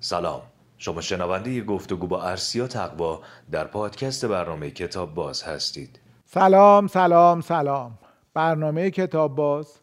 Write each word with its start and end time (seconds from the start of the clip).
سلام. 0.00 0.42
شما 0.78 1.00
شنونده 1.00 1.62
گفتگو 1.62 2.06
با 2.06 2.22
ارسیا 2.22 2.66
تقوا 2.66 3.20
در 3.50 3.64
پادکست 3.64 4.24
برنامه 4.24 4.70
کتاب 4.70 5.14
باز 5.14 5.42
هستید. 5.42 6.00
سلام 6.24 6.86
سلام 6.86 7.40
سلام. 7.40 7.98
برنامه 8.34 8.90
کتاب 8.90 9.34
باز 9.34 9.80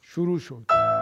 شروع 0.00 0.38
شد. 0.38 1.01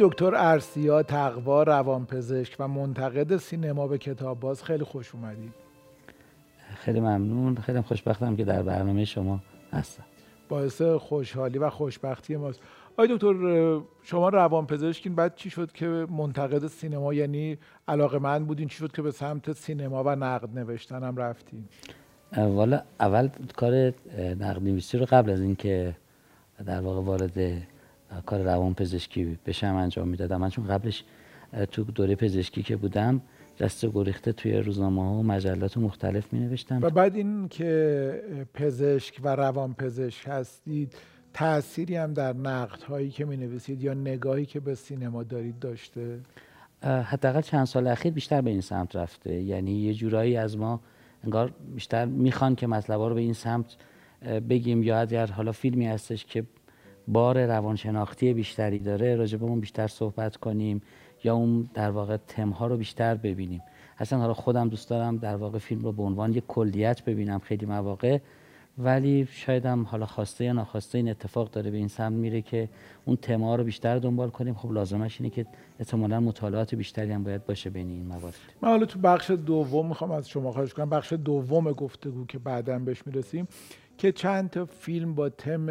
دکتر 0.00 0.34
ارسیا 0.34 1.02
تقوا 1.02 1.62
روانپزشک 1.62 2.56
و 2.58 2.68
منتقد 2.68 3.36
سینما 3.36 3.86
به 3.86 3.98
کتاب 3.98 4.40
باز 4.40 4.62
خیلی 4.62 4.84
خوش 4.84 5.14
اومدید. 5.14 5.52
خیلی 6.74 7.00
ممنون. 7.00 7.54
خیلی 7.56 7.80
خوشبختم 7.80 8.36
که 8.36 8.44
در 8.44 8.62
برنامه 8.62 9.04
شما 9.04 9.40
هستم. 9.72 10.04
باعث 10.48 10.82
خوشحالی 10.82 11.58
و 11.58 11.70
خوشبختی 11.70 12.36
ماست. 12.36 12.60
آقای 12.92 13.08
دکتر 13.16 13.80
شما 14.02 14.28
روانپزشکین. 14.28 15.14
بعد 15.14 15.34
چی 15.34 15.50
شد 15.50 15.72
که 15.72 15.86
منتقد 16.10 16.66
سینما 16.66 17.14
یعنی 17.14 17.58
علاقه 17.88 18.18
من 18.18 18.44
بودین؟ 18.44 18.68
چی 18.68 18.76
شد 18.76 18.92
که 18.92 19.02
به 19.02 19.10
سمت 19.10 19.52
سینما 19.52 20.04
و 20.04 20.16
نقد 20.16 20.58
نوشتن 20.58 21.02
هم 21.02 21.16
رفتین؟ 21.16 21.64
والا 22.36 22.82
اول 23.00 23.28
کار 23.56 23.92
نقد 24.18 24.62
نویسی 24.62 24.98
رو 24.98 25.06
قبل 25.10 25.30
از 25.30 25.40
اینکه 25.40 25.96
در 26.66 26.80
واقع 26.80 27.00
وارد 27.00 27.38
کار 28.26 28.42
روان 28.42 28.74
پزشکی 28.74 29.38
بشم 29.46 29.74
انجام 29.74 30.08
می‌دادم. 30.08 30.36
من 30.36 30.50
چون 30.50 30.66
قبلش 30.66 31.04
تو 31.70 31.84
دوره 31.84 32.14
پزشکی 32.14 32.62
که 32.62 32.76
بودم 32.76 33.20
دست 33.58 33.86
گریخته 33.86 34.32
توی 34.32 34.56
روزنامه 34.56 35.02
ها 35.02 35.14
و 35.14 35.22
مجلات 35.22 35.78
مختلف 35.78 36.32
می 36.32 36.40
نوشتم 36.40 36.78
و 36.82 36.90
بعد 36.90 37.16
این 37.16 37.48
که 37.48 38.22
پزشک 38.54 39.20
و 39.22 39.36
روان 39.36 39.74
پزشک 39.74 40.24
هستید 40.28 40.94
تأثیری 41.32 41.96
هم 41.96 42.14
در 42.14 42.32
نقد 42.32 42.82
هایی 42.82 43.10
که 43.10 43.24
می 43.24 43.36
نویسید 43.36 43.82
یا 43.82 43.94
نگاهی 43.94 44.46
که 44.46 44.60
به 44.60 44.74
سینما 44.74 45.22
دارید 45.22 45.58
داشته؟ 45.58 46.20
حداقل 46.82 47.40
چند 47.40 47.64
سال 47.64 47.86
اخیر 47.86 48.12
بیشتر 48.12 48.40
به 48.40 48.50
این 48.50 48.60
سمت 48.60 48.96
رفته. 48.96 49.34
یعنی 49.42 49.72
یه 49.72 49.94
جورایی 49.94 50.36
از 50.36 50.58
ما 50.58 50.80
انگار 51.24 51.54
بیشتر 51.74 52.04
می‌خوان 52.04 52.54
که 52.54 52.66
مطلبا 52.66 53.08
رو 53.08 53.14
به 53.14 53.20
این 53.20 53.32
سمت 53.32 53.76
بگیم 54.48 54.82
یا 54.82 55.00
اگر 55.00 55.26
حالا 55.26 55.52
فیلمی 55.52 55.86
هستش 55.86 56.24
که 56.24 56.44
بار 57.08 57.46
روانشناختی 57.46 58.34
بیشتری 58.34 58.78
داره 58.78 59.28
اون 59.40 59.60
بیشتر 59.60 59.86
صحبت 59.86 60.36
کنیم 60.36 60.82
یا 61.24 61.34
اون 61.34 61.68
در 61.74 61.90
واقع 61.90 62.16
تمها 62.16 62.66
رو 62.66 62.76
بیشتر 62.76 63.14
ببینیم. 63.14 63.62
اصلا 63.98 64.18
حالا 64.18 64.34
خودم 64.34 64.68
دوست 64.68 64.90
دارم 64.90 65.16
در 65.16 65.36
واقع 65.36 65.58
فیلم 65.58 65.82
رو 65.82 65.92
به 65.92 66.02
عنوان 66.02 66.32
یک 66.32 66.44
کلیت 66.48 67.04
ببینم 67.04 67.38
خیلی 67.38 67.66
مواقع 67.66 68.18
ولی 68.78 69.28
شاید 69.30 69.66
هم 69.66 69.82
حالا 69.82 70.06
خواسته 70.06 70.44
یا 70.44 70.52
ناخواسته 70.52 70.98
این 70.98 71.08
اتفاق 71.08 71.50
داره 71.50 71.70
به 71.70 71.76
این 71.76 71.88
سمت 71.88 72.12
میره 72.12 72.42
که 72.42 72.68
اون 73.04 73.16
تما 73.16 73.56
رو 73.56 73.64
بیشتر 73.64 73.98
دنبال 73.98 74.30
کنیم. 74.30 74.54
خب 74.54 74.72
لازمش 74.72 75.20
اینه 75.20 75.30
که 75.30 75.46
احتمالا 75.78 76.20
مطالعات 76.20 76.74
بیشتری 76.74 77.12
هم 77.12 77.24
باید 77.24 77.46
باشه 77.46 77.70
بین 77.70 77.88
این 77.88 78.06
موارد. 78.06 78.34
من 78.62 78.68
حالا 78.68 78.86
تو 78.86 78.98
بخش 78.98 79.30
دوم 79.30 79.86
می‌خوام 79.86 80.10
از 80.10 80.28
شما 80.28 80.52
خواهش 80.52 80.74
کنم. 80.74 80.90
بخش 80.90 81.12
دوم 81.12 81.72
گفتگو 81.72 82.26
که 82.26 82.38
بعدا 82.38 82.78
بهش 82.78 83.06
می‌رسیم 83.06 83.48
که 83.98 84.12
چند 84.12 84.50
تا 84.50 84.64
فیلم 84.64 85.14
با 85.14 85.28
تم 85.28 85.66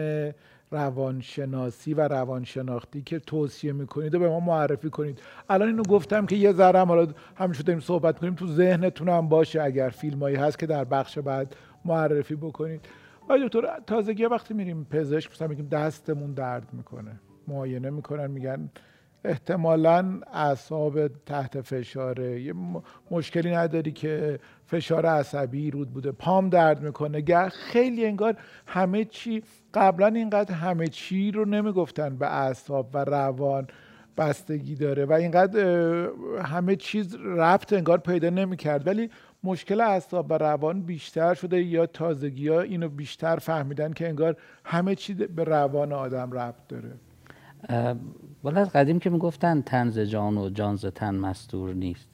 روانشناسی 0.72 1.94
و 1.94 2.08
روانشناختی 2.08 3.02
که 3.02 3.20
توصیه 3.20 3.74
می‌کنید 3.74 4.16
و 4.16 4.20
به 4.20 4.30
ما 4.30 4.40
معرفی 4.40 4.90
کنید. 4.90 5.20
الان 5.50 5.68
اینو 5.68 5.84
گفتم 5.84 6.26
که 6.26 6.36
یه 6.36 6.52
ذره 6.52 6.86
حالا 6.86 7.08
همیشه 7.36 7.64
داریم 7.64 7.80
صحبت 7.80 8.20
کنیم 8.20 8.36
تو 8.36 8.48
ذهنتون 8.48 9.10
هم 9.10 9.30
باشه 9.30 9.62
اگر 9.62 9.90
فیلمایی 9.90 10.36
هست 10.36 10.60
که 10.60 10.66
در 10.66 10.84
بخش 10.84 11.20
بعد 11.20 11.56
معرفی 11.86 12.36
بکنید. 12.36 12.86
آیا 13.30 13.48
دکتر 13.48 13.80
تازگی 13.88 14.26
وقتی 14.26 14.54
میریم 14.54 14.88
پزشک 14.90 15.32
مثلا 15.32 15.48
میگیم 15.48 15.68
دستمون 15.68 16.34
درد 16.34 16.74
می‌کنه. 16.74 17.12
معاینه 17.48 17.90
می‌کنن 17.90 18.32
میگن 18.32 18.70
احتمالا 19.24 20.22
اعصاب 20.34 21.08
تحت 21.08 21.62
فشاره. 21.62 22.42
یه 22.42 22.54
مشکلی 23.12 23.52
نداری 23.56 23.92
که 23.92 24.40
فشار 24.68 25.06
عصبی 25.06 25.72
رود 25.72 25.94
بوده 25.94 26.12
پام 26.12 26.50
درد 26.50 26.84
می‌کنه. 26.84 27.50
خیلی 27.50 28.06
انگار 28.06 28.38
همه 28.68 29.06
چی 29.06 29.44
قبلا 29.74 30.08
اینقدر 30.08 30.54
همه 30.54 30.88
چی 30.88 31.32
رو 31.32 31.46
نمی‌گفتن 31.46 32.18
به 32.18 32.34
اعصاب 32.34 32.90
و 32.94 32.98
روان 32.98 33.68
بستگی 34.18 34.76
داره 34.76 35.06
و 35.06 35.14
اینقدر 35.14 35.60
همه 36.44 36.76
چیز 36.76 37.16
ربط 37.16 37.74
انگار 37.74 37.98
پیدا 37.98 38.30
نمی‌کرد. 38.30 38.88
ولی 38.88 39.10
مشکل 39.44 39.82
اعصاب 39.82 40.32
و 40.32 40.34
روان 40.34 40.82
بیشتر 40.82 41.34
شده 41.34 41.62
یا 41.62 41.86
تازگی 41.86 42.48
ها 42.48 42.62
اینو 42.62 42.90
بیشتر 42.90 43.36
فهمیدن 43.36 43.94
که 43.94 44.08
انگار 44.08 44.38
همه 44.64 44.96
چی 44.96 45.14
به 45.14 45.44
روان 45.44 45.94
آدم 45.94 46.32
ربط 46.32 46.68
داره. 46.68 46.92
ولی 48.44 48.60
از 48.60 48.70
قدیم 48.70 49.00
که 49.00 49.10
می‌گفتن 49.10 49.62
تنز 49.62 50.00
جان 50.00 50.38
و 50.38 50.50
جانز 50.50 50.86
تن 50.86 51.16
مستور 51.16 51.74
نیست. 51.74 52.10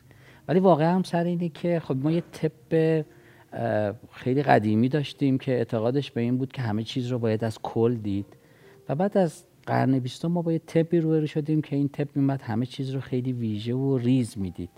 ولی 0.47 0.59
واقعا 0.59 0.95
هم 0.95 1.03
سر 1.03 1.23
اینه 1.23 1.49
که 1.49 1.79
خب 1.79 1.97
ما 1.97 2.11
یه 2.11 2.23
طب 2.31 3.05
خیلی 4.11 4.43
قدیمی 4.43 4.89
داشتیم 4.89 5.37
که 5.37 5.51
اعتقادش 5.51 6.11
به 6.11 6.21
این 6.21 6.37
بود 6.37 6.51
که 6.51 6.61
همه 6.61 6.83
چیز 6.83 7.07
رو 7.07 7.19
باید 7.19 7.43
از 7.43 7.59
کل 7.61 7.95
دید. 7.95 8.25
و 8.89 8.95
بعد 8.95 9.17
از 9.17 9.43
قرن 9.65 9.99
بیستم 9.99 10.27
ما 10.27 10.41
با 10.41 10.51
یه 10.51 10.59
طبی 10.59 10.99
روبرو 10.99 11.27
شدیم 11.27 11.61
که 11.61 11.75
این 11.75 11.89
طب 11.89 12.07
میومد 12.15 12.41
همه 12.41 12.65
چیز 12.65 12.89
رو 12.89 12.99
خیلی 12.99 13.33
ویژه 13.33 13.73
و 13.73 13.97
ریز 13.97 14.37
می‌دید. 14.37 14.69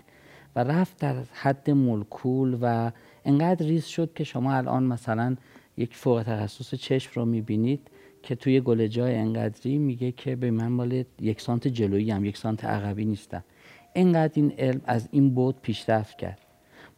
و 0.56 0.64
رفت 0.64 0.98
در 0.98 1.16
حد 1.32 1.70
مولکول 1.70 2.58
و 2.60 2.92
انقدر 3.24 3.66
ریز 3.66 3.84
شد 3.84 4.10
که 4.14 4.24
شما 4.24 4.54
الان 4.54 4.82
مثلا 4.82 5.36
یک 5.76 5.94
فوق 5.94 6.22
تخصص 6.22 6.74
چشم 6.74 7.10
رو 7.14 7.24
می‌بینید 7.24 7.90
که 8.22 8.34
توی 8.34 8.60
گل 8.60 8.86
جای 8.86 9.14
انقدری 9.16 9.78
میگه 9.78 10.12
که 10.12 10.36
به 10.36 10.50
من 10.50 10.68
مال 10.68 11.04
یک 11.20 11.40
سانت 11.40 11.68
جلویی 11.68 12.10
هم 12.10 12.24
یک 12.24 12.36
سانت 12.36 12.64
عقبی 12.64 13.04
نیستم 13.04 13.44
انقدر 13.94 14.32
این 14.34 14.52
علم 14.58 14.80
از 14.84 15.08
این 15.12 15.34
بود 15.34 15.56
پیشرفت 15.62 16.18
کرد. 16.18 16.38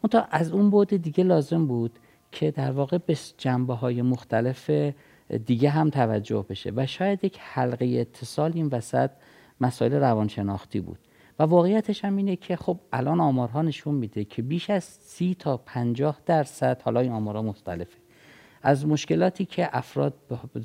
منتها 0.03 0.27
از 0.31 0.51
اون 0.51 0.69
بود 0.69 0.89
دیگه 0.89 1.23
لازم 1.23 1.67
بود 1.67 1.99
که 2.31 2.51
در 2.51 2.71
واقع 2.71 2.97
به 2.97 3.17
جنبه 3.37 3.73
های 3.73 4.01
مختلف 4.01 4.71
دیگه 5.45 5.69
هم 5.69 5.89
توجه 5.89 6.45
بشه 6.49 6.71
و 6.75 6.85
شاید 6.85 7.23
یک 7.23 7.37
حلقه 7.41 7.85
اتصال 7.85 8.51
این 8.55 8.67
وسط 8.67 9.11
مسائل 9.61 9.93
روانشناختی 9.93 10.79
بود. 10.79 10.99
و 11.39 11.43
واقعیتش 11.43 12.05
هم 12.05 12.17
اینه 12.17 12.35
که 12.35 12.55
خب 12.55 12.79
الان 12.93 13.19
آمارها 13.19 13.61
نشون 13.61 13.95
میده 13.95 14.25
که 14.25 14.41
بیش 14.41 14.69
از 14.69 14.83
سی 14.83 15.35
تا 15.39 15.57
پنجاه 15.57 16.21
درصد 16.25 16.81
حالا 16.81 16.99
این 16.99 17.11
آمارها 17.11 17.41
مختلفه. 17.41 17.97
از 18.67 18.85
مشکلاتی 18.87 19.45
که 19.45 19.69
افراد 19.77 20.13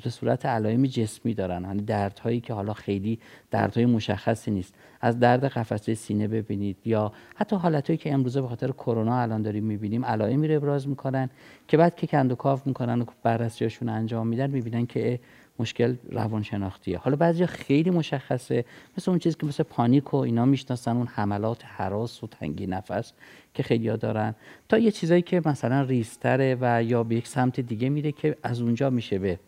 به 0.03 0.09
صورت 0.09 0.45
علائم 0.45 0.85
جسمی 0.85 1.33
دارن 1.33 1.61
یعنی 1.63 1.81
دردهایی 1.81 2.41
که 2.41 2.53
حالا 2.53 2.73
خیلی 2.73 3.19
دردهای 3.51 3.85
مشخصی 3.85 4.51
نیست. 4.51 4.73
از 5.01 5.19
درد 5.19 5.45
قفسه 5.45 5.93
سینه 5.93 6.27
ببینید 6.27 6.77
یا 6.85 7.11
حتی 7.35 7.55
حالتهایی 7.55 7.97
که 7.97 8.13
امروزه 8.13 8.41
به 8.41 8.47
خاطر 8.47 8.71
کرونا 8.71 9.21
الان 9.21 9.41
داریم 9.41 9.63
می‌بینیم 9.63 10.05
علائمی 10.05 10.47
رو 10.47 10.55
ابراز 10.55 10.87
می‌کنن 10.87 11.29
که 11.67 11.77
بعد 11.77 11.95
که 11.95 12.07
کند 12.07 12.31
و 12.31 12.35
کاف 12.35 12.67
می‌کنن 12.67 13.01
و 13.01 13.05
بررسیاشون 13.23 13.89
انجام 13.89 14.27
میدن 14.27 14.49
می‌بینن 14.49 14.85
که 14.85 15.19
مشکل 15.59 15.95
روانشناختیه. 16.09 16.97
حالا 16.97 17.15
بعضی 17.15 17.45
خیلی 17.45 17.89
مشخصه 17.89 18.65
مثل 18.97 19.11
اون 19.11 19.19
چیزی 19.19 19.35
که 19.39 19.45
مثل 19.45 19.63
پانیک 19.63 20.13
و 20.13 20.17
اینا 20.17 20.45
می‌شناسن 20.45 20.97
اون 20.97 21.07
حملات 21.07 21.65
حراس 21.65 22.23
و 22.23 22.27
تنگی 22.27 22.67
نفس 22.67 23.13
که 23.53 23.63
خیلی 23.63 23.87
ها 23.87 23.95
دارن. 23.95 24.35
تا 24.69 24.77
یه 24.77 24.91
چیزایی 24.91 25.21
که 25.21 25.41
مثلا 25.45 25.81
ریستره 25.81 26.57
و 26.61 26.83
یا 26.83 27.03
به 27.03 27.15
یک 27.15 27.27
سمت 27.27 27.59
دیگه 27.59 27.89
میره 27.89 28.11
که 28.11 28.37
از 28.43 28.61
اونجا 28.61 28.89
میشه 28.89 29.19
به 29.19 29.39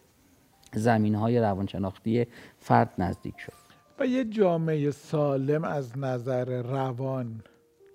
زمین 0.74 1.16
های 1.16 1.40
روانشناختی 1.40 2.28
فرد 2.60 2.94
نزدیک 2.98 3.40
شد. 3.40 3.54
و 4.00 4.08
یه 4.08 4.26
جامعه 4.26 4.92
سالم 4.92 5.64
از 5.64 5.98
نظر 5.98 6.62
روان 6.62 7.42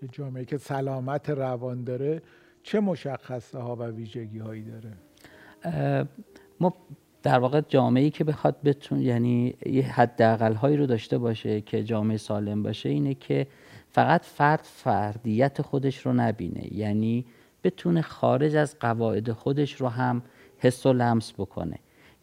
یه 0.03 0.09
جامعه 0.13 0.45
که 0.45 0.59
سلامت 0.59 1.31
روان 1.31 1.85
داره 1.85 2.23
چه 2.63 2.81
مشخصه 2.81 3.59
ها 3.59 3.77
و 3.77 3.83
ویژگی 3.83 4.39
هایی 4.39 4.65
داره 4.65 4.93
ما 6.61 6.75
در 7.23 7.39
واقع 7.39 7.61
جامعه 7.69 8.11
که 8.11 8.25
بخواد 8.25 8.57
بتون 8.65 9.01
یعنی 9.01 9.55
یه 9.67 9.83
حداقل 9.83 10.55
هایی 10.55 10.77
رو 10.77 10.87
داشته 10.87 11.19
باشه 11.19 11.61
که 11.61 11.85
جامعه 11.85 12.17
سالم 12.17 12.63
باشه 12.63 12.89
اینه 12.89 13.15
که 13.15 13.47
فقط 13.89 14.25
فرد 14.25 14.61
فردیت 14.63 15.63
خودش 15.63 16.07
رو 16.07 16.13
نبینه. 16.13 16.75
یعنی 16.75 17.25
بتونه 17.65 18.03
خارج 18.03 18.57
از 18.57 18.79
قواعد 18.79 19.33
خودش 19.33 19.81
رو 19.81 19.89
هم 19.89 20.23
حس 20.59 20.87
و 20.87 20.93
لمس 20.93 21.33
بکنه. 21.33 21.77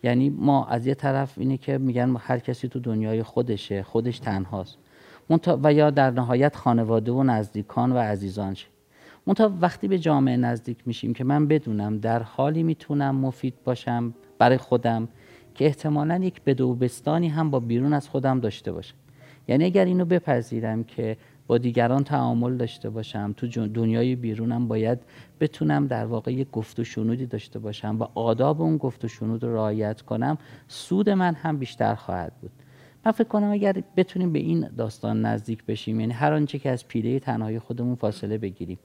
یعنی 0.04 0.30
ما 0.30 0.66
از 0.66 0.88
یه 0.88 0.96
طرف 0.96 1.38
اینه 1.38 1.58
که 1.58 1.78
میگن 1.78 2.16
هر 2.20 2.40
کسی 2.40 2.68
تو 2.68 2.80
دنیای 2.80 3.24
خودشه 3.24 3.84
خودش 3.84 4.20
تنهاست. 4.20 4.78
و 5.64 5.74
یا 5.74 5.90
در 5.90 6.12
نهایت 6.12 6.56
خانواده 6.56 7.12
و 7.12 7.24
نزدیکان 7.24 7.92
و 7.92 7.98
عزیزانش 7.98 8.68
منتها 9.28 9.54
وقتی 9.62 9.88
به 9.88 10.00
جامعه 10.00 10.38
نزدیک 10.38 10.78
میشیم 10.86 11.14
که 11.14 11.24
من 11.24 11.48
بدونم 11.48 11.98
در 11.98 12.24
حالی 12.24 12.64
می‌تونم 12.64 13.16
مفید 13.16 13.54
باشم 13.64 14.14
برای 14.40 14.58
خودم 14.58 15.08
که 15.56 15.66
احتمالا 15.66 16.20
یک 16.24 16.42
بدوبستانی 16.42 17.28
هم 17.28 17.52
با 17.52 17.60
بیرون 17.60 17.94
از 17.94 18.10
خودم 18.10 18.40
داشته 18.40 18.72
باشم. 18.72 18.96
یعنی 19.48 19.66
اگر 19.66 19.86
اینو 19.86 20.06
بپذیرم 20.06 20.84
که 20.84 21.18
با 21.48 21.58
دیگران 21.58 22.04
تعامل 22.04 22.58
داشته 22.58 22.90
باشم 22.90 23.34
تو 23.38 23.68
دنیای 23.68 24.16
بیرونم 24.16 24.68
باید 24.68 25.00
بتونم 25.40 25.88
در 25.88 26.06
واقع 26.06 26.34
یک 26.34 26.52
گفت 26.52 26.80
و 26.80 26.84
شنودی 26.84 27.26
داشته 27.26 27.60
باشم 27.60 27.98
و 28.00 28.08
آداب 28.16 28.62
اون 28.62 28.78
گفت 28.78 29.06
و 29.06 29.08
شنود 29.08 29.44
رو 29.44 29.56
رعایت 29.56 30.02
کنم 30.02 30.38
سود 30.68 31.10
من 31.10 31.34
هم 31.34 31.58
بیشتر 31.58 31.96
خواهد 31.96 32.34
بود. 32.42 32.52
من 33.06 33.12
فکر 33.12 33.28
کنم 33.28 33.52
اگر 33.52 33.84
بتونیم 33.98 34.34
به 34.34 34.40
این 34.40 34.70
داستان 34.78 35.26
نزدیک 35.26 35.66
بشیم 35.66 36.00
یعنی 36.00 36.14
هر 36.14 36.34
آنچه 36.34 36.60
که 36.60 36.70
از 36.70 36.88
پیله 36.88 37.20
تنهایی 37.20 37.60
خودمون 37.60 37.96
فاصله 37.96 38.38
بگیریم. 38.38 38.80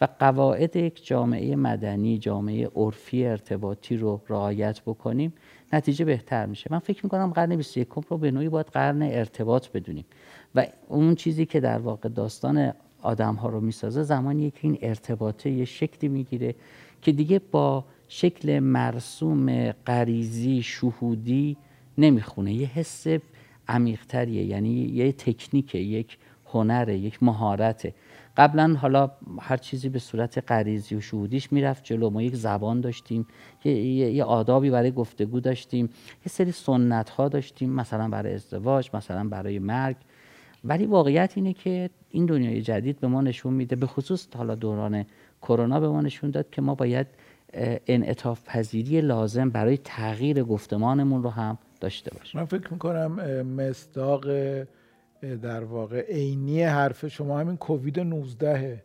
و 0.00 0.08
قواعد 0.18 0.76
یک 0.76 1.06
جامعه 1.06 1.56
مدنی 1.56 2.18
جامعه 2.18 2.70
عرفی 2.76 3.26
ارتباطی 3.26 3.96
رو 3.96 4.20
رعایت 4.28 4.80
بکنیم 4.80 5.32
نتیجه 5.72 6.04
بهتر 6.04 6.46
میشه. 6.46 6.68
من 6.70 6.78
فکر 6.78 7.00
می‌کنم 7.04 7.32
قرن 7.32 7.56
21 7.56 7.88
رو 7.88 8.18
به 8.18 8.30
نوعی 8.30 8.48
باید 8.48 8.66
قرن 8.66 9.02
ارتباط 9.02 9.68
بدونیم. 9.68 10.04
و 10.54 10.66
اون 10.88 11.14
چیزی 11.14 11.46
که 11.46 11.60
در 11.60 11.78
واقع 11.78 12.08
داستان 12.08 12.72
آدم 13.02 13.34
ها 13.34 13.48
رو 13.48 13.60
می‌سازه 13.60 14.02
زمانی 14.02 14.50
که 14.50 14.58
این 14.62 14.78
ارتباطه 14.82 15.50
یه 15.50 15.64
شکلی 15.64 16.08
می‌گیره 16.08 16.54
که 17.02 17.12
دیگه 17.12 17.38
با 17.38 17.84
شکل 18.08 18.58
مرسوم 18.58 19.70
غریزی 19.72 20.62
شهودی 20.62 21.56
نمی‌خونه. 21.98 22.52
یه 22.52 22.66
حس 22.66 23.06
عمیقتریه 23.68 24.44
یعنی 24.44 24.70
یه 24.70 25.12
تکنیک 25.12 25.74
یک 25.74 26.18
هنر 26.46 26.88
یک 26.88 27.22
مهارته. 27.22 27.94
قبلا 28.36 28.76
حالا 28.80 29.10
هر 29.40 29.56
چیزی 29.56 29.88
به 29.88 29.98
صورت 29.98 30.52
غریزی 30.52 30.94
و 30.94 31.00
شهودیش 31.00 31.52
می‌رفت 31.52 31.84
جلو. 31.84 32.10
ما 32.10 32.22
یک 32.22 32.36
زبان 32.36 32.80
داشتیم 32.80 33.26
یه, 33.64 33.72
یه 33.74 34.24
آدابی 34.24 34.70
برای 34.70 34.92
گفتگو 34.92 35.40
داشتیم 35.40 35.86
یه 36.26 36.28
سری 36.28 36.52
سنت 36.52 37.10
ها 37.10 37.28
داشتیم 37.28 37.70
مثلا 37.70 38.08
برای 38.08 38.34
ازدواج 38.34 38.90
مثلا 38.94 39.28
برای 39.28 39.58
مرگ. 39.58 39.96
ولی 40.64 40.86
واقعیت 40.86 41.32
اینه 41.36 41.52
که 41.52 41.90
این 42.10 42.26
دنیای 42.26 42.62
جدید 42.62 43.00
به 43.00 43.06
ما 43.08 43.20
نشون 43.20 43.54
میده 43.54 43.76
به 43.76 43.86
خصوص 43.86 44.28
حالا 44.36 44.54
دوران 44.54 45.04
کرونا 45.42 45.80
به 45.80 45.88
ما 45.88 46.00
نشون 46.00 46.30
داد 46.30 46.50
که 46.50 46.62
ما 46.62 46.74
باید 46.74 47.06
انعطاف 47.86 48.42
پذیری 48.44 49.00
لازم 49.00 49.50
برای 49.50 49.76
تغییر 49.76 50.42
گفتمانمون 50.42 51.22
رو 51.22 51.30
هم 51.30 51.58
داشته 51.80 52.10
باشیم. 52.18 52.40
من 52.40 52.46
فکر 52.46 52.72
می‌کنم 52.72 53.42
مصداق 53.42 54.26
در 55.34 55.64
واقع 55.64 56.00
عینی 56.00 56.62
حرف 56.62 57.06
شما 57.06 57.40
همین 57.40 57.56
کووید 57.56 58.00
19 58.00 58.82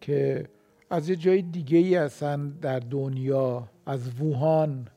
که 0.00 0.44
از 0.90 1.08
یه 1.08 1.16
جای 1.16 1.42
دیگه 1.42 1.78
ای 1.78 1.96
اصلا 1.96 2.52
در 2.62 2.78
دنیا 2.78 3.68
از 3.86 4.20
ووهان 4.20 4.88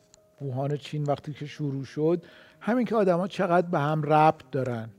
ووهان 0.42 0.78
چین 0.78 1.04
وقتی 1.04 1.34
که 1.34 1.46
شروع 1.46 1.84
شد 1.84 2.24
همین 2.60 2.86
که 2.86 2.96
آدما 2.96 3.28
چقدر 3.28 3.68
به 3.68 3.80
هم 3.80 4.04
ربط 4.04 4.44
دارن. 4.52 4.90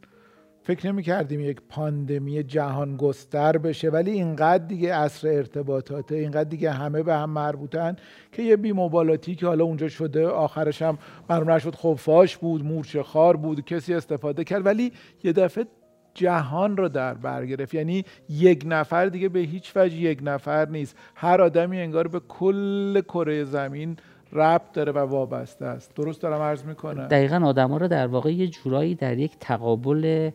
فکر 0.63 0.93
نمی 0.93 1.03
کردیم 1.03 1.41
یک 1.41 1.61
پاندمی 1.69 2.43
جهان 2.43 2.97
گستر 2.97 3.59
بشه 3.59 3.91
ولی 3.91 4.11
اینقدر 4.11 4.65
دیگه 4.65 4.95
اصر 4.95 5.29
ارتباطاته 5.29 6.15
اینقدر 6.15 6.49
دیگه 6.49 6.71
همه 6.71 7.03
به 7.03 7.15
هم 7.15 7.31
مربوطن 7.31 7.97
که 8.33 8.43
یه 8.43 8.57
بیموبالاتی 8.57 9.35
که 9.35 9.47
حالا 9.47 9.65
اونجا 9.65 9.89
شده 9.89 10.27
آخرش 10.27 10.83
هم 10.83 10.99
معلوم 11.31 11.51
نشد 11.51 11.75
خفاش 11.75 12.37
بود 12.37 12.65
مورچه 12.65 13.03
خار 13.03 13.37
بود 13.37 13.65
کسی 13.65 13.95
استفاده 13.95 14.45
کرد. 14.45 14.67
ولی 14.67 14.93
یه 15.25 15.33
دفعه 15.33 15.67
جهان 16.15 16.77
رو 16.77 16.89
در 16.89 17.15
بر 17.15 17.47
گرفت. 17.47 17.75
یعنی 17.75 18.05
یک 18.29 18.65
نفر 18.67 19.07
دیگه 19.07 19.29
به 19.29 19.41
هیچ 19.41 19.73
وجه 19.77 19.97
یک 19.97 20.19
نفر 20.23 20.69
نیست. 20.69 20.97
هر 21.15 21.41
آدمی 21.41 21.81
انگار 21.81 22.09
به 22.09 22.21
کل 22.29 23.01
کره 23.01 23.45
زمین 23.45 23.97
ربط 24.33 24.73
داره 24.73 24.93
و 24.93 24.99
وابسته 24.99 25.65
است. 25.65 25.95
درست 25.95 26.23
دارم 26.23 26.41
عرض 26.41 26.65
می‌کنم؟ 26.65 27.09
دقیقا 27.09 27.37
آدم 27.37 27.71
ها 27.71 27.77
رو 27.77 27.89
در 27.89 28.07
واقع 28.07 28.33
یه 28.33 28.47
جورایی 28.47 28.95
در 28.95 29.19
یک 29.19 29.33
تقابل 29.41 30.31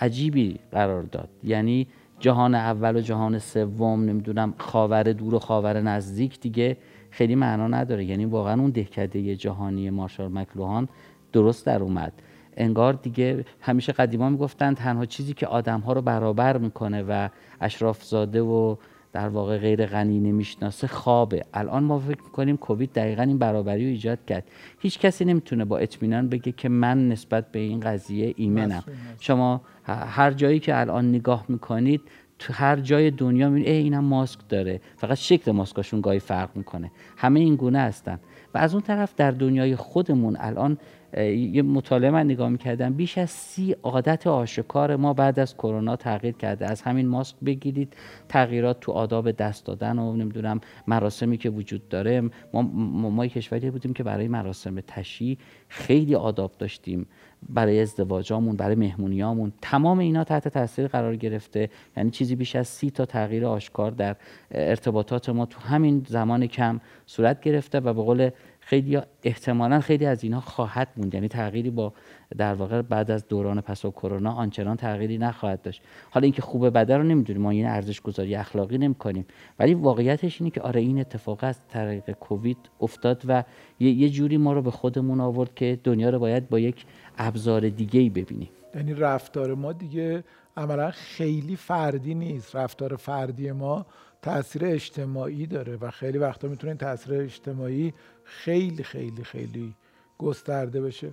عجیبی 0.00 0.58
قرار 0.72 1.02
داد. 1.02 1.28
یعنی 1.44 1.86
جهان 2.18 2.54
اول 2.54 2.96
و 2.96 3.00
جهان 3.00 3.38
سوم 3.38 4.04
نمی‌دونم 4.04 4.54
خاور 4.58 5.02
دور 5.02 5.34
و 5.34 5.38
خاور 5.38 5.80
نزدیک 5.80 6.40
دیگه 6.40 6.76
خیلی 7.10 7.34
معنا 7.34 7.68
نداره. 7.68 8.04
یعنی 8.04 8.24
واقعا 8.24 8.60
اون 8.60 8.70
دهکده 8.70 9.36
جهانی 9.36 9.90
مارشال 9.90 10.32
مکلوهان 10.32 10.88
درست 11.32 11.66
در 11.66 11.82
اومد. 11.82 12.12
انگار 12.60 12.92
دیگه 12.92 13.44
همیشه 13.60 13.92
قدیما 13.92 14.28
می‌گفتن 14.28 14.74
تنها 14.74 15.06
چیزی 15.06 15.34
که 15.34 15.46
آدم 15.46 15.80
ها 15.80 15.92
رو 15.92 16.02
برابر 16.02 16.58
می‌کنه 16.58 17.02
و 17.02 17.28
اشراف 17.60 18.04
زاده 18.04 18.42
و 18.42 18.76
در 19.12 19.28
واقع 19.28 19.58
غیر 19.58 19.86
غنی 19.86 20.20
نمی‌شناسه 20.20 20.86
خوابه. 20.86 21.44
الان 21.54 21.84
ما 21.84 21.98
فکر 21.98 22.22
می‌کنیم 22.24 22.56
کووید 22.56 22.92
دقیقا 22.92 23.22
این 23.22 23.38
برابری 23.38 23.84
رو 23.84 23.90
ایجاد 23.90 24.18
کرد. 24.26 24.44
هیچ 24.78 24.98
کسی 24.98 25.24
نمی‌تونه 25.24 25.64
با 25.64 25.78
اطمینان 25.78 26.28
بگه 26.28 26.52
که 26.52 26.68
من 26.68 27.08
نسبت 27.08 27.52
به 27.52 27.58
این 27.58 27.80
قضیه 27.80 28.34
ایمنم. 28.36 28.84
شما 29.20 29.60
هر 29.86 30.30
جایی 30.30 30.60
که 30.60 30.80
الان 30.80 31.08
نگاه 31.08 31.44
می‌کنید 31.48 32.00
تو 32.38 32.52
هر 32.52 32.76
جای 32.76 33.10
دنیا 33.10 33.48
می‌بینید 33.48 33.68
ای 33.68 33.82
اینم 33.82 34.04
ماسک 34.04 34.40
داره. 34.48 34.80
فقط 34.96 35.16
شکل 35.16 35.52
ماسکاشون 35.52 36.00
گاهی 36.00 36.18
فرق 36.18 36.50
می‌کنه. 36.54 36.90
همه 37.16 37.40
این 37.40 37.56
گونه 37.56 37.78
هستن. 37.78 38.20
و 38.54 38.58
از 38.58 38.74
اون 38.74 38.82
طرف 38.82 39.14
در 39.16 39.30
دنیای 39.30 39.76
خودمون 39.76 40.36
الان 40.40 40.78
یه 41.16 41.62
مطالعه 41.62 42.10
من 42.10 42.24
نگاه 42.24 42.48
می‌کردم. 42.48 42.92
بیش 42.92 43.18
از 43.18 43.30
سی 43.30 43.76
عادت 43.82 44.26
آشکار 44.26 44.96
ما 44.96 45.14
بعد 45.14 45.38
از 45.38 45.54
کرونا 45.54 45.96
تغییر 45.96 46.34
کرده. 46.34 46.66
از 46.66 46.82
همین 46.82 47.08
ماسک 47.08 47.36
بگیرید 47.44 47.96
تغییرات 48.28 48.80
تو 48.80 48.92
آداب 48.92 49.30
دست 49.30 49.66
دادن 49.66 49.98
و 49.98 50.16
نمی‌دونم 50.16 50.60
مراسمی 50.86 51.38
که 51.38 51.50
وجود 51.50 51.88
داره. 51.88 52.22
ما, 52.52 52.62
ما, 52.62 53.26
کشوری 53.26 53.70
بودیم 53.70 53.92
که 53.92 54.02
برای 54.02 54.28
مراسم 54.28 54.80
تشی 54.80 55.38
خیلی 55.68 56.14
آداب 56.14 56.52
داشتیم. 56.58 57.06
برای 57.48 57.80
ازدواجامون 57.80 58.56
برای 58.56 58.74
مهمونیامون. 58.74 59.52
تمام 59.62 59.98
اینا 59.98 60.24
تحت 60.24 60.48
تاثیر 60.48 60.86
قرار 60.86 61.16
گرفته. 61.16 61.70
یعنی 61.96 62.10
چیزی 62.10 62.36
بیش 62.36 62.56
از 62.56 62.68
سی 62.68 62.90
تا 62.90 63.06
تغییر 63.06 63.46
آشکار 63.46 63.90
در 63.90 64.16
ارتباطات 64.50 65.28
ما 65.28 65.46
تو 65.46 65.60
همین 65.60 66.06
زمان 66.08 66.46
کم 66.46 66.80
صورت 67.06 67.40
گرفته 67.40 67.80
و 67.80 67.92
به 67.92 68.02
قول 68.02 68.30
خیلی 68.70 68.98
احتمالا 69.22 69.80
خیلی 69.80 70.06
از 70.06 70.24
اینها 70.24 70.40
خواهد 70.40 70.88
موند. 70.96 71.14
یعنی 71.14 71.28
تغییری 71.28 71.70
با 71.70 71.92
در 72.38 72.54
واقع 72.54 72.82
بعد 72.82 73.10
از 73.10 73.28
دوران 73.28 73.60
پس 73.60 73.84
و 73.84 73.90
کرونا 73.90 74.32
آنچنان 74.32 74.76
تغییری 74.76 75.18
نخواهد 75.18 75.62
داشت. 75.62 75.82
حالا 76.10 76.24
اینکه 76.24 76.42
خوبه 76.42 76.70
بده 76.70 76.96
رو 76.96 77.02
نمی‌دونیم 77.02 77.42
ما 77.42 77.50
این 77.50 77.66
ارزش 77.66 78.00
گذاری 78.00 78.34
اخلاقی 78.34 78.78
نمی‌کنیم. 78.78 79.26
ولی 79.58 79.74
واقعیتش 79.74 80.40
اینه 80.40 80.50
که 80.50 80.60
آره 80.60 80.80
این 80.80 81.00
اتفاق 81.00 81.38
از 81.42 81.60
طریق 81.68 82.10
کووید 82.10 82.56
افتاد 82.80 83.22
و 83.28 83.44
یه 83.80 84.08
جوری 84.10 84.36
ما 84.36 84.52
رو 84.52 84.62
به 84.62 84.70
خودمون 84.70 85.20
آورد 85.20 85.54
که 85.54 85.78
دنیا 85.84 86.10
رو 86.10 86.18
باید 86.18 86.48
با 86.48 86.58
یک 86.58 86.84
ابزار 87.18 87.68
دیگه 87.68 88.00
ای 88.00 88.10
ببینیم. 88.10 88.48
یعنی 88.74 88.94
رفتار 88.94 89.54
ما 89.54 89.72
دیگه 89.72 90.24
عملا 90.56 90.90
خیلی 90.90 91.56
فردی 91.56 92.14
نیست. 92.14 92.56
رفتار 92.56 92.96
فردی 92.96 93.52
ما 93.52 93.86
تاثیر 94.22 94.64
اجتماعی 94.64 95.46
داره 95.46 95.76
و 95.76 95.90
خیلی 95.90 96.18
وقتا 96.18 96.48
می‌تونه 96.48 96.74
تاثیر 96.74 97.14
اجتماعی 97.14 97.94
خیلی 98.24 98.82
خیلی 98.82 99.24
خیلی 99.24 99.74
گسترده 100.18 100.80
بشه. 100.80 101.12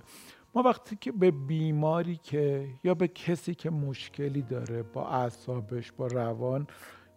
ما 0.54 0.62
وقتی 0.62 0.96
که 1.00 1.12
به 1.12 1.30
بیماری 1.30 2.16
که 2.22 2.68
یا 2.84 2.94
به 2.94 3.08
کسی 3.08 3.54
که 3.54 3.70
مشکلی 3.70 4.42
داره 4.42 4.82
با 4.82 5.08
اعصابش 5.08 5.92
با 5.92 6.06
روان 6.06 6.66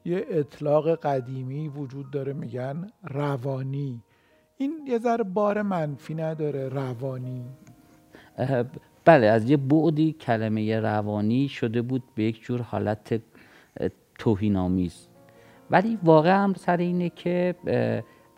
یه 0.06 0.26
اطلاق 0.30 0.96
قدیمی 0.96 1.68
وجود 1.68 2.12
داره 2.12 2.34
میگن 2.34 2.88
روانی. 3.04 4.04
این 4.58 4.88
یه 4.88 5.00
ذره 5.00 5.24
بار 5.24 5.62
منفی 5.62 6.16
نداره 6.16 6.70
روانی. 6.70 7.46
بله 9.06 9.28
از 9.28 9.50
یه 9.50 9.58
بعدی 9.58 10.14
کلمه 10.14 10.80
روانی 10.80 11.48
شده 11.48 11.82
بود 11.82 12.04
به 12.16 12.24
یک 12.24 12.42
جور 12.42 12.62
حالت 12.62 13.22
توهینآمیز. 14.20 15.11
ولی 15.72 15.98
واقعا 16.04 16.44
هم 16.44 16.54
سر 16.54 16.78
اینه 16.78 17.10
که 17.10 17.56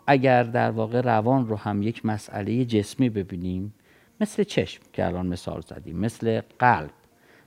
اگر 0.06 0.42
در 0.42 0.70
واقع 0.70 1.00
روان 1.00 1.48
رو 1.48 1.56
هم 1.56 1.82
یک 1.82 2.06
مسئله 2.06 2.64
جسمی 2.64 3.08
ببینیم 3.08 3.74
مثل 4.20 4.42
چشم 4.42 4.82
که 4.92 5.06
الان 5.06 5.26
مثال 5.26 5.60
زدیم 5.60 5.96
مثل 5.96 6.40
قلب. 6.58 6.90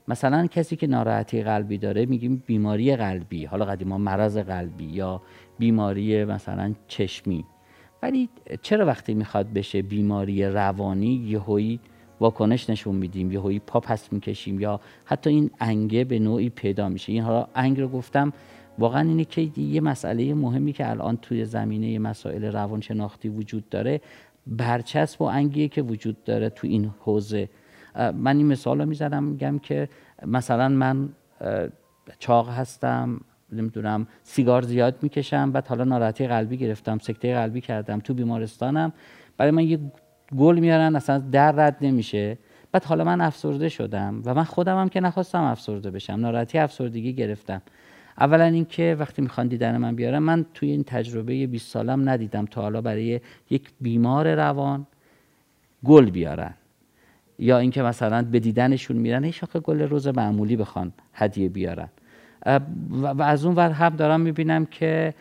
مثلا 0.07 0.47
کسی 0.47 0.75
که 0.75 0.87
ناراحتی 0.87 1.43
قلبی 1.43 1.77
داره 1.77 2.05
میگیم 2.05 2.43
بیماری 2.45 2.95
قلبی 2.95 3.45
حالا 3.45 3.65
قدیما 3.65 3.97
مرض 3.97 4.37
قلبی 4.37 4.85
یا 4.85 5.21
بیماری 5.59 6.25
مثلا 6.25 6.73
چشمی. 6.87 7.45
ولی 8.03 8.29
چرا 8.61 8.85
وقتی 8.85 9.13
می‌خواد 9.13 9.53
بشه 9.53 9.81
بیماری 9.81 10.45
روانی 10.45 11.13
یهویی 11.13 11.79
واکنش 12.19 12.69
نشون 12.69 12.95
میدیم 12.95 13.31
یهویی 13.31 13.59
پا 13.59 13.79
پس 13.79 14.13
می‌کشیم 14.13 14.59
یا 14.59 14.79
حتی 15.05 15.29
این 15.29 15.51
انگه 15.59 16.03
به 16.03 16.19
نوعی 16.19 16.49
پیدا 16.49 16.89
میشه. 16.89 17.11
این 17.13 17.23
حالا 17.23 17.47
انگ 17.55 17.79
رو 17.79 17.87
گفتم 17.87 18.33
واقعا 18.77 19.01
اینه 19.01 19.25
که 19.25 19.41
یه 19.57 19.81
مسئله 19.81 20.33
مهمی 20.33 20.73
که 20.73 20.89
الان 20.89 21.17
توی 21.17 21.45
زمینه 21.45 21.99
مسائل 21.99 22.45
روانشناختی 22.45 23.29
وجود 23.29 23.69
داره 23.69 24.01
برچسب 24.47 25.21
و 25.21 25.25
انگیه 25.25 25.67
که 25.67 25.81
وجود 25.81 26.23
داره 26.23 26.49
تو 26.49 26.67
این 26.67 26.91
حوزه. 26.99 27.49
من 28.13 28.37
این 28.37 28.45
مثال 28.45 28.79
رو 28.81 28.85
می‌زنم 28.85 29.23
میگم 29.23 29.59
که 29.59 29.89
مثلا 30.25 30.69
من 30.69 31.09
چاق 32.19 32.49
هستم 32.49 33.19
نمی‌دونم 33.51 34.07
سیگار 34.23 34.61
زیاد 34.61 34.95
می‌کشم 35.01 35.51
بعد 35.51 35.67
حالا 35.67 35.83
ناراحتی 35.83 36.27
قلبی 36.27 36.57
گرفتم 36.57 36.97
سکته 36.97 37.33
قلبی 37.33 37.61
کردم 37.61 37.99
تو 37.99 38.13
بیمارستانم. 38.13 38.93
برای 39.37 39.51
من 39.51 39.63
یه 39.63 39.79
گل 40.37 40.59
میارن 40.59 40.95
اصلا 40.95 41.17
در 41.17 41.51
رد 41.51 41.77
نمیشه. 41.81 42.37
بعد 42.71 42.83
حالا 42.83 43.03
من 43.03 43.21
افسرده 43.21 43.69
شدم 43.69 44.21
و 44.25 44.33
من 44.33 44.43
خودم 44.43 44.81
هم 44.81 44.89
که 44.89 44.99
نخواستم 44.99 45.43
افسرده 45.43 45.91
بشم. 45.91 46.13
ناراحتی 46.13 46.57
افسردگی 46.57 47.13
گرفتم. 47.13 47.61
اولا 48.19 48.43
اینکه 48.43 48.95
وقتی 48.99 49.21
می‌خوان 49.21 49.47
دیدن 49.47 49.77
من 49.77 49.95
بیارم 49.95 50.23
من 50.23 50.45
توی 50.53 50.71
این 50.71 50.83
تجربه 50.83 51.47
20 51.47 51.71
سالم 51.71 52.09
ندیدم 52.09 52.45
تا 52.45 52.61
حالا 52.61 52.81
برای 52.81 53.21
یک 53.49 53.69
بیمار 53.81 54.35
روان 54.35 54.87
گل 55.85 56.09
بیارن. 56.09 56.53
یا 57.39 57.57
اینکه 57.57 57.81
مثلا 57.81 58.21
به 58.31 58.39
دیدنشون 58.39 58.97
میرن 58.97 59.23
هیچ 59.23 59.45
گل 59.45 59.81
روز 59.81 60.07
معمولی 60.07 60.55
بخوان 60.55 60.91
هدیه 61.13 61.49
بیارن. 61.49 61.89
و 62.91 63.23
از 63.23 63.45
اون 63.45 63.55
ور 63.55 63.71
هم 63.71 63.95
دارم 63.95 64.21
می‌بینم 64.21 64.65
که 64.65 65.13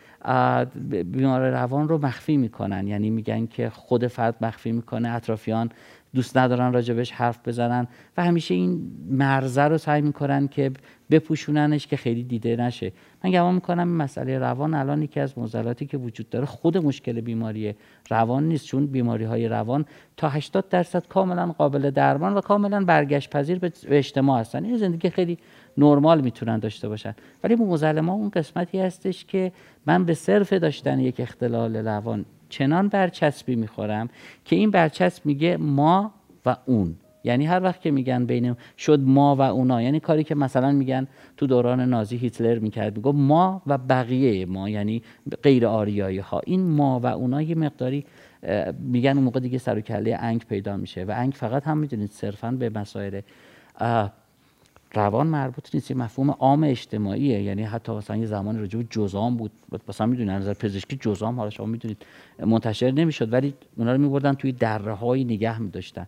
بیمار 1.05 1.51
روان 1.51 1.89
رو 1.89 1.99
مخفی 1.99 2.37
می‌کنن. 2.37 2.87
یعنی 2.87 3.11
میگن 3.11 3.47
که 3.47 3.71
خود 3.71 4.07
فرد 4.07 4.35
مخفی 4.41 4.73
می‌کنه 4.73 5.09
اطرافیان 5.09 5.71
دوست 6.17 6.37
ندارن 6.37 6.73
راجبش 6.73 7.11
حرف 7.13 7.49
بزنن 7.49 7.87
و 8.17 8.25
همیشه 8.25 8.55
این 8.55 8.93
مرزه 9.11 9.63
رو 9.63 9.79
سعی 9.79 10.03
می‌کنن 10.03 10.49
که 10.49 10.71
بپوشوننش 11.11 11.87
که 11.87 11.97
خیلی 11.97 12.23
دیده 12.23 12.57
نشه. 12.57 12.93
من 13.25 13.31
گمان 13.31 13.55
می‌کنم 13.55 13.89
این 13.89 13.97
مسئله 13.97 14.39
روان 14.39 14.75
الان 14.75 15.03
یکی 15.03 15.21
از 15.21 15.39
معضلاتی 15.39 15.87
که 15.87 15.97
وجود 15.97 16.29
داره 16.31 16.47
خود 16.47 16.79
مشکل 16.79 17.21
بیماری 17.21 17.75
روان 18.11 18.49
نیست 18.49 18.67
چون 18.67 18.87
بیماری 18.87 19.25
های 19.25 19.49
روان 19.49 19.85
تا 20.17 20.29
80 20.29 20.69
درصد 20.69 21.07
کاملا 21.09 21.47
قابل 21.53 21.91
درمان 21.91 22.35
و 22.35 22.41
کاملا 22.41 22.85
برگشت 22.85 23.31
پذیر 23.31 23.59
به 23.59 23.73
اجتماع 23.89 24.41
هستن. 24.41 24.65
این 24.65 24.77
زندگی 24.77 25.11
خیلی 25.11 25.39
نرمال 25.79 26.21
می‌تونن 26.21 26.59
داشته 26.59 26.89
باشن. 26.89 27.15
ولی 27.45 27.55
موزل 27.55 28.01
ما 28.01 28.13
اون 28.13 28.31
قسمتی 28.31 28.81
هستش 28.81 29.25
که 29.25 29.53
من 29.87 30.05
به 30.05 30.15
صرف 30.15 30.53
داشتن 30.53 31.01
یک 31.01 31.21
اختلال 31.21 31.77
روان 31.77 32.25
چنان 32.59 32.89
برچسبی 32.89 33.57
می‌خورم 33.57 34.09
که 34.45 34.57
این 34.57 34.71
برچسب 34.71 35.27
میگه 35.27 35.57
ما 35.57 36.15
و 36.47 36.57
اون. 36.67 36.97
یعنی 37.25 37.47
هر 37.47 37.63
وقت 37.63 37.81
که 37.81 37.91
میگن 37.91 38.27
بین 38.27 38.57
شد 38.79 39.01
ما 39.01 39.37
و 39.37 39.41
اونا 39.41 39.83
یعنی 39.83 40.01
کاری 40.01 40.25
که 40.25 40.35
مثلا 40.35 40.73
میگن 40.73 41.07
تو 41.37 41.47
دوران 41.47 41.81
نازی 41.81 42.17
هیتلر 42.17 42.59
می‌کرد 42.59 42.97
میگو 42.97 43.13
ما 43.13 43.63
و 43.67 43.79
بقیه 43.79 44.47
ما 44.47 44.69
یعنی 44.69 45.03
غیر 45.43 45.67
آریایی 45.67 46.19
ها. 46.19 46.41
این 46.47 46.63
ما 46.63 47.01
و 47.01 47.07
اونا 47.07 47.43
یه 47.43 47.55
مقداری 47.55 48.05
میگن 48.79 49.11
اون 49.11 49.23
موقع 49.23 49.41
دیگه 49.41 49.59
سر 49.59 49.79
و 49.79 49.81
کله 49.81 50.17
انگ 50.21 50.45
پیدا 50.49 50.77
میشه 50.77 51.05
و 51.05 51.13
انگ 51.17 51.33
فقط 51.33 51.67
هم 51.67 51.79
می‌دونید 51.79 52.11
صرفا 52.11 52.51
به 52.51 52.71
مسائل 52.71 53.21
روان 54.97 55.27
مربوط 55.27 55.75
نیست 55.75 55.93
مفهوم 55.93 56.31
عام 56.31 56.65
اجتماعیه. 56.65 57.43
یعنی 57.43 57.63
حتی 57.63 57.93
مثلا 57.93 58.17
یه 58.17 58.27
زمانی 58.27 58.59
به 58.59 58.69
جزام 58.91 59.37
بود. 59.37 59.51
مثلا 59.89 60.07
می‌دونید 60.07 60.31
نظر 60.31 60.55
پزشکی 60.55 60.97
جزام 61.01 61.37
حالا 61.37 61.51
شما 61.51 61.67
می‌دونید 61.67 62.07
منتشر 62.47 62.91
نمی‌شد 62.91 63.33
ولی 63.33 63.55
اونا 63.77 63.93
رو 63.93 63.99
میبردن 63.99 64.33
توی 64.33 64.53
دره 64.53 64.93
های 64.93 65.25
نگه 65.25 65.59
میداشتن. 65.59 66.07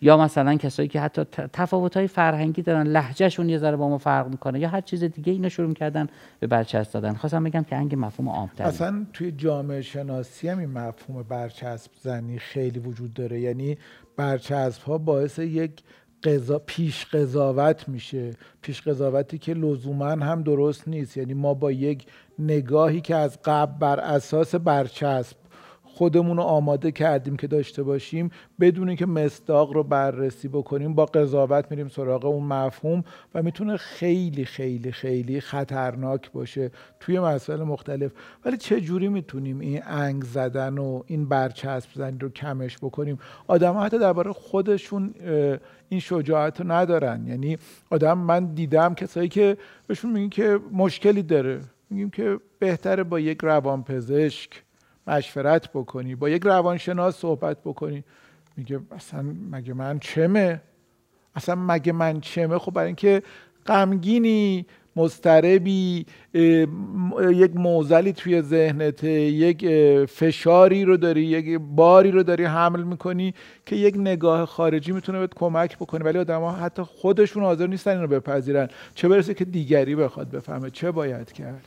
یا 0.00 0.16
مثلا 0.16 0.54
کسایی 0.56 0.88
که 0.88 1.00
حتی 1.00 1.24
تفاوت 1.52 1.96
های 1.96 2.06
فرهنگی 2.06 2.62
دارن 2.62 2.86
لهجهشون 2.86 3.48
یه 3.48 3.58
ذره 3.58 3.76
با 3.76 3.88
ما 3.88 3.98
فرق 3.98 4.28
می‌کنه 4.28 4.60
یا 4.60 4.68
هر 4.68 4.80
چیز 4.80 5.04
دیگه 5.04 5.32
اینو 5.32 5.48
شروع 5.48 5.74
کردن 5.74 6.06
به 6.40 6.46
برچسب 6.46 6.92
دادن. 6.92 7.14
خواستم 7.14 7.44
بگم 7.44 7.62
که 7.62 7.76
انگ 7.76 7.94
مفهوم 7.98 8.28
عامتر 8.28 8.64
اصلا 8.64 9.06
توی 9.12 9.32
جامعه 9.32 9.82
شناسی 9.82 10.48
هم 10.48 10.58
این 10.58 10.70
مفهوم 10.70 11.22
برچسب 11.22 11.90
زنی 12.02 12.38
خیلی 12.38 12.78
وجود 12.78 13.14
داره. 13.14 13.40
یعنی 13.40 13.78
برچسب 14.16 14.82
ها 14.82 14.98
باعث 14.98 15.38
یک 15.38 15.72
قضا 16.26 16.58
پیش 16.58 17.06
قضاوت 17.06 17.88
میشه. 17.88 18.30
پیش 18.62 18.82
قضاوتی 18.82 19.38
که 19.38 19.54
لزوما 19.54 20.06
هم 20.06 20.42
درست 20.42 20.88
نیست. 20.88 21.16
یعنی 21.16 21.34
ما 21.34 21.54
با 21.54 21.72
یک 21.72 22.06
نگاهی 22.38 23.00
که 23.00 23.16
از 23.16 23.38
قبل 23.44 23.78
بر 23.78 24.00
اساس 24.00 24.54
برچسب 24.54 25.36
خودمون 25.96 26.36
رو 26.36 26.42
آماده 26.42 26.92
کردیم 26.92 27.36
که 27.36 27.46
داشته 27.46 27.82
باشیم 27.82 28.30
بدون 28.60 28.96
که 28.96 29.06
مصداق 29.06 29.72
رو 29.72 29.82
بررسی 29.82 30.48
بکنیم 30.48 30.94
با 30.94 31.06
قضاوت 31.06 31.70
میریم 31.70 31.88
سراغ 31.88 32.24
اون 32.24 32.42
مفهوم 32.42 33.04
و 33.34 33.42
می‌تونه 33.42 33.76
خیلی 33.76 34.44
خیلی 34.44 34.92
خیلی 34.92 35.40
خطرناک 35.40 36.32
باشه 36.32 36.70
توی 37.00 37.20
مسائل 37.20 37.62
مختلف. 37.62 38.12
ولی 38.44 38.56
چه 38.56 38.80
جوری 38.80 39.08
می‌تونیم 39.08 39.58
این 39.58 39.82
انگ 39.86 40.22
زدن 40.24 40.78
و 40.78 41.02
این 41.06 41.28
برچسب 41.28 41.88
زدن 41.94 42.18
رو 42.20 42.28
کمش 42.28 42.78
بکنیم؟ 42.78 43.18
آدم 43.46 43.78
حتی 43.78 43.98
درباره 43.98 44.32
خودشون 44.32 45.14
این 45.88 46.00
شجاعت 46.00 46.60
رو 46.60 46.72
ندارن. 46.72 47.26
یعنی 47.26 47.58
آدم 47.90 48.18
من 48.18 48.44
دیدم 48.44 48.94
کسایی 48.94 49.28
که 49.28 49.56
بهشون 49.86 50.12
میگیم 50.12 50.30
که 50.30 50.60
مشکلی 50.72 51.22
داره. 51.22 51.60
میگیم 51.90 52.10
که 52.10 52.38
بهتره 52.58 53.04
با 53.04 53.20
یک 53.20 53.38
روانپزشک 53.42 54.65
مشورت 55.06 55.70
بکنی 55.72 56.14
با 56.14 56.28
یک 56.28 56.42
روانشناس 56.42 57.16
صحبت 57.16 57.58
بکنی. 57.64 58.04
میگه 58.56 58.80
اصلا 58.90 59.22
مگه 59.50 59.74
من 59.74 59.98
چمه؟ 59.98 60.62
اصلا 61.34 61.54
مگه 61.54 61.92
من 61.92 62.20
چمه؟ 62.20 62.58
خب 62.58 62.72
برای 62.72 62.86
اینکه 62.86 63.22
غمگینی 63.66 64.66
مستربی 64.96 66.06
یک 67.32 67.56
موزلی 67.56 68.12
توی 68.12 68.42
ذهنت 68.42 69.04
یک 69.04 69.66
فشاری 70.04 70.84
رو 70.84 70.96
داری 70.96 71.22
یک 71.22 71.60
باری 71.60 72.10
رو 72.10 72.22
داری 72.22 72.44
حمل 72.44 72.82
می‌کنی 72.82 73.34
که 73.66 73.76
یک 73.76 73.96
نگاه 73.96 74.46
خارجی 74.46 74.92
می‌تونه 74.92 75.18
بهت 75.18 75.34
کمک 75.34 75.76
بکنه. 75.76 76.04
ولی 76.04 76.18
آدم 76.18 76.40
ها 76.40 76.52
حتی 76.52 76.82
خودشون 76.82 77.42
حاضر 77.42 77.66
نیستن 77.66 77.90
اینو 77.90 78.06
بپذیرن. 78.06 78.68
چه 78.94 79.08
برسه 79.08 79.34
که 79.34 79.44
دیگری 79.44 79.96
بخواد 79.96 80.30
بفهمه. 80.30 80.70
چه 80.70 80.90
باید 80.90 81.32
کرد؟ 81.32 81.64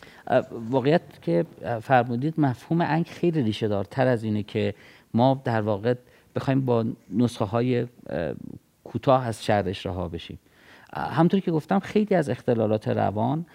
واقعیت 0.69 1.01
که 1.21 1.45
فرمودید 1.81 2.33
مفهوم 2.37 2.81
انگ 2.81 3.05
خیلی 3.05 3.43
ریشه 3.43 3.67
دارتر 3.67 4.07
از 4.07 4.23
اینه 4.23 4.43
که 4.43 4.73
ما 5.13 5.41
در 5.45 5.61
واقع 5.61 5.93
بخوایم 6.35 6.61
با 6.61 6.85
نسخه 7.17 7.45
های 7.45 7.85
کوتاه 8.83 9.27
از 9.27 9.45
شرش 9.45 9.85
رها 9.85 10.07
بشیم. 10.07 10.39
همطور 10.93 11.39
که 11.39 11.51
گفتم 11.51 11.79
خیلی 11.79 12.15
از 12.15 12.29
اختلالات 12.29 12.87
روان 12.87 13.45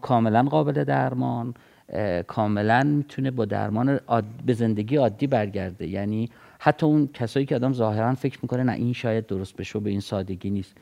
کاملا 0.00 0.42
قابل 0.42 0.84
درمان 0.84 1.54
کاملا 2.26 2.82
می‌تونه 2.82 3.30
با 3.30 3.44
درمان 3.44 4.00
به 4.46 4.52
زندگی 4.52 4.96
عادی 4.96 5.26
برگرده. 5.26 5.86
یعنی 5.86 6.28
حتی 6.58 6.86
اون 6.86 7.08
کسایی 7.14 7.46
که 7.46 7.54
آدم 7.54 7.72
ظاهرا 7.72 8.14
فکر 8.14 8.38
می‌کنه 8.42 8.62
نه 8.62 8.72
این 8.72 8.92
شاید 8.92 9.26
درست 9.26 9.56
بشه 9.56 9.78
به 9.78 9.90
این 9.90 10.00
سادگی 10.00 10.50
نیست. 10.50 10.74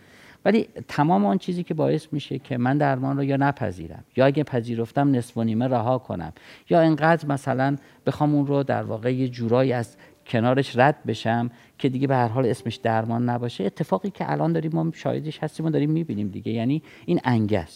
ولی 0.44 0.68
تمام 0.88 1.26
آن 1.26 1.38
چیزی 1.38 1.62
که 1.62 1.74
باعث 1.74 2.06
میشه 2.12 2.38
که 2.38 2.58
من 2.58 2.78
درمان 2.78 3.16
رو 3.16 3.24
یا 3.24 3.36
نپذیرم 3.36 4.04
یا 4.16 4.26
اگه 4.26 4.44
پذیرفتم 4.44 5.10
نصف 5.10 5.36
و 5.36 5.44
نیمه 5.44 5.68
رها 5.68 5.98
کنم 5.98 6.32
یا 6.70 6.80
اینقدر 6.80 7.28
مثلا 7.28 7.76
بخوام 8.06 8.34
اون 8.34 8.46
رو 8.46 8.62
در 8.62 8.82
واقع 8.82 9.14
یه 9.14 9.28
جورایی 9.28 9.72
از 9.72 9.96
کنارش 10.28 10.76
رد 10.76 11.04
بشم 11.06 11.50
که 11.78 11.88
دیگه 11.88 12.06
به 12.06 12.16
هر 12.16 12.28
حال 12.28 12.46
اسمش 12.46 12.76
درمان 12.76 13.28
نباشه. 13.28 13.64
اتفاقی 13.64 14.10
که 14.10 14.32
الان 14.32 14.52
داریم 14.52 14.70
ما 14.74 14.90
شاهدش 14.94 15.38
هستیم 15.42 15.66
و 15.66 15.70
داریم 15.70 15.90
می‌بینیم 15.90 16.28
دیگه. 16.28 16.52
یعنی 16.52 16.82
این 17.06 17.20
انگه 17.24 17.66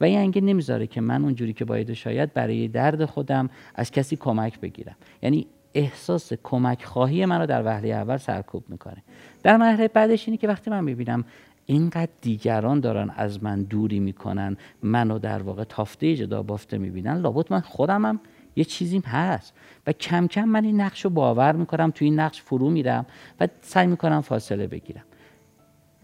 و 0.00 0.04
این 0.04 0.18
انگه 0.18 0.40
نمی‌ذاره 0.40 0.86
که 0.86 1.00
من 1.00 1.22
اونجوری 1.22 1.52
که 1.52 1.64
باید 1.64 1.92
شاید 1.92 2.32
برای 2.32 2.68
درد 2.68 3.04
خودم 3.04 3.50
از 3.74 3.90
کسی 3.90 4.16
کمک 4.16 4.60
بگیرم. 4.60 4.96
یعنی 5.22 5.46
احساس 5.74 6.32
کمک 6.42 6.84
خواهی 6.84 7.26
من 7.26 7.40
رو 7.40 7.46
در 7.46 7.62
وهله 7.64 7.88
اول 7.88 8.16
سرکوب 8.16 8.64
می‌کنه. 8.68 9.02
در 9.42 9.56
مرحله 9.56 9.88
بعدش 9.88 10.28
اینه 10.28 10.36
که 10.36 10.48
وقتی 10.48 10.70
من 10.70 10.84
می‌بینم 10.84 11.24
اینقدر 11.66 12.10
دیگران 12.20 12.80
دارن 12.80 13.10
از 13.16 13.44
من 13.44 13.62
دوری 13.62 14.00
می‌کنن 14.00 14.56
منو 14.82 15.18
در 15.18 15.42
واقع 15.42 15.64
تافته 15.64 16.16
جدا 16.16 16.42
بافته 16.42 16.78
می‌بینن 16.78 17.18
لابد 17.18 17.52
من 17.52 17.60
خودمم 17.60 18.20
یه 18.56 18.64
چیزیم 18.64 19.02
هست. 19.06 19.54
و 19.86 19.92
کم 19.92 20.26
کم 20.26 20.44
من 20.44 20.64
این 20.64 20.80
نقش 20.80 21.04
رو 21.04 21.10
باور 21.10 21.52
می‌کنم 21.52 21.90
تو 21.90 22.04
این 22.04 22.20
نقش 22.20 22.42
فرو 22.42 22.70
میرم 22.70 23.06
و 23.40 23.48
سعی 23.60 23.86
می‌کنم 23.86 24.20
فاصله 24.20 24.66
بگیرم. 24.66 25.04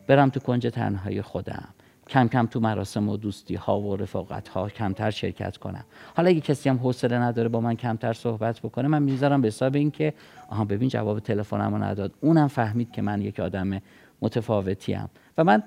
برم 0.06 0.28
تو 0.28 0.40
کنج 0.40 0.66
تنهایی 0.66 1.22
خودم. 1.22 1.68
کم 2.08 2.28
کم 2.28 2.46
تو 2.46 2.60
مراسم 2.60 3.08
و 3.08 3.16
دوستی 3.16 3.54
ها 3.54 3.80
و 3.80 3.96
رفاقت 3.96 4.48
ها 4.48 4.68
کمتر 4.68 5.10
شرکت 5.10 5.56
کنم. 5.56 5.84
حالا 6.16 6.28
اگه 6.28 6.40
کسی 6.40 6.68
هم 6.68 6.76
حوصله 6.76 7.18
نداره 7.18 7.48
با 7.48 7.60
من 7.60 7.74
کمتر 7.74 8.12
صحبت 8.12 8.60
بکنه 8.60 8.88
من 8.88 9.02
می‌ذارم 9.02 9.40
به 9.40 9.48
حساب 9.48 9.74
اینکه 9.74 10.14
آها 10.48 10.64
ببین 10.64 10.88
جواب 10.88 11.20
تلفنمو 11.20 11.78
نداد. 11.78 12.14
اونم 12.20 12.48
فهمید 12.48 12.90
که 12.92 13.02
من 13.02 13.22
یک 13.22 13.40
آدم 13.40 13.80
متفاوتی 14.22 14.98
و 15.38 15.44
من 15.44 15.62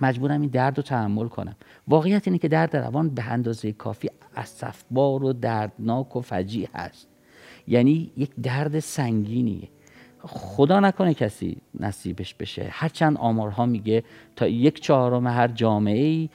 مجبورم 0.00 0.40
این 0.40 0.50
درد 0.50 0.76
رو 0.76 0.82
تحمل 0.82 1.28
کنم. 1.28 1.56
واقعیت 1.88 2.28
اینه 2.28 2.38
که 2.38 2.48
درد 2.48 2.76
روان 2.76 3.08
به 3.08 3.24
اندازه 3.24 3.72
کافی 3.72 4.08
اسفبار 4.36 5.24
و 5.24 5.32
دردناک 5.32 6.16
و 6.16 6.20
فجیع 6.20 6.68
هست. 6.74 7.08
یعنی 7.68 8.12
یک 8.16 8.30
درد 8.42 8.78
سنگینیه. 8.78 9.68
خدا 10.18 10.80
نکنه 10.80 11.14
کسی 11.14 11.56
نصیبش 11.80 12.34
بشه. 12.34 12.68
هرچند 12.70 13.16
آمارها 13.16 13.66
میگه 13.66 14.04
تا 14.36 14.48
یک 14.48 14.80
چهارم 14.80 15.26
هر 15.26 15.48
جامعه 15.48 16.04
ای 16.04 16.28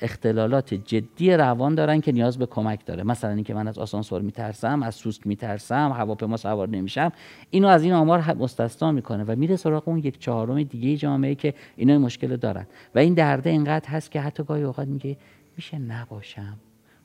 اختلالات 0.00 0.74
جدی 0.74 1.32
روان 1.32 1.74
دارن 1.74 2.00
که 2.00 2.12
نیاز 2.12 2.38
به 2.38 2.46
کمک 2.46 2.86
داره. 2.86 3.02
مثلا 3.02 3.30
اینکه 3.30 3.54
من 3.54 3.68
از 3.68 3.78
آسانسور 3.78 4.22
میترسم 4.22 4.82
از 4.82 4.94
سوسک 4.94 5.26
میترسم 5.26 5.92
هواپیما 5.92 6.36
سوار 6.36 6.68
نمیشم 6.68 7.12
اینو 7.50 7.68
از 7.68 7.82
این 7.82 7.92
آمار 7.92 8.34
مستثنا 8.34 8.92
می‌کنه 8.92 9.24
و 9.24 9.36
میره 9.36 9.56
سراغ 9.56 9.88
اون 9.88 9.98
یک 9.98 10.18
چهارم 10.18 10.62
دیگه 10.62 10.96
جامعه 10.96 11.34
که 11.34 11.54
اینا 11.76 11.98
مشکل 11.98 12.36
دارن. 12.36 12.66
و 12.94 12.98
این 12.98 13.14
درده 13.14 13.50
اینقدر 13.50 13.88
هست 13.88 14.10
که 14.10 14.20
حتی 14.20 14.42
گاهی 14.44 14.62
اوقات 14.62 14.88
میگه 14.88 15.16
میشه 15.56 15.78
نباشم. 15.78 16.56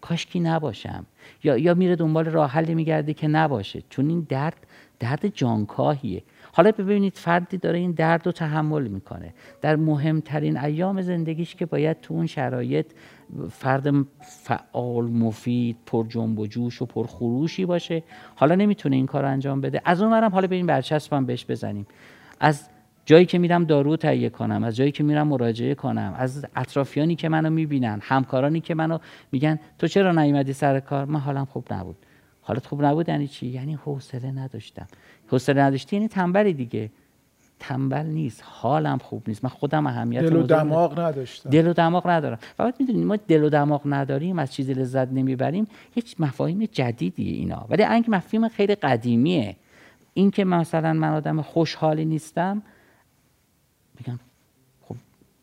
کاشکی 0.01 0.39
نباشم. 0.39 1.05
یا 1.43 1.57
یا 1.57 1.73
میره 1.73 1.95
دنبال 1.95 2.25
راه 2.25 2.49
حلی 2.51 2.75
میگرده 2.75 3.13
که 3.13 3.27
نباشه. 3.27 3.83
چون 3.89 4.09
این 4.09 4.25
درد 4.29 4.67
درد 4.99 5.27
جانکاهیه. 5.27 6.23
حالا 6.51 6.71
ببینید 6.71 7.13
فردی 7.17 7.57
داره 7.57 7.79
این 7.79 7.91
درد 7.91 8.25
رو 8.25 8.31
تحمل 8.31 8.87
می‌کنه. 8.87 9.33
در 9.61 9.75
مهمترین 9.75 10.57
ایام 10.57 11.01
زندگیش 11.01 11.55
که 11.55 11.65
باید 11.65 12.01
تو 12.01 12.13
اون 12.13 12.25
شرایط 12.25 12.85
فرد 13.51 13.87
فعال 14.21 15.05
مفید 15.05 15.77
پر 15.85 16.07
جنب 16.07 16.39
و 16.39 16.47
جوش 16.47 16.81
و 16.81 16.85
پر 16.85 17.07
خروشی 17.07 17.65
باشه. 17.65 18.03
حالا 18.35 18.55
نمی‌تونه 18.55 18.95
این 18.95 19.05
کار 19.05 19.25
انجام 19.25 19.61
بده. 19.61 19.81
از 19.85 20.01
اون 20.01 20.23
حالا 20.23 20.47
بریم 20.47 20.65
برچسبم 20.65 21.25
بهش 21.25 21.45
بزنیم. 21.49 21.87
از 22.39 22.69
جایی 23.05 23.25
که 23.25 23.37
میرم 23.37 23.63
دارو 23.63 23.97
تهیه 23.97 24.29
کنم 24.29 24.63
از 24.63 24.75
جایی 24.75 24.91
که 24.91 25.03
میرم 25.03 25.27
مراجعه 25.27 25.75
کنم 25.75 26.15
از 26.17 26.45
اطرافیانی 26.55 27.15
که 27.15 27.29
منو 27.29 27.49
می‌بینن 27.49 27.99
همکارانی 28.01 28.61
که 28.61 28.75
منو 28.75 28.97
میگن 29.31 29.59
تو 29.79 29.87
چرا 29.87 30.11
نیومدی 30.11 30.53
سر 30.53 30.79
کار؟ 30.79 31.05
من 31.05 31.19
حالم 31.19 31.45
خوب 31.45 31.73
نبود. 31.73 31.97
حالت 32.41 32.65
خوب 32.65 32.85
نبود 32.85 33.09
یعنی 33.09 33.27
چی؟ 33.27 33.47
یعنی 33.47 33.73
حوصله 33.73 34.31
نداشتم. 34.31 34.87
حوصله 35.27 35.61
نداشتی 35.61 35.95
یعنی 35.95 36.07
تنبلی 36.07 36.53
دیگه. 36.53 36.91
تنبل 37.59 38.05
نیست. 38.05 38.43
حالم 38.45 38.97
خوب 38.97 39.23
نیست. 39.27 39.43
من 39.43 39.49
خودم 39.49 39.87
اهمیت 39.87 40.21
دل 40.21 40.35
و 40.35 40.43
دماغ 40.43 40.99
نداشتم. 40.99 41.49
دل 41.49 41.67
و 41.67 41.73
دماغ 41.73 42.09
ندارم. 42.09 42.37
فقط 42.57 42.75
می‌دونید 42.79 43.05
ما 43.05 43.15
دل 43.15 43.43
و 43.43 43.49
دماغ 43.49 43.81
نداریم 43.85 44.39
از 44.39 44.53
چیزی 44.53 44.73
لذت 44.73 45.07
نمی‌بریم. 45.11 45.67
هیچ 45.95 46.15
مفاهیم 46.19 46.65
جدیدیه 46.71 47.33
اینا. 47.33 47.65
ولی 47.69 47.83
اینکه 47.83 48.11
مفهوم 48.11 48.47
خیلی 48.47 48.75
قدیمیه. 48.75 49.55
این 50.13 50.31
که 50.31 50.45
مثلا 50.45 50.93
من 50.93 51.13
آدم 51.13 51.41
خوشحالی 51.41 52.05
نیستم 52.05 52.61
میگم 53.99 54.19
خب 54.81 54.95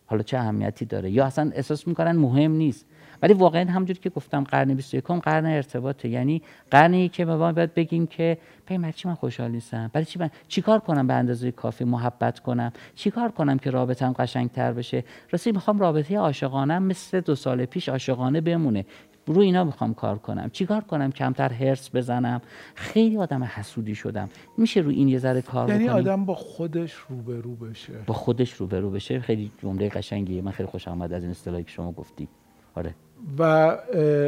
حالا 0.06 0.22
چه 0.22 0.38
اهمیتی 0.38 0.84
داره؟ 0.84 1.10
یا 1.10 1.24
اصلا 1.24 1.50
احساس 1.54 1.88
می‌کنن 1.88 2.12
مهم 2.12 2.52
نیست. 2.52 2.86
ولی 3.22 3.34
واقعا 3.34 3.70
همجور 3.70 3.98
که 3.98 4.10
گفتم 4.10 4.44
قرن 4.44 4.74
21 4.74 5.04
قرن 5.04 5.46
ارتباطه. 5.46 6.08
یعنی 6.08 6.42
قرنی 6.70 7.08
که 7.08 7.24
ما 7.24 7.52
باید 7.52 7.74
بگیم 7.74 8.06
که 8.06 8.38
پی 8.66 8.92
چی 8.92 9.08
من 9.08 9.14
خوشحال 9.14 9.50
نیستم؟ 9.50 9.90
برای 9.92 10.04
چی 10.04 10.18
من 10.18 10.30
چیکار 10.48 10.78
کنم 10.78 11.06
به 11.06 11.14
اندازه 11.14 11.52
کافی 11.52 11.84
محبت 11.84 12.40
کنم؟ 12.40 12.72
چیکار 12.94 13.30
کنم 13.30 13.58
که 13.58 13.70
رابطم 13.70 14.12
قشنگتر 14.12 14.72
بشه؟ 14.72 15.04
راستی 15.30 15.52
می‌خوام 15.52 15.78
رابطه 15.78 16.18
عاشقانه 16.18 16.78
مثل 16.78 17.20
دو 17.20 17.34
سال 17.34 17.64
پیش 17.64 17.88
عاشقانه 17.88 18.40
بمونه. 18.40 18.84
رو 19.26 19.40
اینا 19.40 19.64
می‌خوام 19.64 19.94
کار 19.94 20.18
کنم. 20.18 20.50
چیکار 20.50 20.84
کنم؟ 20.84 21.12
کمتر 21.12 21.52
هرس 21.52 21.90
بزنم؟ 21.94 22.40
خیلی 22.74 23.16
آدم 23.16 23.44
حسودی 23.44 23.94
شدم. 23.94 24.28
میشه 24.58 24.80
رو 24.80 24.90
این 24.90 25.08
یه 25.08 25.18
ذره 25.18 25.42
کار 25.42 25.68
یعنی 25.68 25.84
بکنیم؟ 25.84 25.98
آدم 25.98 26.24
با 26.24 26.34
خودش 26.34 26.92
روبرو 27.08 27.54
بشه. 27.54 27.92
با 28.06 28.14
خودش 28.14 28.52
روبرو 28.52 28.90
بشه. 28.90 29.20
خیلی 29.20 29.50
جمله 29.62 29.88
قشنگیه. 29.88 30.42
من 30.42 30.50
خیلی 30.50 30.68
خوشم 30.68 30.90
آمد 30.90 31.12
از 31.12 31.22
این 31.22 31.30
اصطلاحی 31.30 31.64
که 31.64 31.70
شما 31.70 31.92
گفتی 31.92 32.28
آره. 32.74 32.94
و 33.38 33.76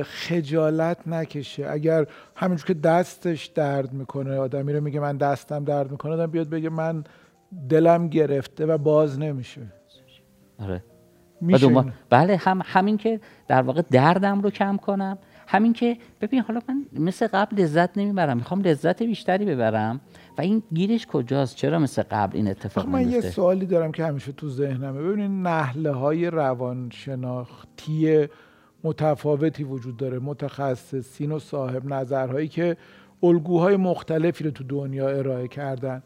خجالت 0.03 1.09
نکشه. 1.09 1.71
اگر 1.71 2.07
همینجور 2.35 2.67
که 2.67 2.75
دستش 2.75 3.47
درد 3.47 3.93
می‌کنه 3.93 4.37
آدمی 4.37 4.73
رو 4.73 4.81
میگه 4.81 5.01
من 5.01 5.17
دستم 5.17 5.65
درد 5.65 5.91
می‌کنه 5.91 6.13
آدم 6.13 6.27
بیاد 6.27 6.49
بگه 6.49 6.69
من 6.69 7.05
دلم 7.69 8.09
گرفته 8.09 8.67
و 8.67 8.79
باز 8.79 9.19
نمیشه. 9.19 9.61
آره. 10.59 10.83
میشه 11.41 11.85
بله 12.11 12.37
هم 12.37 12.61
همین 12.65 12.97
که 12.97 13.21
در 13.49 13.63
واقع 13.63 13.83
دردم 13.91 14.41
رو 14.41 14.51
کم 14.51 14.77
کنم. 14.77 15.19
همین 15.51 15.73
که 15.73 15.97
ببین 16.21 16.41
حالا 16.41 16.61
من 16.69 16.87
مثل 16.93 17.27
قبل 17.27 17.63
لذت 17.63 17.99
نمی‌برم. 17.99 18.37
می‌خوام 18.37 18.61
لذت 18.61 19.03
بیشتری 19.03 19.45
ببرم. 19.45 20.01
و 20.39 20.41
این 20.41 20.63
گیرش 20.75 21.07
کجاست؟ 21.07 21.57
چرا 21.57 21.79
مثل 21.79 22.03
قبل 22.11 22.37
این 22.37 22.49
اتفاق 22.49 22.89
من 22.89 23.11
یه 23.11 23.21
سوالی 23.21 23.67
دارم 23.67 23.93
که 23.93 24.05
همیشه 24.07 24.33
تو 24.33 24.49
ذهنمه. 24.49 25.03
ببینید 25.03 25.31
نحله 25.31 25.91
های 25.91 26.31
روانشناختی 26.31 28.27
متفاوتی 28.85 29.65
وجود 29.65 29.97
داره. 29.97 30.19
متخصصین 30.19 31.33
و 31.33 31.39
صاحب 31.39 31.85
نظرهایی 31.85 32.49
که 32.49 32.77
الگوهای 33.23 33.77
مختلفی 33.77 34.45
رو 34.45 34.51
تو 34.51 34.65
دنیا 34.65 35.09
ارائه 35.09 35.49
کردن. 35.49 36.03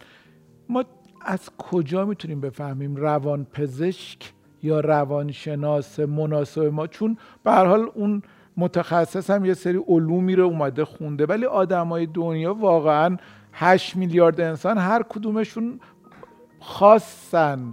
ما 0.69 0.85
از 1.25 1.51
کجا 1.59 2.05
می‌تونیم 2.05 2.41
بفهمیم 2.41 2.97
روان 2.97 3.45
پزشک 3.45 4.33
یا 4.63 4.81
روانشناس 4.81 6.01
مناسب 6.01 6.63
ما 6.63 6.87
چون 6.87 7.17
به 7.45 7.53
حال 7.53 7.89
اون 7.95 8.23
متخصص 8.57 9.31
هم 9.31 9.45
یه 9.45 9.55
سری 9.55 9.81
علومی 9.89 10.37
رو 10.37 10.45
اومده 10.45 10.85
خونده 10.85 11.27
ولی 11.27 11.45
آدمای 11.45 12.07
دنیا 12.07 12.55
واقعا 12.55 13.17
8 13.53 13.97
میلیارد 13.97 14.41
انسان 14.41 14.79
هر 14.79 15.03
کدومشون 15.03 15.81
خاصن 16.61 17.73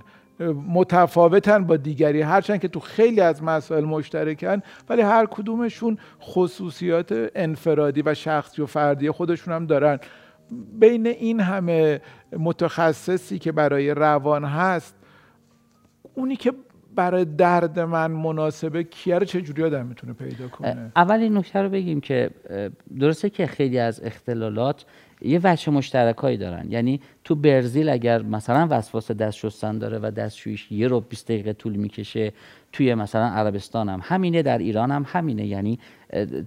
متفاوتن 0.67 1.63
با 1.63 1.78
دیگری 1.78 2.21
هرچند 2.21 2.60
که 2.60 2.67
تو 2.67 2.80
خیلی 2.80 3.21
از 3.21 3.43
مسائل 3.43 3.84
مشترکن 3.84 4.62
ولی 4.89 5.02
هر 5.02 5.25
کدومشون 5.25 5.97
خصوصیات 6.21 7.30
انفرادی 7.36 8.02
و 8.02 8.13
شخصی 8.13 8.62
و 8.62 8.65
فردی 8.65 9.12
خودشون 9.12 9.54
هم 9.54 9.65
دارن. 9.65 9.99
بین 10.80 11.08
این 11.08 11.39
همه 11.39 12.02
متخصصی 12.39 13.39
که 13.39 13.52
برای 13.52 13.91
روان 13.91 14.45
هست 14.45 14.95
اونی 16.15 16.36
که 16.36 16.54
برای 16.99 17.25
درد 17.25 17.79
من 17.79 18.12
مناسبه 18.12 18.83
کیه 18.83 19.17
رو 19.19 19.25
چجوری 19.25 19.63
آدم 19.63 19.85
می‌تونه 19.85 20.13
پیدا 20.13 20.47
کنه؟ 20.47 20.91
اول 20.95 21.19
این 21.19 21.38
نکته 21.38 21.62
رو 21.62 21.69
بگیم 21.69 22.01
که 22.01 22.29
درسته 22.99 23.29
که 23.29 23.47
خیلی 23.47 23.79
از 23.79 24.03
اختلالات 24.03 24.85
یه 25.21 25.39
وجه 25.43 25.71
مشترکایی 25.71 26.38
دارن. 26.38 26.71
یعنی 26.71 27.01
تو 27.23 27.35
برزیل 27.35 27.89
اگر 27.89 28.21
مثلا 28.21 28.67
وسواس 28.69 29.12
دست 29.12 29.38
شستن 29.38 29.77
داره 29.77 29.99
و 29.99 30.12
دستشویش 30.12 30.71
یه 30.71 30.88
رو 30.88 30.99
20 30.99 31.27
دقیقه 31.27 31.53
طول 31.53 31.75
می‌کشه 31.75 32.33
توی 32.71 32.95
مثلا 32.95 33.25
عربستان 33.25 33.89
هم 33.89 33.99
همینه 34.03 34.41
در 34.41 34.57
ایران 34.57 34.91
هم 34.91 35.05
همینه. 35.07 35.45
یعنی 35.45 35.79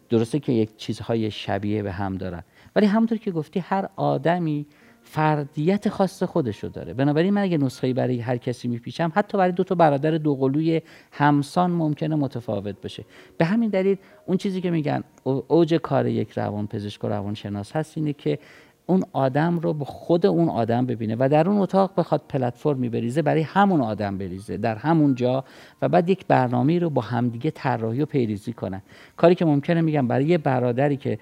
درسته 0.08 0.38
که 0.38 0.52
یک 0.52 0.76
چیزهای 0.76 1.30
شبیه 1.30 1.82
به 1.82 1.92
هم 1.92 2.16
دارن. 2.16 2.42
ولی 2.76 2.86
همونطور 2.86 3.18
که 3.18 3.30
گفتی 3.30 3.60
هر 3.60 3.88
آدمی 3.96 4.66
فردیت 5.12 5.88
خاص 5.88 6.22
خودشو 6.22 6.68
داره. 6.68 6.94
بنابراین 6.94 7.34
من 7.34 7.42
اگه 7.42 7.58
نسخه 7.58 7.94
برای 7.94 8.20
هر 8.20 8.36
کسی 8.36 8.68
میپیچم 8.68 9.12
حتی 9.14 9.38
برای 9.38 9.52
دو 9.52 9.64
تا 9.64 9.74
برادر 9.74 10.10
دوقلوی 10.10 10.82
همسان 11.12 11.70
ممکنه 11.70 12.16
متفاوت 12.16 12.80
بشه. 12.80 13.04
به 13.38 13.44
همین 13.44 13.70
دلیل 13.70 13.96
اون 14.26 14.36
چیزی 14.36 14.60
که 14.60 14.70
میگن 14.70 15.04
اوج 15.48 15.74
کار 15.74 16.06
یک 16.06 16.30
روان 16.30 16.66
پزشک 16.66 17.04
و 17.04 17.08
روانشناس 17.08 17.76
هست 17.76 17.98
اینه 17.98 18.12
که 18.12 18.38
اون 18.86 19.02
آدم 19.12 19.58
رو 19.58 19.72
به 19.72 19.84
خود 19.84 20.26
اون 20.26 20.48
آدم 20.48 20.86
ببینه 20.86 21.16
و 21.18 21.28
در 21.28 21.48
اون 21.48 21.58
اتاق 21.58 21.92
بخواد 21.96 22.22
پلتفرمی 22.28 22.88
بریزه 22.88 23.22
برای 23.22 23.42
همون 23.42 23.80
آدم 23.80 24.18
بریزه 24.18 24.56
در 24.56 24.76
همون 24.76 25.14
جا 25.14 25.44
و 25.82 25.88
بعد 25.88 26.10
یک 26.10 26.26
برنامه 26.26 26.78
رو 26.78 26.90
با 26.90 27.02
همدیگه 27.02 27.50
طراحی 27.50 28.02
و 28.02 28.06
پیریزی 28.06 28.52
کنن. 28.52 28.82
کاری 29.16 29.34
که 29.34 29.44
ممکنه 29.44 29.80
میگم 29.80 30.08
برای 30.08 30.24
یه 30.24 30.38
برادری 30.38 30.96
که 30.96 31.18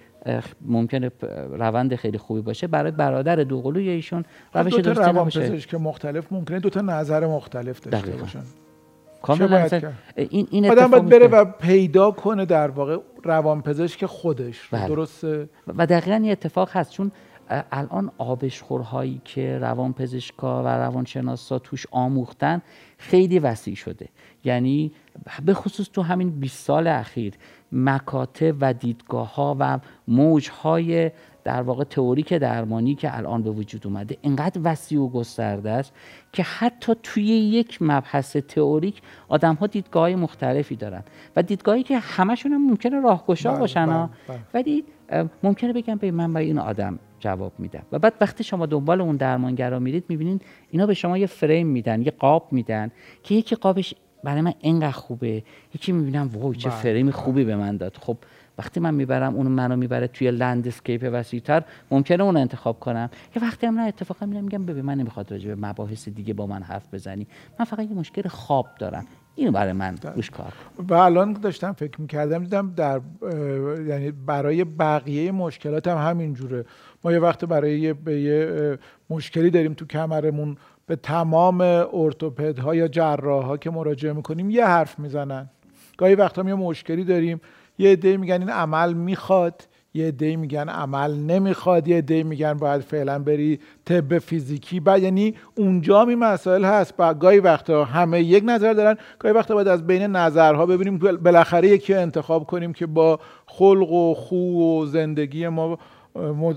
ممکنه 0.60 1.10
روند 1.50 1.94
خیلی 1.94 2.18
خوبی 2.18 2.40
باشه. 2.40 2.66
برای 2.66 2.90
برادر 2.90 3.36
دوقلوی 3.36 3.88
ایشون 3.88 4.24
روش 4.54 4.74
درستی 4.74 5.10
نباشه. 5.10 5.58
که 5.58 5.78
مختلف 5.78 6.32
ممکنه 6.32 6.60
دو 6.60 6.70
تا 6.70 6.80
نظر 6.80 7.26
مختلف 7.26 7.80
داشته 7.80 8.10
باشن. 8.10 8.42
کاملا 9.22 9.68
این 10.16 10.48
این 10.50 10.70
آدم 10.70 10.86
باید 10.86 11.08
بره 11.08 11.26
و 11.26 11.44
پیدا 11.44 12.10
کنه 12.10 12.44
در 12.44 12.68
واقع 12.68 12.98
روانپزشک 13.24 14.06
خودش. 14.06 14.68
بله. 14.68 14.88
درسته؟ 14.88 15.48
و 15.76 15.86
دقیقا 15.86 16.16
این 16.16 16.30
اتفاق 16.30 16.70
هست. 16.72 16.92
چون 16.92 17.12
الان 17.72 18.10
آبشخورهایی 18.18 19.20
که 19.24 19.58
روانپزشکا 19.58 20.62
و 20.62 20.66
روانشناسا 20.66 21.58
توش 21.58 21.86
آموختن 21.90 22.62
خیلی 22.98 23.38
وسیع 23.38 23.74
شده. 23.74 24.08
یعنی 24.44 24.92
به 25.44 25.54
خصوص 25.54 25.88
تو 25.92 26.02
همین 26.02 26.30
20 26.30 26.64
سال 26.64 26.86
اخیر 26.86 27.34
مکاتب 27.72 28.56
و 28.60 28.72
دیدگاه 28.74 29.34
ها 29.34 29.56
و 29.60 29.78
موج 30.08 30.50
های 30.50 31.10
در 31.44 31.62
واقع 31.62 31.84
تئوریک 31.84 32.34
درمانی 32.34 32.94
که 32.94 33.16
الان 33.16 33.42
به 33.42 33.50
وجود 33.50 33.86
اومده 33.86 34.16
اینقدر 34.22 34.60
وسیع 34.64 35.00
و 35.00 35.08
گسترده 35.08 35.70
است 35.70 35.92
که 36.32 36.42
حتی 36.42 36.92
توی 37.02 37.24
یک 37.24 37.78
مبحث 37.80 38.36
تئوریک 38.36 39.02
آدم 39.28 39.54
ها 39.54 39.66
دیدگاه 39.66 40.02
های 40.02 40.14
مختلفی 40.14 40.76
دارن 40.76 41.02
و 41.36 41.42
دیدگاهی 41.42 41.82
که 41.82 41.98
همشون 41.98 42.52
هم 42.52 42.66
ممکنه 42.66 43.00
راهگشا 43.00 43.50
بله، 43.50 43.60
باشن 43.60 43.86
بله، 43.86 44.08
بله. 44.28 44.38
ولی 44.54 44.84
ممکنه 45.42 45.72
بگم 45.72 45.94
به 45.94 46.10
من 46.10 46.32
برای 46.32 46.46
این 46.46 46.58
آدم 46.58 46.98
جواب 47.20 47.52
میدم 47.58 47.82
و 47.92 47.98
بعد 47.98 48.14
وقتی 48.20 48.44
شما 48.44 48.66
دنبال 48.66 49.00
اون 49.00 49.16
درمانگرا 49.16 49.78
میرید 49.78 50.04
می‌بینید 50.08 50.42
اینا 50.70 50.86
به 50.86 50.94
شما 50.94 51.18
یه 51.18 51.26
فریم 51.26 51.66
میدن 51.66 52.02
یه 52.02 52.10
قاب 52.10 52.48
میدن 52.50 52.90
که 53.22 53.34
یکی 53.34 53.56
قابش 53.56 53.94
برای 54.24 54.40
من 54.40 54.54
اینقدر 54.60 54.90
خوبه. 54.90 55.42
یکی 55.74 55.92
می‌بینم 55.92 56.30
وای 56.32 56.56
چه 56.56 56.68
بله. 56.68 56.78
فریم 56.78 57.10
خوبی 57.10 57.44
به 57.44 57.56
من 57.56 57.76
داد. 57.76 57.96
خب 58.00 58.16
وقتی 58.58 58.80
من 58.80 58.94
می‌برم 58.94 59.34
اون 59.34 59.46
منو 59.46 59.76
می‌بره 59.76 60.06
توی 60.06 60.30
لندسکیپ 60.30 61.10
وسیعتر 61.12 61.62
ممکنه 61.90 62.24
اون 62.24 62.36
انتخاب 62.36 62.80
کنم. 62.80 63.10
یه 63.36 63.42
وقتی 63.42 63.66
هم 63.66 63.80
نه 63.80 63.86
اتفاقا 63.86 64.26
میرم 64.26 64.44
میگم 64.44 64.66
ببین 64.66 64.84
من 64.84 64.94
نمی‌خواد 64.94 65.32
راجع 65.32 65.54
به 65.54 65.66
مباحث 65.66 66.08
دیگه 66.08 66.34
با 66.34 66.46
من 66.46 66.62
حرف 66.62 66.94
بزنی. 66.94 67.26
من 67.58 67.64
فقط 67.64 67.80
یه 67.80 67.94
مشکل 67.94 68.28
خواب 68.28 68.66
دارم. 68.78 69.06
اینو 69.34 69.52
برای 69.52 69.72
من 69.72 69.96
روش 70.16 70.30
کار 70.30 70.52
و 70.78 70.94
الان 70.94 71.32
داشتم 71.32 71.72
فکر 71.72 72.00
می‌کردم 72.00 72.44
دیدم 72.44 72.72
در 72.76 73.00
یعنی 73.88 74.10
برای 74.10 74.64
بقیه 74.64 75.32
مشکلات 75.32 75.88
هم 75.88 76.10
همین 76.10 76.34
جوره. 76.34 76.64
ما 77.04 77.12
یه 77.12 77.18
وقت 77.18 77.44
برای 77.44 77.80
یه, 77.80 77.92
به 77.92 78.20
یه 78.20 78.78
مشکلی 79.10 79.50
داریم 79.50 79.74
تو 79.74 79.86
کمرمون. 79.86 80.56
به 80.90 80.96
تمام 80.96 81.60
ارتوپدها 81.92 82.74
یا 82.74 82.88
جراحها 82.88 83.56
که 83.56 83.70
مراجعه 83.70 84.12
می‌کنیم 84.12 84.50
یه 84.50 84.66
حرف 84.66 84.98
می‌زنن. 84.98 85.50
گاهی 85.98 86.14
وقتا 86.14 86.42
یه 86.42 86.54
مشکلی 86.54 87.04
داریم 87.04 87.40
یه 87.78 87.92
عده 87.92 88.16
میگن 88.16 88.40
این 88.40 88.48
عمل 88.48 88.92
می‌خواد 88.92 89.68
یه 89.94 90.06
عده 90.06 90.36
میگن 90.36 90.68
عمل 90.68 91.14
نمی‌خواد 91.14 91.88
یه 91.88 91.96
عده 91.96 92.22
میگن 92.22 92.54
باید 92.54 92.80
فعلا 92.80 93.18
بری 93.18 93.60
طب 93.84 94.18
فیزیکی. 94.18 94.80
بعد 94.80 95.02
یعنی 95.02 95.34
اونجا 95.54 96.04
می 96.04 96.14
مسائل 96.14 96.64
هست. 96.64 96.96
بعد 96.96 97.18
گاهی 97.18 97.38
وقتا 97.38 97.84
همه 97.84 98.22
یک 98.22 98.44
نظر 98.46 98.72
دارن 98.72 98.96
گاهی 99.18 99.34
وقتا 99.34 99.54
باید 99.54 99.68
از 99.68 99.86
بین 99.86 100.02
نظرها 100.02 100.66
ببینیم. 100.66 100.98
بالاخره 100.98 101.68
یکی 101.68 101.94
انتخاب 101.94 102.46
کنیم 102.46 102.72
که 102.72 102.86
با 102.86 103.20
خلق 103.46 103.92
و 103.92 104.14
خو 104.14 104.36
و 104.36 104.86
زندگی 104.86 105.48
ما 105.48 105.78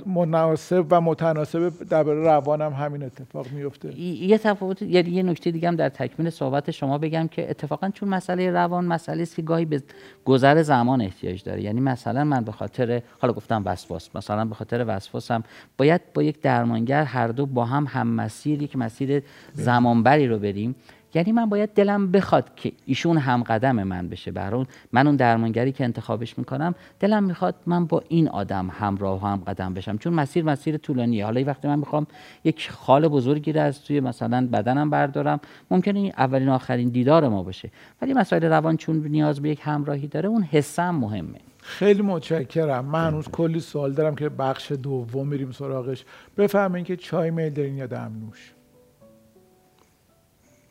مناسب 0.06 0.86
و 0.89 1.02
متناسب 1.02 1.84
در 1.89 2.04
روان 2.04 2.62
هم 2.62 2.74
همین 2.74 3.04
اتفاق 3.04 3.52
میفته. 3.52 4.00
یه 4.00 4.38
تفاوت 4.38 4.82
یعنی 4.82 5.10
یه 5.10 5.24
نکته 5.24 5.52
دیگه 5.52 5.68
هم 5.68 5.76
در 5.76 5.89
تکمیل 5.89 6.30
صحبت 6.30 6.72
شما 6.72 6.98
بگم 6.98 7.28
که 7.28 7.50
اتفاقا 7.50 7.89
چون 7.89 8.10
مسئله 8.10 8.52
روان 8.52 8.86
مسئله 8.86 9.22
است 9.22 9.36
که 9.36 9.42
گاهی 9.42 9.66
به 9.66 9.84
گذر 10.26 10.62
زمان 10.62 11.02
احتیاج 11.02 11.44
داره. 11.44 11.62
یعنی 11.62 11.82
مثلا 11.82 12.24
من 12.24 12.44
به 12.44 12.52
خاطر 12.52 13.02
حالا 13.20 13.34
گفتم 13.34 13.62
وسواس. 13.66 14.16
مثلا 14.16 14.46
به 14.46 14.56
خاطر 14.56 14.86
وسواسم 14.88 15.44
باید 15.78 16.02
با 16.13 16.24
یک 16.24 16.42
درمانگر 16.42 17.04
هر 17.04 17.28
دو 17.28 17.46
با 17.46 17.66
هم 17.66 17.86
هم 17.89 18.08
مسیر 18.08 18.62
یک 18.62 18.76
مسیر 18.76 19.24
زمانبری 19.54 20.28
رو 20.28 20.39
بریم 20.39 20.76
یعنی 21.13 21.32
من 21.32 21.45
باید 21.45 21.69
دلم 21.73 22.12
بخواد 22.12 22.56
که 22.56 22.71
ایشون 22.86 23.17
هم 23.17 23.43
قدم 23.43 23.84
من 23.84 24.10
بشه. 24.10 24.32
برای 24.32 24.65
من 24.91 25.08
اون 25.08 25.15
درمانگری 25.15 25.71
که 25.71 25.84
انتخابش 25.84 26.38
می‌کنم 26.38 26.76
دلم 26.99 27.23
می‌خواد 27.23 27.56
من 27.65 27.86
با 27.86 28.04
این 28.08 28.30
آدم 28.30 28.69
همراه 28.80 29.23
و 29.23 29.28
هم 29.28 29.43
قدم 29.47 29.73
بشم. 29.73 29.97
چون 29.97 30.13
مسیر 30.13 30.43
مسیر 30.43 30.78
طولانیه. 30.78 31.26
حالا 31.26 31.43
وقتی 31.43 31.67
من 31.67 31.80
می‌خوام 31.80 32.08
یک 32.43 32.71
خال 32.71 33.08
بزرگی 33.08 33.54
رو 33.54 33.62
از 33.62 33.84
توی 33.84 33.99
مثلا 33.99 34.47
بدنم 34.47 34.89
بردارم 34.89 35.39
ممکنه 35.71 35.99
این 35.99 36.13
اولین 36.17 36.49
آخرین 36.49 36.89
دیدار 36.89 37.28
ما 37.28 37.43
باشه. 37.43 37.71
ولی 38.02 38.13
مسائل 38.13 38.43
روان 38.43 38.78
چون 38.78 39.08
نیاز 39.08 39.41
به 39.41 39.49
یک 39.49 39.60
همراهی 39.63 40.08
داره 40.08 40.30
اون 40.30 40.43
حسم 40.43 40.95
مهمه. 40.95 41.39
خیلی 41.62 42.02
متشکرم. 42.02 42.86
من 42.86 43.08
هنوز 43.08 43.28
کلی 43.28 43.60
سوال 43.60 43.91
دارم 43.91 44.15
که 44.15 44.30
بخش 44.30 44.71
دوم 44.71 45.28
میریم 45.28 45.52
سراغش. 45.52 46.06
بفهمین 46.38 46.84
که 46.84 46.95
چای 46.95 47.32
میل 47.32 47.49
دارین 47.49 47.78
یا 47.78 47.88
دمنوش 47.88 48.53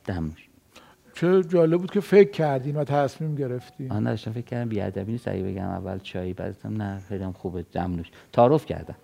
دمنوش 0.04 0.48
چه 1.14 1.42
جالب 1.42 1.80
بود 1.80 1.90
که 1.90 2.00
فکر 2.00 2.30
کردین 2.30 2.76
و 2.76 2.84
تصمیم 2.84 3.34
گرفتین. 3.34 3.92
آن 3.92 4.04
داشتم 4.04 4.32
فکر 4.32 4.44
کردم 4.44 4.68
بیادبی 4.68 5.12
نیست. 5.12 5.28
اگه 5.28 5.42
بگم 5.42 5.68
اول 5.68 5.98
چای 5.98 6.32
بعدم 6.32 6.82
نه 6.82 7.02
خیلی 7.08 7.24
هم 7.24 7.32
خوبه. 7.32 7.64
دمنوش 7.72 8.06
تعارف 8.32 8.66
کردم. 8.66 8.94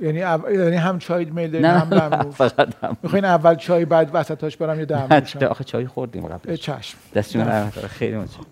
یعنی 0.00 0.22
او... 0.22 0.50
یعنی 0.50 0.76
هم 0.76 0.98
چای 0.98 1.24
میل 1.24 1.50
دارین 1.50 1.66
هم 1.66 1.90
دمنوش 1.90 2.34
می‌خواین 3.02 3.24
اول 3.24 3.54
چای 3.54 3.84
بعد 3.84 4.10
وسطاش 4.12 4.56
برم 4.56 4.78
یه 4.78 4.84
دمنوش 4.84 5.36
آخه 5.36 5.64
چای 5.64 5.86
خوردیم 5.86 6.26
قبل 6.26 6.56
چشم. 6.56 6.98
دستتون 7.14 7.70
خیلی 7.70 8.16
متشکرم. 8.16 8.46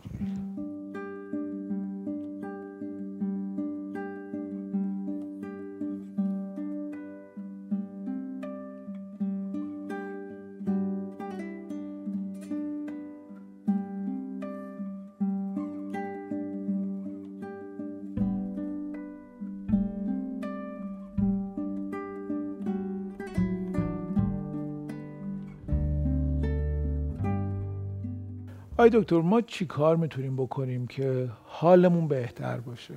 آی 28.80 28.90
دکتر 28.92 29.20
ما 29.20 29.40
چی 29.40 29.66
کار 29.66 29.96
می‌تونیم 29.96 30.36
بکنیم 30.36 30.86
که 30.86 31.28
حالمون 31.44 32.08
بهتر 32.08 32.60
باشه؟ 32.60 32.94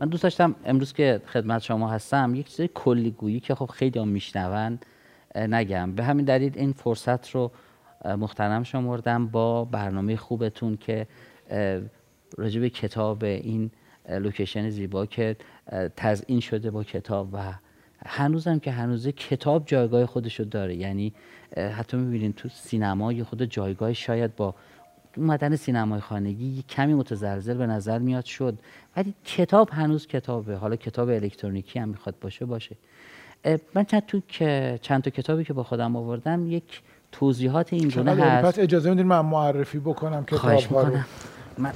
من 0.00 0.08
دوست 0.10 0.22
داشتم 0.22 0.54
امروز 0.64 0.92
که 0.92 1.20
خدمت 1.26 1.62
شما 1.62 1.88
هستم 1.90 2.34
یک 2.34 2.46
چیز 2.46 2.68
کلی 2.74 3.10
گویی 3.10 3.40
که 3.40 3.54
خب 3.54 3.66
خیلی 3.66 3.98
هم 3.98 4.08
میشنون 4.08 4.78
نگم. 5.36 5.92
به 5.92 6.04
همین 6.04 6.24
دلیل 6.24 6.52
این 6.56 6.72
فرصت 6.72 7.30
رو 7.30 7.50
محترم 8.04 8.62
شمردم 8.62 9.26
با 9.26 9.64
برنامه 9.64 10.16
خوبتون 10.16 10.76
که 10.76 11.06
راجع 12.38 12.60
به 12.60 12.70
کتاب 12.70 13.24
این 13.24 13.70
لوکیشن 14.08 14.70
زیبا 14.70 15.06
که 15.06 15.36
تزئین 15.96 16.40
شده 16.40 16.70
با 16.70 16.84
کتاب 16.84 17.28
و 17.32 17.52
هنوزم 18.06 18.58
که 18.58 18.70
هنوزه 18.70 19.12
کتاب 19.12 19.62
جایگاه 19.66 20.06
خودشو 20.06 20.44
داره. 20.44 20.74
یعنی 20.74 21.12
حتی 21.56 21.96
می‌بینید 21.96 22.34
تو 22.34 22.48
سینمای 22.48 23.22
خود 23.22 23.42
جایگاه 23.42 23.92
شاید 23.92 24.36
با 24.36 24.54
اومدن 25.16 25.56
سینمای 25.56 26.00
خانگی 26.00 26.64
کمی 26.68 26.94
متزلزل 26.94 27.54
به 27.54 27.66
نظر 27.66 27.98
میاد 27.98 28.24
شد. 28.24 28.58
ولی 28.96 29.14
کتاب 29.24 29.70
هنوز 29.72 30.06
کتابه. 30.06 30.56
حالا 30.56 30.76
کتاب 30.76 31.08
الکترونیکی 31.08 31.78
هم 31.78 31.88
می‌خواد 31.88 32.14
باشه 32.20 32.44
باشه. 32.44 32.76
من 33.74 33.84
چند 33.84 34.06
تو 34.06 34.20
که 34.28 34.78
چند 34.82 35.02
تا 35.02 35.10
کتابی 35.10 35.44
که 35.44 35.52
با 35.52 35.62
خودم 35.62 35.96
آوردم 35.96 36.46
یک 36.50 36.82
توضیحات 37.12 37.72
این 37.72 37.88
گونه 37.88 38.14
هست. 38.14 38.46
پس 38.46 38.58
اجازه 38.58 38.90
میدین 38.90 39.06
من 39.06 39.20
معرفی 39.20 39.78
بکنم 39.78 40.24
کتاب 40.24 40.62
ها 40.62 40.82
رو. 40.82 40.98
من 41.58 41.72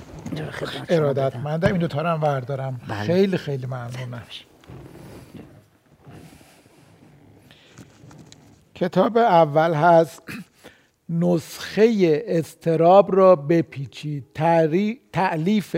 ارادت. 0.89 1.37
مندم 1.37 1.69
این 1.69 1.79
دو 1.79 1.87
تا 1.87 2.03
هم 2.03 2.23
وردارم 2.23 2.81
بله. 2.89 2.99
خیلی 2.99 3.37
خیلی 3.37 3.67
ممنونم. 3.67 4.23
کتاب 8.81 9.17
اول 9.17 9.75
هست. 9.75 10.23
نسخه 11.09 12.23
استراب 12.27 13.17
را 13.17 13.37
بپیچید. 13.37 14.25
تعلیف 15.13 15.77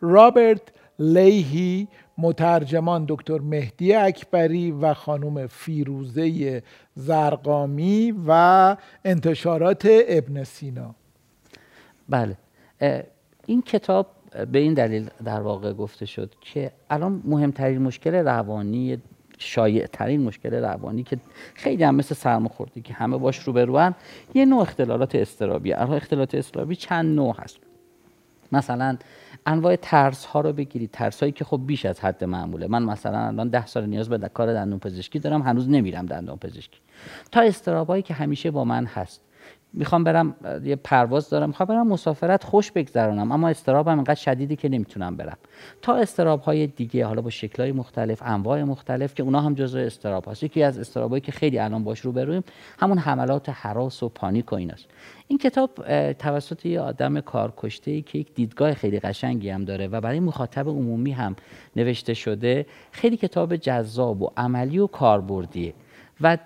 رابرت 0.00 0.62
لیهی 0.98 1.88
مترجمان 2.18 3.04
دکتر 3.08 3.38
مهدی 3.38 3.94
اکبری 3.94 4.70
و 4.70 4.94
خانم 4.94 5.46
فیروزه 5.46 6.62
زرقامی 6.94 8.14
و 8.26 8.76
انتشارات 9.04 9.86
ابن 10.08 10.44
سینا. 10.44 10.94
بله. 12.08 12.36
این 13.46 13.62
کتاب 13.62 14.06
به 14.52 14.58
این 14.58 14.74
دلیل 14.74 15.10
در 15.24 15.40
واقع 15.40 15.72
گفته 15.72 16.06
شد 16.06 16.34
که 16.40 16.72
الان 16.90 17.22
مهمترین 17.24 17.82
مشکل 17.82 18.14
روانی 18.14 19.02
شایع 19.42 19.86
ترین 19.86 20.22
مشکل 20.22 20.54
روانی 20.54 21.02
که 21.02 21.18
خیلی 21.54 21.84
هم 21.84 21.94
مثل 21.94 22.14
سرماخوردگی 22.14 22.80
که 22.80 22.94
همه 22.94 23.18
باش 23.18 23.38
روبروان 23.38 23.94
یه 24.34 24.44
نوع 24.44 24.60
اختلالات 24.60 25.14
استرابی 25.14 25.72
اختلالات 25.72 26.34
استرابی 26.34 26.76
چند 26.76 27.16
نوع 27.16 27.36
هست. 27.38 27.58
مثلا 28.52 28.96
انواع 29.46 29.76
ترس 29.76 30.24
ها 30.24 30.40
رو 30.40 30.52
بگیرید 30.52 30.90
ترس 30.90 31.20
هایی 31.20 31.32
که 31.32 31.44
خب 31.44 31.60
بیش 31.66 31.86
از 31.86 32.00
حد 32.00 32.24
معموله. 32.24 32.66
من 32.66 32.82
مثلا 32.82 33.18
الان 33.18 33.48
ده 33.48 33.66
سال 33.66 33.86
نیاز 33.86 34.08
به 34.08 34.28
کار 34.28 34.54
دندون 34.54 34.78
پزشکی 34.78 35.18
دارم 35.18 35.42
هنوز 35.42 35.68
نمیرم 35.68 36.06
دندون 36.06 36.36
پزشکی 36.36 36.78
تا 37.32 37.40
استرابایی 37.40 38.02
که 38.02 38.14
همیشه 38.14 38.50
با 38.50 38.64
من 38.64 38.84
هست. 38.86 39.20
می‌خوام 39.74 40.04
برم 40.04 40.34
یه 40.64 40.76
پرواز 40.76 41.30
دارم 41.30 41.48
می‌خوام 41.48 41.66
برم 41.66 41.88
مسافرت 41.88 42.44
خوش 42.44 42.72
بگذرانم 42.72 43.32
اما 43.32 43.48
استرابم 43.48 43.94
اینقدر 43.94 44.14
شدیدی 44.14 44.56
که 44.56 44.68
نمی‌تونم 44.68 45.16
برم. 45.16 45.36
تا 45.82 45.94
استراب 45.94 46.40
های 46.40 46.66
دیگه 46.66 47.06
حالا 47.06 47.22
با 47.22 47.30
شکلهای 47.30 47.72
مختلف 47.72 48.22
انواع 48.22 48.62
مختلف 48.62 49.14
که 49.14 49.22
اونا 49.22 49.40
هم 49.40 49.54
جزو 49.54 49.78
استراب 49.78 50.28
هست 50.28 50.42
یکی 50.42 50.62
از 50.62 50.78
استرابایی 50.78 51.20
که 51.20 51.32
خیلی 51.32 51.58
الان 51.58 51.84
باش 51.84 52.00
رو 52.00 52.12
برویم 52.12 52.44
همون 52.78 52.98
حملات 52.98 53.48
حراس 53.48 54.02
و 54.02 54.08
پانیک 54.08 54.52
و 54.52 54.56
ایناست. 54.56 54.86
این 55.28 55.38
کتاب 55.38 55.70
توسط 56.12 56.66
یه 56.66 56.80
آدم 56.80 57.20
کارکشته 57.20 57.90
ای 57.90 58.02
که 58.02 58.18
یک 58.18 58.34
دیدگاه 58.34 58.74
خیلی 58.74 59.00
قشنگی 59.00 59.50
هم 59.50 59.64
داره 59.64 59.86
و 59.86 60.00
برای 60.00 60.20
مخاطب 60.20 60.68
عمومی 60.68 61.12
هم 61.12 61.36
نوشته 61.76 62.14
شده 62.14 62.66
خیلی 62.90 63.16
کتاب 63.16 63.56
جذاب 63.56 64.22
و 64.22 64.30
عملی 64.36 64.78
و 64.78 64.86
کاربردیه. 64.86 65.74
و 66.20 66.38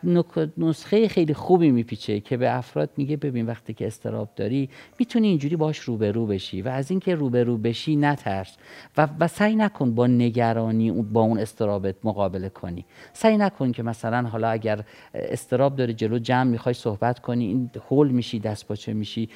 نسخه 0.56 1.08
خیلی 1.08 1.34
خوبی 1.34 1.70
میپیچه 1.70 2.20
که 2.20 2.36
به 2.36 2.56
افراد 2.56 2.90
میگه 2.96 3.16
ببین 3.16 3.46
وقتی 3.46 3.74
که 3.74 3.86
استراب 3.86 4.28
داری 4.36 4.70
می‌تونی 4.98 5.28
اینجوری 5.28 5.56
باش 5.56 5.78
روبرو 5.78 6.26
بشی 6.26 6.62
و 6.62 6.68
از 6.68 6.90
اینکه 6.90 7.14
روبرو 7.14 7.56
بشی 7.56 7.96
نترس 7.96 8.56
و, 8.96 9.08
و 9.20 9.28
سعی 9.28 9.56
نکن 9.56 9.94
با 9.94 10.06
نگرانی 10.06 10.90
با 10.90 11.20
اون 11.20 11.38
استرابت 11.38 11.94
مقابله 12.04 12.48
کنی. 12.48 12.84
سعی 13.12 13.36
نکن 13.36 13.72
که 13.72 13.82
مثلا 13.82 14.28
حالا 14.28 14.48
اگر 14.48 14.84
استراب 15.14 15.76
داری 15.76 15.94
جلو 15.94 16.18
جمع 16.18 16.50
می‌خوای 16.50 16.74
صحبت 16.74 17.18
کنی 17.18 17.46
این 17.46 17.70
هول 17.90 18.08
میشی 18.08 18.38
دست 18.38 18.68
پاچه 18.68 18.92
میشی 18.92 19.28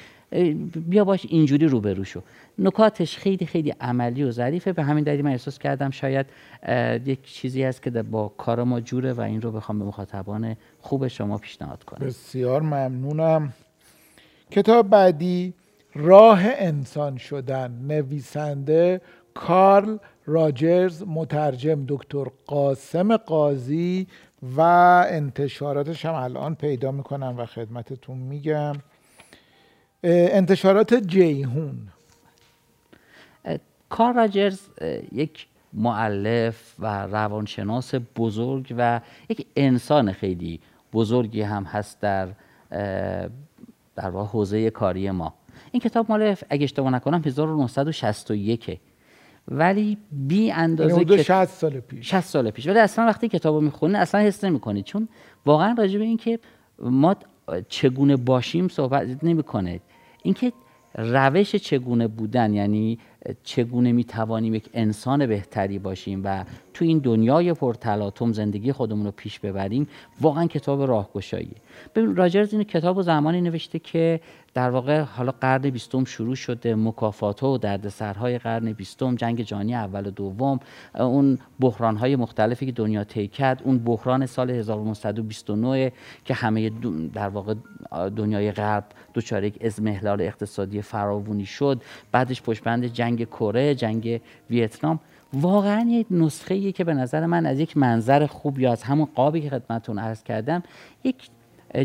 بیا 0.89 1.03
باش 1.03 1.25
اینجوری 1.29 1.67
روبرو 1.67 2.03
شو. 2.03 2.21
نکاتش 2.59 3.17
خیلی 3.17 3.45
خیلی 3.45 3.73
عملی 3.81 4.23
و 4.23 4.31
ظریفه. 4.31 4.73
به 4.73 4.83
همین 4.83 5.03
دلیل 5.03 5.21
من 5.21 5.31
احساس 5.31 5.59
کردم 5.59 5.89
شاید 5.89 6.25
یک 7.05 7.23
چیزی 7.23 7.63
هست 7.63 7.83
که 7.83 7.89
با 7.89 8.27
کار 8.27 8.63
ما 8.63 8.79
جوره 8.79 9.13
و 9.13 9.21
این 9.21 9.41
رو 9.41 9.51
بخوام 9.51 9.79
به 9.79 9.85
مخاطبان 9.85 10.55
خوب 10.79 11.07
شما 11.07 11.37
پیشنهاد 11.37 11.83
کنم. 11.83 12.07
بسیار 12.07 12.61
ممنونم. 12.61 13.53
کتاب 14.51 14.89
بعدی 14.89 15.53
راه 15.95 16.41
انسان 16.43 17.17
شدن. 17.17 17.71
نویسنده 17.87 19.01
کارل 19.33 19.97
راجرز 20.25 21.03
مترجم 21.07 21.85
دکتر 21.87 22.25
قاسم 22.47 23.17
قاضی 23.17 24.07
و 24.57 24.61
انتشاراتش 25.09 26.05
هم 26.05 26.13
الان 26.13 26.55
پیدا 26.55 26.91
می‌کنم 26.91 27.35
و 27.37 27.45
خدمتتون 27.45 28.17
میگم. 28.17 28.73
انتشارات 30.03 30.93
جیهون. 30.93 31.87
کار 33.89 34.13
راجرز 34.13 34.59
یک 35.11 35.47
معلف 35.73 36.75
و 36.79 37.07
روانشناس 37.07 37.95
بزرگ 38.15 38.75
و 38.77 39.01
یک 39.29 39.47
انسان 39.55 40.11
خیلی 40.11 40.59
بزرگی 40.93 41.41
هم 41.41 41.63
هست 41.63 42.01
در 42.01 42.27
در 43.95 44.09
واقع 44.09 44.29
حوزه 44.29 44.69
کاری 44.69 45.11
ما. 45.11 45.33
این 45.71 45.81
کتاب 45.81 46.05
مال 46.09 46.35
اگه 46.49 46.63
اشتباه 46.63 46.91
نکنم 46.91 47.21
1961 47.25 48.79
ولی 49.47 49.97
بی 50.11 50.51
اندازه 50.51 50.93
یعنی 50.93 51.05
که 51.05 51.23
60 51.23 51.45
سال 51.45 51.79
پیش. 51.79 52.09
60 52.09 52.19
سال 52.21 52.51
پیش. 52.51 52.67
ولی 52.67 52.79
اصلا 52.79 53.05
وقتی 53.05 53.27
کتابو 53.27 53.61
می‌خونی 53.61 53.95
اصلا 53.95 54.21
حس 54.21 54.43
نمی‌کنید 54.43 54.85
چون 54.85 55.07
واقعا 55.45 55.75
راجع 55.77 55.99
به 55.99 56.05
اینکه 56.05 56.39
ما 56.79 57.15
چگونه 57.69 58.15
باشیم 58.15 58.67
صحبت 58.67 59.23
نمی‌کنه. 59.23 59.79
اینکه 60.23 60.53
روش 60.95 61.55
چگونه 61.55 62.07
بودن 62.07 62.53
یعنی 62.53 62.99
چگونه 63.43 63.91
می 63.91 64.03
توانیم 64.03 64.55
یک 64.55 64.69
انسان 64.73 65.27
بهتری 65.27 65.79
باشیم 65.79 66.21
و 66.23 66.45
تو 66.73 66.85
این 66.85 66.99
دنیای 66.99 67.53
پرتلاطم 67.53 68.33
زندگی 68.33 68.71
خودمون 68.71 69.05
رو 69.05 69.11
پیش 69.11 69.39
ببریم 69.39 69.87
واقعا 70.21 70.47
کتاب 70.47 70.81
راهگشاییه 70.81 71.55
ببین 71.95 72.15
راجرز 72.15 72.53
این 72.53 72.63
کتاب 72.63 72.97
و 72.97 73.01
زمانی 73.01 73.41
نوشته 73.41 73.79
که 73.79 74.21
در 74.53 74.69
واقع 74.69 74.99
حالا 75.01 75.31
قرن 75.31 75.69
بیستم 75.69 76.03
شروع 76.03 76.35
شده 76.35 76.75
مکافات 76.75 77.43
و 77.43 77.57
دردسرهای 77.57 78.37
قرن 78.37 78.73
بیستم 78.73 79.15
جنگ 79.15 79.41
جهانی 79.41 79.75
اول 79.75 80.07
و 80.07 80.11
دوم 80.11 80.59
اون 80.95 81.39
بحران 81.59 81.97
های 81.97 82.15
مختلفی 82.15 82.65
که 82.65 82.71
دنیا 82.71 83.03
طی 83.03 83.27
کرد 83.27 83.61
اون 83.65 83.79
بحران 83.79 84.25
سال 84.25 84.49
1929 84.51 85.91
که 86.25 86.33
همه 86.33 86.71
در 87.13 87.29
واقع 87.29 87.53
دنیای 88.15 88.51
غرب 88.51 88.85
دچار 89.13 89.43
یک 89.43 89.65
ازمهلال 89.65 90.21
اقتصادی 90.21 90.81
فراوونی 90.81 91.45
شد. 91.45 91.81
بعدش 92.11 92.41
پشتبند 92.41 92.85
جنگ 92.85 93.10
کره 93.17 93.75
جنگ 93.75 94.21
ویتنام 94.49 94.99
واقعا 95.33 95.85
یک 95.89 96.07
نسخه 96.11 96.71
که 96.71 96.83
به 96.83 96.93
نظر 96.93 97.25
من 97.25 97.45
از 97.45 97.59
یک 97.59 97.77
منظر 97.77 98.25
خوب 98.25 98.59
یا 98.59 98.71
از 98.71 98.83
همون 98.83 99.07
قابی 99.15 99.41
که 99.41 99.49
خدمتتون 99.49 99.99
عرض 99.99 100.23
کردم 100.23 100.63
یک 101.03 101.15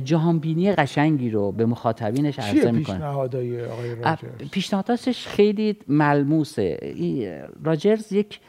جهانبینی 0.04 0.72
قشنگی 0.72 1.30
رو 1.30 1.52
به 1.52 1.66
مخاطبینش 1.66 2.38
عرضه 2.38 2.70
می‌کنه. 2.70 2.96
پیشنهادهای 2.96 3.64
آقای 3.64 3.94
راجرز؟ 3.94 4.50
پیشنهاداتش 4.50 5.26
خیلی 5.26 5.76
ملموسه. 5.88 6.78
راجرز 7.64 8.12
یک 8.12 8.40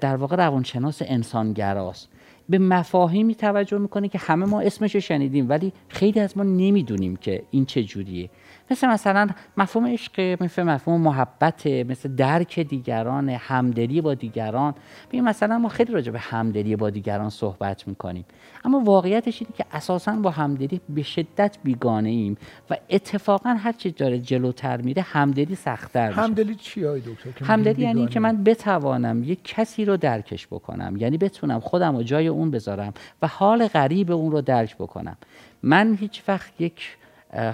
در 0.00 0.16
واقع 0.16 0.36
روانشناس 0.36 1.02
انسانگراست. 1.04 2.08
به 2.48 2.58
مفاهیمی 2.58 3.34
توجه 3.34 3.78
می‌کنه 3.78 4.08
که 4.08 4.18
همه 4.18 4.46
ما 4.46 4.60
اسمش 4.60 4.94
رو 4.94 5.00
شنیدیم 5.00 5.48
ولی 5.48 5.72
خیلی 5.88 6.20
از 6.20 6.36
ما 6.38 6.42
نمی‌دونیم 6.42 7.16
که 7.16 7.42
این 7.50 7.64
چه 7.64 7.84
جوریه. 7.84 8.30
مثل 8.70 8.88
مثلا 8.88 9.28
مفهوم 9.56 9.86
عشق 9.86 10.42
مثل 10.42 10.62
مفهوم 10.62 11.00
محبت 11.00 11.66
مثل 11.66 12.14
درک 12.14 12.60
دیگران 12.60 13.28
همدلی 13.28 14.00
با 14.00 14.14
دیگران. 14.14 14.74
ببین 15.08 15.24
مثلا 15.24 15.58
ما 15.58 15.68
خیلی 15.68 15.92
راجع 15.92 16.12
به 16.12 16.18
همدلی 16.18 16.76
با 16.76 16.90
دیگران 16.90 17.30
صحبت 17.30 17.88
می‌کنیم. 17.88 18.24
اما 18.64 18.80
واقعیتش 18.80 19.42
اینه 19.42 19.54
که 19.56 19.64
اساسا 19.72 20.12
با 20.12 20.30
همدلی 20.30 20.80
به 20.88 21.02
شدت 21.02 21.58
بیگانه 21.64 22.08
ایم 22.08 22.36
و 22.70 22.76
اتفاقا 22.90 23.50
هر 23.50 23.72
چی 23.72 23.90
داره 23.90 24.18
جلوتر 24.18 24.80
میره 24.80 25.02
همدلی 25.02 25.54
سختتر 25.54 26.08
میشه. 26.08 26.20
همدلی 26.20 26.54
چی 26.54 26.84
های 26.84 27.00
دکتر 27.00 27.44
همدلی 27.44 27.82
یعنی 27.82 28.06
که 28.06 28.20
من 28.20 28.44
بتوانم 28.44 29.22
یک 29.24 29.44
کسی 29.44 29.84
رو 29.84 29.96
درکش 29.96 30.46
بکنم. 30.46 30.96
یعنی 30.96 31.18
بتونم 31.18 31.60
خودم 31.60 31.96
رو 31.96 32.02
جای 32.02 32.28
اون 32.28 32.50
بذارم 32.50 32.94
و 33.22 33.26
حال 33.26 33.68
غریب 33.68 34.10
اون 34.10 34.32
رو 34.32 34.40
درک 34.40 34.76
بکنم. 34.76 35.16
من 35.62 35.94
هیچ 36.00 36.22
وقت 36.28 36.60
یک 36.60 36.96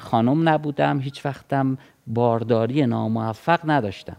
خانم 0.00 0.48
نبودم 0.48 1.00
هیچ 1.00 1.26
وقتم 1.26 1.78
بارداری 2.06 2.86
ناموفق 2.86 3.60
نداشتم. 3.64 4.16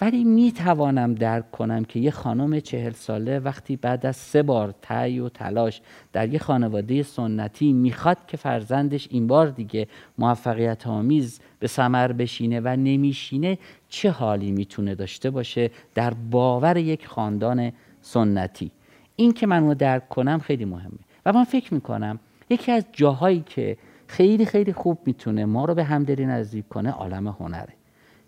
ولی 0.00 0.24
می 0.24 0.52
توانم 0.52 1.14
درک 1.14 1.50
کنم 1.50 1.84
که 1.84 2.00
یه 2.00 2.10
خانم 2.10 2.60
چهل 2.60 2.92
ساله 2.92 3.38
وقتی 3.38 3.76
بعد 3.76 4.06
از 4.06 4.16
سه 4.16 4.42
بار 4.42 4.74
تعی 4.82 5.18
و 5.18 5.28
تلاش 5.28 5.80
در 6.12 6.28
یه 6.28 6.38
خانواده 6.38 7.02
سنتی 7.02 7.72
می‌خواد 7.72 8.18
که 8.26 8.36
فرزندش 8.36 9.08
این 9.10 9.26
بار 9.26 9.46
دیگه 9.46 9.88
موفقیت 10.18 10.86
آمیز 10.86 11.40
به 11.58 11.66
سمر 11.66 12.12
بشینه 12.12 12.60
و 12.60 12.68
نمیشینه 12.68 13.58
چه 13.88 14.10
حالی 14.10 14.52
می‌تونه 14.52 14.94
داشته 14.94 15.30
باشه 15.30 15.70
در 15.94 16.14
باور 16.14 16.76
یک 16.76 17.06
خاندان 17.06 17.72
سنتی؟ 18.00 18.70
این 19.16 19.32
که 19.32 19.46
من 19.46 19.66
رو 19.66 19.74
درک 19.74 20.08
کنم 20.08 20.38
خیلی 20.38 20.64
مهمه. 20.64 20.98
و 21.26 21.32
من 21.32 21.44
فکر 21.44 21.74
می‌کنم 21.74 22.18
یکی 22.50 22.72
از 22.72 22.84
جاهایی 22.92 23.44
که 23.46 23.76
خیلی 24.08 24.46
خیلی 24.46 24.72
خوب 24.72 24.98
می‌تونه 25.06 25.44
ما 25.44 25.64
رو 25.64 25.74
به 25.74 25.84
همدلی 25.84 26.26
نزدیک 26.26 26.68
کنه 26.68 26.90
عالم 26.90 27.28
هنره. 27.28 27.72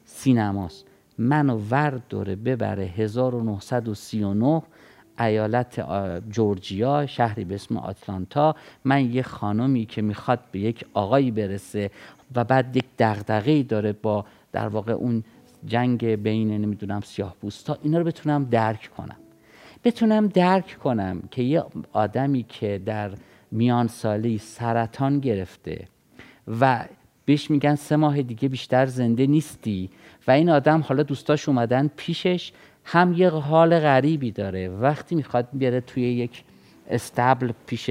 سینماست. 0.05 0.87
منو 1.19 1.61
ورد 1.71 2.03
دوره 2.09 2.37
ببره 2.37 2.85
1939 2.85 4.63
ایالت 5.21 5.87
جورجیا 6.31 7.07
شهری 7.07 7.45
به 7.45 7.55
اسم 7.55 7.77
آتلانتا. 7.77 8.57
من 8.85 9.13
یه 9.13 9.23
خانمی 9.23 9.87
که 9.87 10.03
می‌خواد 10.03 10.41
به 10.53 10.59
یک 10.59 10.85
آقایی 10.95 11.31
برسه 11.31 11.91
و 12.35 12.45
بعد 12.45 12.77
یک 12.77 12.85
دغدغه‌ای 12.99 13.63
داره 13.63 13.93
با 13.93 14.25
در 14.53 14.69
واقع 14.69 14.93
اون 14.93 15.25
جنگ 15.67 16.05
بین 16.07 16.51
نمی‌دونم 16.51 17.01
سیاه 17.01 17.35
بوستا 17.41 17.79
اینا 17.83 17.99
رو 17.99 18.05
بتونم 18.05 18.45
درک 18.45 18.91
کنم. 18.97 19.17
بتونم 19.85 20.27
درک 20.27 20.79
کنم 20.79 21.23
که 21.31 21.43
یه 21.43 21.65
آدمی 21.93 22.43
که 22.43 22.83
در 22.87 23.11
میان 23.51 23.87
سالی 23.87 24.39
سرطان 24.39 25.21
گرفته 25.21 25.89
و 26.61 26.85
بهش 27.25 27.51
میگن 27.51 27.75
سه 27.75 27.97
ماه 27.97 28.23
دیگه 28.23 28.49
بیشتر 28.49 28.87
زنده 28.87 29.27
نیستی 29.27 29.91
و 30.27 30.31
این 30.31 30.51
آدم 30.51 30.81
حالا 30.81 31.03
دوستاش 31.03 31.49
اومدن 31.49 31.91
پیشش 31.97 32.53
هم 32.85 33.13
یه 33.13 33.31
حال 33.31 33.79
غریبی 33.79 34.31
داره. 34.31 34.69
وقتی 34.69 35.15
می‌خواد 35.15 35.49
بیاره 35.53 35.81
توی 35.81 36.03
یک 36.03 36.45
استبل 36.91 37.53
پیش 37.67 37.91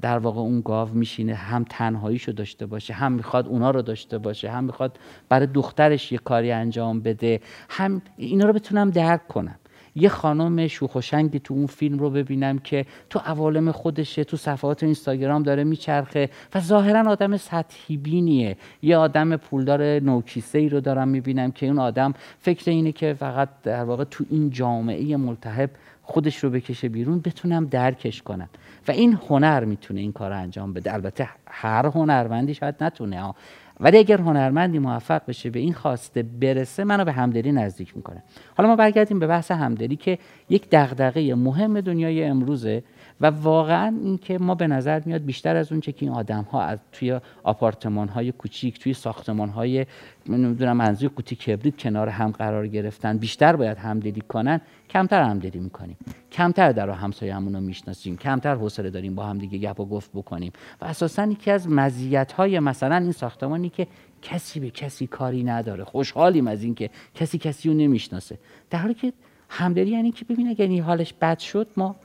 در 0.00 0.18
واقع 0.18 0.40
اون 0.40 0.60
گاو 0.60 0.88
میشینه 0.88 1.34
هم 1.34 1.64
تنهاییشو 1.70 2.32
داشته 2.32 2.66
باشه 2.66 2.94
هم 2.94 3.12
می‌خواد 3.12 3.46
اونا 3.46 3.70
رو 3.70 3.82
داشته 3.82 4.18
باشه 4.18 4.50
هم 4.50 4.64
می‌خواد 4.64 4.98
برای 5.28 5.46
دخترش 5.46 6.12
یه 6.12 6.18
کاری 6.18 6.52
انجام 6.52 7.00
بده 7.00 7.40
هم 7.68 8.02
اینا 8.16 8.46
رو 8.46 8.52
بتونم 8.52 8.90
درک 8.90 9.28
کنم. 9.28 9.58
یه 9.94 10.08
خانم 10.08 10.66
شوخ 10.66 10.94
و 10.94 11.00
شنگی 11.00 11.38
تو 11.38 11.54
اون 11.54 11.66
فیلم 11.66 11.98
رو 11.98 12.10
ببینم 12.10 12.58
که 12.58 12.86
تو 13.10 13.18
عوالم 13.18 13.72
خودشه 13.72 14.24
تو 14.24 14.36
صفحات 14.36 14.82
اینستاگرام 14.82 15.42
داره 15.42 15.64
میچرخه 15.64 16.30
و 16.54 16.60
ظاهرا 16.60 17.10
آدم 17.10 17.36
سطحی 17.36 17.96
بینیه 17.96 18.56
یه 18.82 18.96
آدم 18.96 19.36
پولدار 19.36 19.82
نوکیسه 20.00 20.58
ای 20.58 20.68
رو 20.68 20.80
دارم 20.80 21.08
می‌بینم 21.08 21.52
که 21.52 21.66
اون 21.66 21.78
آدم 21.78 22.14
فکر 22.38 22.70
اینه 22.70 22.92
که 22.92 23.14
فقط 23.14 23.48
در 23.62 23.84
واقع 23.84 24.04
تو 24.04 24.24
این 24.30 24.50
جامعه 24.50 25.16
ملتهب 25.16 25.70
خودش 26.02 26.36
رو 26.36 26.50
بکشه 26.50 26.88
بیرون 26.88 27.20
بتونم 27.20 27.66
درکش 27.66 28.22
کنم. 28.22 28.48
و 28.88 28.90
این 28.90 29.18
هنر 29.28 29.64
می‌تونه 29.64 30.00
این 30.00 30.12
کار 30.12 30.32
انجام 30.32 30.72
بده. 30.72 30.94
البته 30.94 31.28
هر 31.46 31.86
هنرمندی 31.86 32.54
شاید 32.54 32.74
نتونه 32.80 33.34
ولی 33.80 33.98
اگر 33.98 34.20
هنرمندی 34.20 34.78
موفق 34.78 35.22
بشه 35.28 35.50
به 35.50 35.58
این 35.58 35.72
خواسته 35.72 36.22
برسه 36.22 36.84
منو 36.84 37.04
به 37.04 37.12
همدلی 37.12 37.52
نزدیک 37.52 37.96
می‌کنه. 37.96 38.22
حالا 38.56 38.68
ما 38.68 38.76
برگردیم 38.76 39.18
به 39.18 39.26
بحث 39.26 39.50
همدلی 39.50 39.96
که 39.96 40.18
یک 40.48 40.68
دغدغه 40.70 41.34
مهم 41.34 41.80
دنیای 41.80 42.24
امروزه. 42.24 42.82
و 43.20 43.26
واقعا 43.26 43.96
اینکه 44.04 44.38
ما 44.38 44.54
به 44.54 44.66
نظر 44.66 45.02
میاد 45.04 45.24
بیشتر 45.24 45.56
از 45.56 45.72
اونچه 45.72 45.92
که 45.92 46.06
این 46.06 46.14
آدم 46.14 46.42
ها 46.42 46.62
از 46.62 46.78
توی 46.92 47.20
آپارتمان 47.42 48.08
های 48.08 48.32
کوچیک 48.32 48.78
توی 48.78 48.94
ساختمان 48.94 49.48
های 49.48 49.86
نمی‌دونم 50.28 50.76
منزوی 50.76 51.08
قوطی 51.08 51.36
کبریت 51.36 51.76
کنار 51.76 52.08
هم 52.08 52.30
قرار 52.30 52.68
گرفتن 52.68 53.18
بیشتر 53.18 53.56
باید 53.56 53.78
همدلی 53.78 54.20
کنن 54.20 54.60
کمتر 54.90 55.22
همدلی 55.22 55.58
می‌کنیم. 55.58 55.96
کمتر 56.32 56.72
در 56.72 56.90
همسایه‌مون 56.90 57.54
رو 57.54 57.60
می‌شناسیم 57.60 58.16
کمتر 58.16 58.54
حوصله 58.54 58.90
داریم 58.90 59.14
با 59.14 59.26
هم 59.26 59.38
دیگه 59.38 59.58
گپ 59.58 59.80
و 59.80 59.86
گفت 59.86 60.10
بکنیم. 60.14 60.52
و 60.80 60.84
اساسا 60.84 61.26
یکی 61.26 61.50
از 61.50 61.68
مزیت 61.68 62.32
های 62.32 62.60
مثلا 62.60 62.96
این 62.96 63.12
ساختمانی 63.12 63.68
که 63.68 63.86
کسی 64.22 64.60
به 64.60 64.70
کسی 64.70 65.06
کاری 65.06 65.44
نداره 65.44 65.84
خوشحالیم 65.84 66.46
از 66.46 66.62
اینکه 66.62 66.90
کسی 67.14 67.38
کسی 67.38 67.68
رو 67.68 67.74
نمی‌شناسه. 67.74 68.38
در 68.70 68.78
حالی 68.78 68.94
که 68.94 69.12
همدلی 69.48 69.90
یعنی 69.90 70.12
که 70.12 70.24
ببین 70.24 70.48
اگر 70.48 70.66
این 70.66 70.82
حالش 70.82 71.12
بد 71.12 71.38
شد 71.38 71.66
ما 71.76 71.96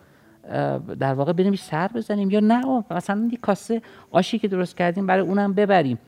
در 0.99 1.13
واقع 1.13 1.33
بریم 1.33 1.55
سر 1.55 1.87
بزنیم 1.87 2.29
یا 2.29 2.39
نه؟ 2.39 2.83
مثلا 2.91 3.29
یک 3.31 3.39
کاسه 3.39 3.81
آشی 4.11 4.39
که 4.39 4.47
درست 4.47 4.77
کردیم 4.77 5.07
برای 5.07 5.21
اونم 5.21 5.53
ببریم. 5.53 5.99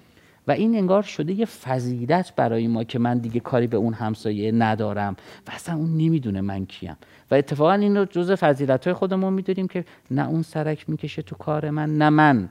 و 0.47 0.51
این 0.51 0.75
انگار 0.75 1.01
شده 1.01 1.33
یه 1.33 1.45
فضیلت 1.45 2.35
برای 2.35 2.67
ما 2.67 2.83
که 2.83 2.99
من 2.99 3.17
دیگه 3.17 3.39
کاری 3.39 3.67
به 3.67 3.77
اون 3.77 3.93
همسایه 3.93 4.51
ندارم 4.51 5.15
و 5.47 5.51
اصلا 5.51 5.75
اون 5.75 5.97
نمی‌دونه 5.97 6.41
من 6.41 6.65
کیم. 6.65 6.97
و 7.31 7.35
اتفاقا 7.35 7.73
این 7.73 7.97
رو 7.97 8.05
جز 8.05 8.31
فضیلت 8.31 8.85
های 8.85 8.93
خودمون 8.93 9.33
می‌دونیم 9.33 9.67
که 9.67 9.85
نه 10.11 10.27
اون 10.29 10.41
سرک 10.41 10.89
می‌کشه 10.89 11.21
تو 11.21 11.35
کار 11.35 11.69
من 11.69 11.97
نه 11.97 12.09
من 12.09 12.49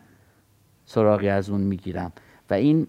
سراغی 0.85 1.29
از 1.29 1.51
اون 1.51 1.61
می‌گیرم. 1.61 2.13
و 2.51 2.55
این 2.55 2.87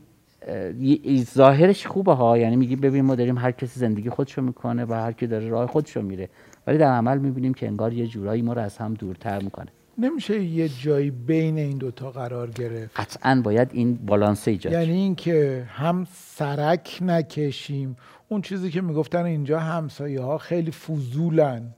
ظاهرش 1.24 1.88
خوبه 1.88 2.14
ها. 2.14 2.38
یعنی 2.38 2.56
میگی 2.56 2.76
ببین 2.76 3.06
ما 3.06 3.16
داریم 3.16 3.38
هر 3.38 3.52
کسی 3.52 3.80
زندگی 3.80 4.10
خودشو 4.10 4.42
می‌کنه 4.42 4.86
و 4.86 4.94
هر 4.94 5.12
کی 5.12 5.28
داره 5.28 5.50
راه 5.50 5.68
خودشو 5.68 6.02
میره. 6.02 6.30
ولی 6.68 6.78
در 6.78 6.94
عمل 6.94 7.18
می‌بینیم 7.18 7.54
که 7.54 7.68
انگار 7.68 7.94
یه 7.94 8.08
جورایی 8.08 8.42
ما 8.42 8.54
رو 8.54 8.62
از 8.62 8.78
هم 8.78 8.94
دورتر 8.94 9.42
می‌کنه. 9.42 9.72
نمیشه 9.98 10.44
یه 10.44 10.70
جایی 10.70 11.12
بین 11.12 11.58
این 11.58 11.78
دوتا 11.78 12.12
قرار 12.12 12.50
گرفت؟ 12.50 13.00
قطعا 13.00 13.42
باید 13.44 13.70
این 13.72 13.96
بالانس 13.96 14.48
ایجاد 14.48 14.74
یعنی 14.74 14.92
اینکه 14.92 15.66
هم 15.70 16.08
سرک 16.14 17.00
نکشیم. 17.02 17.96
اون 18.30 18.42
چیزی 18.42 18.72
که 18.72 18.82
می‌گفتن 18.82 19.24
اینجا 19.24 19.60
همسایه 19.60 20.22
ها 20.22 20.38
خیلی 20.38 20.72
فضولن 20.72 21.76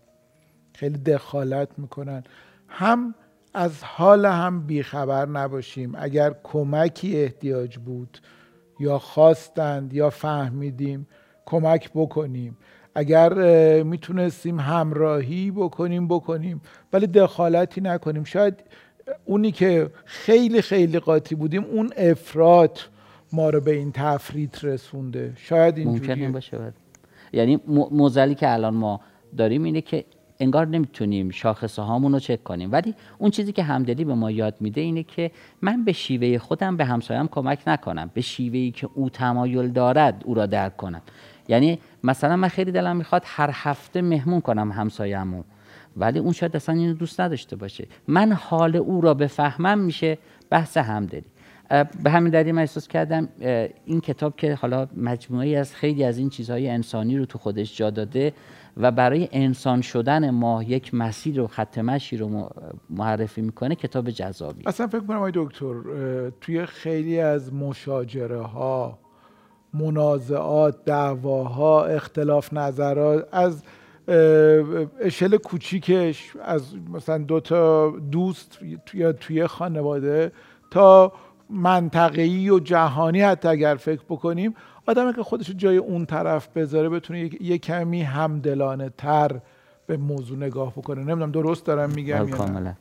خیلی 0.74 0.98
دخالت 0.98 1.70
می‌کنن. 1.78 2.24
هم 2.68 3.16
از 3.54 3.84
حال 3.84 4.26
هم 4.26 4.62
بیخبر 4.68 5.26
نباشیم. 5.26 5.94
اگر 5.96 6.36
کمکی 6.44 7.18
احتیاج 7.18 7.78
بود 7.78 8.18
یا 8.80 9.00
خواستند 9.00 9.94
یا 9.94 10.10
فهمیدیم 10.10 11.08
کمک 11.46 11.92
بکنیم. 11.96 12.58
اگر 12.96 13.34
می‌تونستیم 13.84 14.60
همراهی 14.60 15.52
بکنیم 15.52 16.08
بکنیم. 16.08 16.62
ولی 16.94 17.08
دخالتی 17.08 17.82
نکنیم. 17.82 18.24
شاید 18.24 18.64
اونی 19.26 19.52
که 19.52 19.90
خیلی 20.06 20.62
خیلی 20.62 21.00
قاطی 21.00 21.36
بودیم 21.36 21.64
اون 21.64 21.90
افراد 21.98 22.80
ما 23.34 23.50
رو 23.50 23.62
به 23.62 23.72
این 23.72 23.92
تفریط 23.92 24.64
رسونده. 24.64 25.34
شاید 25.36 25.78
اینجوری 25.78 26.28
باشه 26.28 26.74
یعنی 27.34 27.60
موزلی 27.92 28.36
که 28.36 28.54
الان 28.54 28.74
ما 28.74 29.02
داریم 29.38 29.64
اینه 29.64 29.82
که 29.82 30.06
انگار 30.40 30.68
نمی‌تونیم 30.68 31.30
شاخصه 31.30 31.82
هامون 31.82 32.14
رو 32.14 32.20
چک 32.20 32.44
کنیم. 32.44 32.72
ولی 32.72 32.96
اون 33.18 33.32
چیزی 33.32 33.52
که 33.52 33.64
همدلی 33.64 34.06
به 34.06 34.14
ما 34.14 34.32
یاد 34.32 34.56
میده 34.60 34.82
اینه 34.82 35.04
که 35.04 35.32
من 35.62 35.86
به 35.86 35.92
شیوه 35.92 36.38
خودم 36.38 36.78
به 36.78 36.86
همسایم 36.86 37.28
کمک 37.28 37.60
نکنم. 37.68 38.12
به 38.14 38.22
شیوهی 38.22 38.72
که 38.72 38.90
او 38.96 39.10
تمایل 39.10 39.68
دارد 39.68 40.24
او 40.26 40.34
را 40.34 40.46
درک 40.46 40.78
کنم. 40.78 41.02
یعنی 41.48 41.80
مثلا 42.04 42.36
من 42.36 42.48
خیلی 42.48 42.72
دلم 42.72 42.96
می‌خواد 42.96 43.24
هر 43.26 43.50
هفته 43.54 44.02
مهمون 44.02 44.42
کنم 44.42 44.72
همسایه‌مو 44.72 45.44
ولی 45.98 46.20
اون 46.20 46.34
شاید 46.34 46.56
اصلا 46.56 46.76
اینو 46.76 46.94
دوست 46.94 47.22
نداشته 47.22 47.56
باشه. 47.56 47.88
من 48.08 48.32
حال 48.32 48.76
او 48.76 49.02
را 49.02 49.14
بفهمم 49.14 49.80
میشه 49.80 50.18
بحث 50.50 50.78
همدلی. 50.78 51.26
به 52.04 52.10
همین 52.10 52.32
دلیل 52.32 52.56
من 52.56 52.62
احساس 52.62 52.88
کردم 52.88 53.30
این 53.86 54.02
کتاب 54.02 54.36
که 54.36 54.56
حالا 54.56 54.88
مجموعی 54.98 55.56
از 55.56 55.76
خیلی 55.76 56.04
از 56.04 56.18
این 56.18 56.30
چیزهای 56.30 56.70
انسانی 56.70 57.18
رو 57.18 57.26
تو 57.26 57.38
خودش 57.38 57.78
جا 57.78 57.90
داده 57.90 58.34
و 58.78 58.92
برای 58.92 59.30
انسان 59.32 59.82
شدن 59.82 60.30
ما 60.30 60.64
یک 60.64 60.94
مسیر 60.94 61.42
و 61.42 61.48
خط 61.48 61.78
مشی 61.78 62.18
رو 62.18 62.50
معرفی 62.90 63.42
می‌کنه 63.42 63.76
کتاب 63.76 64.10
جذابی 64.10 64.64
اصلا 64.66 64.88
فکر 64.88 65.00
کنم 65.00 65.18
آقای 65.18 65.32
دکتر 65.36 65.74
توی 66.42 66.66
خیلی 66.66 67.20
از 67.20 67.54
مشاجره 67.54 68.42
ها 68.42 69.00
منازعات 69.74 70.76
دعواها 70.86 71.86
اختلاف 71.86 72.54
نظرات 72.54 73.28
از 73.32 73.64
اشل 75.02 75.38
کوچیکش 75.38 76.32
از 76.44 76.62
مثلا 76.94 77.18
دو 77.18 77.40
تا 77.40 77.90
دوست 78.12 78.60
یا 78.94 79.14
توی 79.14 79.48
خانواده 79.48 80.32
تا 80.72 81.12
منطقه‌ای 81.50 82.50
و 82.50 82.60
جهانی 82.60 83.22
حتی 83.22 83.48
اگر 83.48 83.76
فکر 83.76 84.02
بکنیم 84.10 84.56
آدمی 84.88 85.14
که 85.14 85.24
خودش 85.24 85.52
جای 85.58 85.78
اون 85.78 86.06
طرف 86.06 86.48
بذاره 86.56 86.90
بتونه 86.90 87.30
یه 87.42 87.58
کمی 87.58 88.02
همدلانه 88.02 88.92
تر 88.98 89.40
به 89.88 89.98
موضوع 89.98 90.38
نگاه 90.38 90.72
بکنه. 90.72 91.00
نمی‌دونم 91.00 91.32
درست 91.32 91.66
دارم 91.66 91.90
میگم 91.90 92.26
بله، 92.26 92.32
کاملا. 92.32 92.74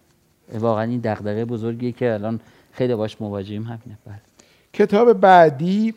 واقعا 0.59 0.85
این 0.85 1.01
دغدغه 1.01 1.45
بزرگیه 1.45 1.93
که 1.93 2.13
الان 2.13 2.41
خیلی 2.73 2.95
باش 2.95 3.21
مواجهیم. 3.21 3.63
همینه 3.63 3.99
بله. 4.07 4.21
کتاب 4.73 5.13
بعدی 5.13 5.95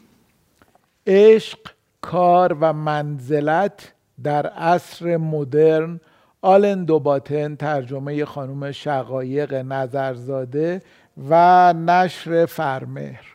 عشق 1.07 1.59
کار 2.01 2.57
و 2.61 2.73
منزلت 2.73 3.93
در 4.23 4.47
عصر 4.47 5.17
مدرن. 5.17 5.99
آلن 6.41 6.85
دوباتن 6.85 7.55
ترجمه 7.55 8.25
خانم 8.25 8.71
شقایق 8.71 9.53
نظرزاده 9.53 10.81
و 11.29 11.73
نشر 11.73 12.45
فرمهر. 12.45 13.25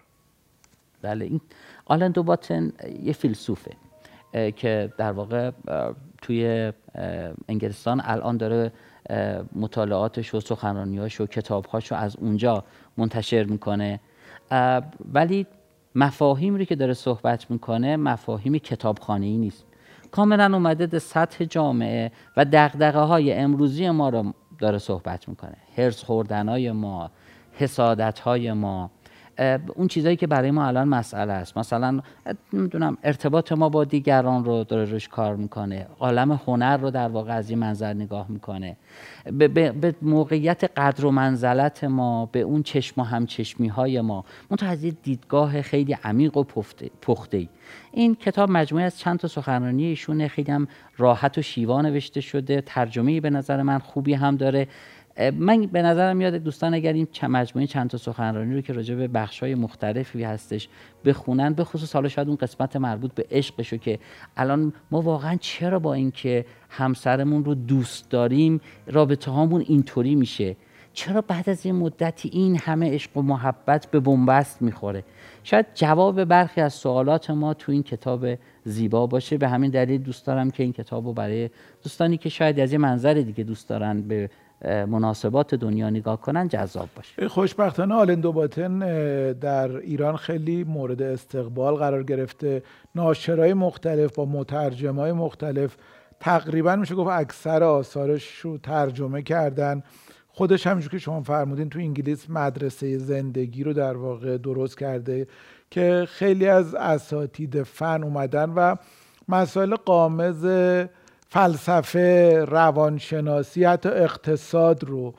بله 1.02 1.24
این 1.24 1.40
آلن 1.84 2.10
دوباتن 2.10 2.72
یه 3.02 3.12
فیلسوفه 3.12 3.70
که 4.56 4.92
در 4.96 5.12
واقع 5.12 5.50
توی 6.22 6.72
انگلستان 7.48 8.00
الان 8.04 8.36
داره 8.36 8.72
مطالعاتش 9.52 10.34
و 10.34 10.40
سخنرانیاش 10.40 11.20
و 11.20 11.26
کتابهاش 11.26 11.90
رو 11.90 11.96
از 11.96 12.16
اونجا 12.16 12.64
منتشر 12.96 13.44
می‌کنه. 13.44 14.00
ولی 15.12 15.46
مفاهیم 15.94 16.56
رو 16.56 16.64
که 16.64 16.76
داره 16.76 16.94
صحبت 16.94 17.50
می‌کنه 17.50 17.96
مفاهیم 17.96 18.58
کتابخانه 18.58 19.26
ای 19.26 19.38
نیست. 19.38 19.64
کاملا 20.10 20.44
اومده 20.44 20.86
در 20.86 20.98
سطح 20.98 21.44
جامعه 21.44 22.12
و 22.36 22.44
دقدقه 22.44 23.00
های 23.00 23.32
امروزی 23.32 23.90
ما 23.90 24.08
رو 24.08 24.32
داره 24.58 24.78
صحبت 24.78 25.28
می‌کنه. 25.28 25.56
هرس 25.76 26.04
خوردن 26.04 26.48
های 26.48 26.72
ما 26.72 27.10
حسادت 27.52 28.18
های 28.18 28.52
ما 28.52 28.90
اون 29.74 29.88
چیزایی 29.88 30.16
که 30.16 30.26
برای 30.26 30.50
ما 30.50 30.66
الان 30.66 30.88
مسئله 30.88 31.32
است. 31.32 31.58
مثلا 31.58 32.00
نمی‌دونم 32.52 32.96
ارتباط 33.02 33.52
ما 33.52 33.68
با 33.68 33.84
دیگران 33.84 34.44
رو 34.44 34.64
داره 34.64 34.84
روش 34.84 35.08
کار 35.08 35.36
می‌کنه. 35.36 35.86
عالم 36.00 36.40
هنر 36.46 36.76
رو 36.76 36.90
در 36.90 37.08
واقع 37.08 37.32
از 37.32 37.50
این 37.50 37.58
منظر 37.58 37.94
نگاه 37.94 38.26
می‌کنه. 38.28 38.76
به, 39.32 39.48
به, 39.48 39.94
موقعیت 40.02 40.64
قدر 40.76 41.06
و 41.06 41.10
منزلت 41.10 41.84
ما 41.84 42.26
به 42.26 42.40
اون 42.40 42.62
چشم 42.62 43.00
و 43.00 43.04
همچشمی 43.04 43.68
های 43.68 44.00
ما. 44.00 44.24
منتها 44.50 44.68
از 44.68 44.80
دیدگاه 45.02 45.62
خیلی 45.62 45.96
عمیق 46.04 46.36
و 46.36 46.44
پخته 47.02 47.36
ای 47.36 47.48
این 47.92 48.14
کتاب 48.14 48.50
مجموعه 48.50 48.84
از 48.84 48.98
چند 48.98 49.18
تا 49.18 49.28
سخنرانی 49.28 49.84
ایشونه. 49.84 50.28
خیلی 50.28 50.52
هم 50.52 50.68
راحت 50.96 51.38
و 51.38 51.42
شیوا 51.42 51.82
نوشته 51.82 52.20
شده. 52.20 52.60
ترجمه 52.66 53.20
به 53.20 53.30
نظر 53.30 53.62
من 53.62 53.78
خوبی 53.78 54.14
هم 54.14 54.36
داره. 54.36 54.68
من 55.18 55.66
به 55.66 55.82
نظرم 55.82 56.16
میاد 56.16 56.34
دوستان 56.34 56.74
اگر 56.74 56.92
این 56.92 57.06
مجموعه 57.28 57.66
چند 57.66 57.90
تا 57.90 57.98
سخنرانی 57.98 58.54
رو 58.54 58.60
که 58.60 58.72
راجع 58.72 58.94
به 58.94 59.08
بخش‌های 59.08 59.54
مختلفی 59.54 60.24
هستش 60.24 60.68
بخونن 61.04 61.52
به 61.52 61.64
خصوص 61.64 61.94
حالا 61.94 62.08
شاید 62.08 62.28
اون 62.28 62.36
قسمت 62.36 62.76
مربوط 62.76 63.14
به 63.14 63.26
عشقشو 63.30 63.76
که 63.76 63.98
الان 64.36 64.72
ما 64.90 65.00
واقعا 65.00 65.36
چرا 65.40 65.78
با 65.78 65.94
اینکه 65.94 66.44
همسرمون 66.68 67.44
رو 67.44 67.54
دوست 67.54 68.10
داریم 68.10 68.60
رابطه 68.86 69.30
هامون 69.30 69.64
اینطوری 69.66 70.14
میشه؟ 70.14 70.56
چرا 70.92 71.20
بعد 71.20 71.50
از 71.50 71.66
این 71.66 71.74
مدتی 71.74 72.30
این 72.32 72.56
همه 72.56 72.94
عشق 72.94 73.16
و 73.16 73.22
محبت 73.22 73.86
به 73.90 74.00
بنبست 74.00 74.62
می‌خوره؟ 74.62 75.04
شاید 75.44 75.66
جواب 75.74 76.24
برخی 76.24 76.60
از 76.60 76.74
سوالات 76.74 77.30
ما 77.30 77.54
تو 77.54 77.72
این 77.72 77.82
کتاب 77.82 78.26
زیبا 78.64 79.06
باشه. 79.06 79.38
به 79.38 79.48
همین 79.48 79.70
دلیل 79.70 80.02
دوست 80.02 80.26
دارم 80.26 80.50
که 80.50 80.62
این 80.62 80.72
کتاب 80.72 81.06
رو 81.06 81.12
برای 81.12 81.50
دوستانی 81.82 82.16
که 82.16 82.28
شاید 82.28 82.60
از 82.60 82.72
یه 82.72 82.78
منظر 82.78 83.14
دیگه 83.14 83.44
دوست 83.44 83.68
دارن 83.68 84.02
به 84.02 84.30
مناسبات 84.64 85.54
دنیا 85.54 85.90
نگاه 85.90 86.20
کنن 86.20 86.48
جذاب 86.48 86.88
باشه. 86.96 87.28
خوشبختانه 87.28 87.94
آلن 87.94 88.20
دوباتن 88.20 88.78
در 89.32 89.76
ایران 89.76 90.16
خیلی 90.16 90.64
مورد 90.64 91.02
استقبال 91.02 91.74
قرار 91.74 92.02
گرفته. 92.02 92.62
ناشرهای 92.94 93.54
مختلف 93.54 94.14
با 94.14 94.24
مترجمای 94.24 95.12
مختلف. 95.12 95.76
تقریبا 96.20 96.76
میشه 96.76 96.94
گفت 96.94 97.10
اکثر 97.10 97.62
آثارش 97.62 98.36
رو 98.36 98.58
ترجمه 98.58 99.22
کردن. 99.22 99.82
خودش 100.28 100.66
همینجور 100.66 100.90
که 100.90 100.98
شما 100.98 101.22
فرمودین 101.22 101.68
تو 101.68 101.78
انگلیس 101.78 102.30
مدرسه 102.30 102.98
زندگی 102.98 103.64
رو 103.64 103.72
در 103.72 103.96
واقع 103.96 104.38
درست 104.38 104.78
کرده 104.78 105.26
که 105.70 106.06
خیلی 106.08 106.46
از 106.46 106.74
اساتید 106.74 107.62
فن 107.62 108.02
اومدن 108.04 108.50
و 108.50 108.76
مسائل 109.28 109.74
قامز 109.74 110.46
فلسفه 111.32 112.44
روانشناسی 112.48 113.64
حتی 113.64 113.88
اقتصاد 113.88 114.84
رو. 114.84 115.14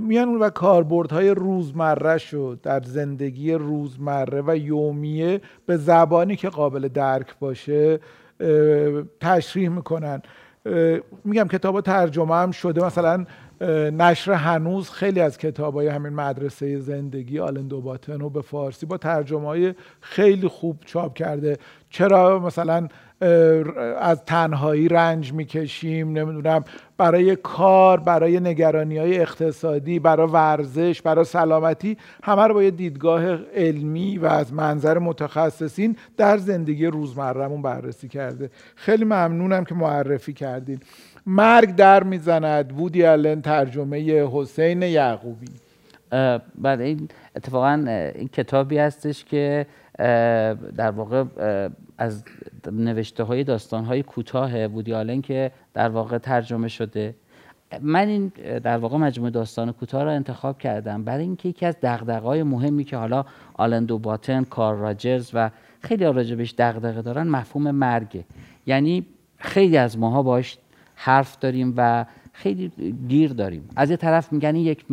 میان 0.00 0.34
و 0.34 0.50
کاربردهای 0.50 1.30
روزمره 1.30 2.18
شو 2.18 2.56
در 2.62 2.80
زندگی 2.80 3.52
روزمره 3.52 4.42
و 4.46 4.56
یومیه 4.56 5.40
به 5.66 5.76
زبانی 5.76 6.36
که 6.36 6.48
قابل 6.48 6.88
درک 6.88 7.38
باشه 7.38 8.00
تشریح 9.20 9.68
می‌کنن. 9.68 10.22
میگم 11.24 11.48
کتاب 11.48 11.80
ترجمه 11.80 12.34
هم 12.34 12.50
شده. 12.50 12.84
مثلا 12.84 13.24
نشر 13.90 14.32
هنوز 14.32 14.90
خیلی 14.90 15.20
از 15.20 15.38
کتاب 15.38 15.74
های 15.74 15.88
همین 15.88 16.12
مدرسه 16.12 16.78
زندگی 16.78 17.38
آلن 17.38 17.68
دوباتن 17.68 18.20
رو 18.20 18.30
به 18.30 18.42
فارسی 18.42 18.86
با 18.86 18.96
ترجمه 18.96 19.46
های 19.46 19.74
خیلی 20.00 20.48
خوب 20.48 20.78
چاپ 20.86 21.14
کرده. 21.14 21.56
چرا؟ 21.90 22.38
مثلا 22.38 22.88
از 24.00 24.24
تنهایی 24.24 24.88
رنج 24.88 25.32
می‌کشیم 25.32 26.18
نمی‌دونم 26.18 26.64
برای 26.98 27.36
کار 27.36 28.00
برای 28.00 28.40
نگرانی 28.40 28.98
های 28.98 29.18
اقتصادی 29.18 29.98
برای 29.98 30.26
ورزش 30.26 31.02
برای 31.02 31.24
سلامتی 31.24 31.96
همه 32.22 32.42
رو 32.42 32.54
با 32.54 32.62
یه 32.62 32.70
دیدگاه 32.70 33.36
علمی 33.54 34.18
و 34.18 34.26
از 34.26 34.52
منظر 34.52 34.98
متخصصین 34.98 35.96
در 36.16 36.38
زندگی 36.38 36.86
روزمرهمون 36.86 37.62
بررسی 37.62 38.08
کرده. 38.08 38.50
خیلی 38.76 39.04
ممنونم 39.04 39.64
که 39.64 39.74
معرفی 39.74 40.32
کردین. 40.32 40.80
مرگ 41.26 41.74
در 41.74 42.02
می‌زند. 42.02 42.72
وودی 42.72 43.06
آلن 43.06 43.42
ترجمه 43.42 44.28
حسین 44.32 44.82
یعقوبی. 44.82 45.46
بله 46.58 46.84
این 46.84 47.08
اتفاقا 47.36 47.84
این 48.14 48.28
کتابی 48.28 48.78
هستش 48.78 49.24
که 49.24 49.66
در 50.76 50.90
واقع 50.90 51.24
از 51.98 52.24
نوشته 52.72 53.22
های 53.22 53.44
داستان 53.44 53.84
های 53.84 54.02
کوتاه 54.02 54.66
وودی 54.66 54.94
آلن 54.94 55.20
که 55.20 55.52
در 55.74 55.88
واقع 55.88 56.18
ترجمه 56.18 56.68
شده. 56.68 57.14
من 57.80 58.08
این 58.08 58.32
در 58.64 58.78
واقع 58.78 58.96
مجموعه 58.96 59.30
داستان 59.30 59.72
کوتاه 59.72 60.02
را 60.04 60.12
انتخاب 60.12 60.58
کردم 60.58 61.04
برای 61.04 61.22
اینکه 61.22 61.48
یکی 61.48 61.66
از 61.66 61.76
دغدغه‌های 61.82 62.42
مهمی 62.42 62.84
که 62.84 62.96
حالا 62.96 63.24
آلن 63.54 63.84
دو 63.84 63.98
باتن، 63.98 64.44
کار 64.44 64.76
راجرز 64.76 65.30
و 65.34 65.50
خیلی 65.80 66.04
راجبش 66.04 66.54
دغدغه 66.58 67.02
دارن 67.02 67.28
مفهوم 67.28 67.70
مرگه. 67.70 68.24
یعنی 68.66 69.06
خیلی 69.36 69.76
از 69.76 69.98
ماها 69.98 70.22
باش 70.22 70.58
حرف 70.94 71.38
داریم 71.38 71.74
و 71.76 72.06
خیلی 72.32 72.72
گیر 73.08 73.32
داریم. 73.32 73.68
از 73.76 73.90
یه 73.90 73.96
طرف 73.96 74.32
میگن 74.32 74.56
یک 74.56 74.84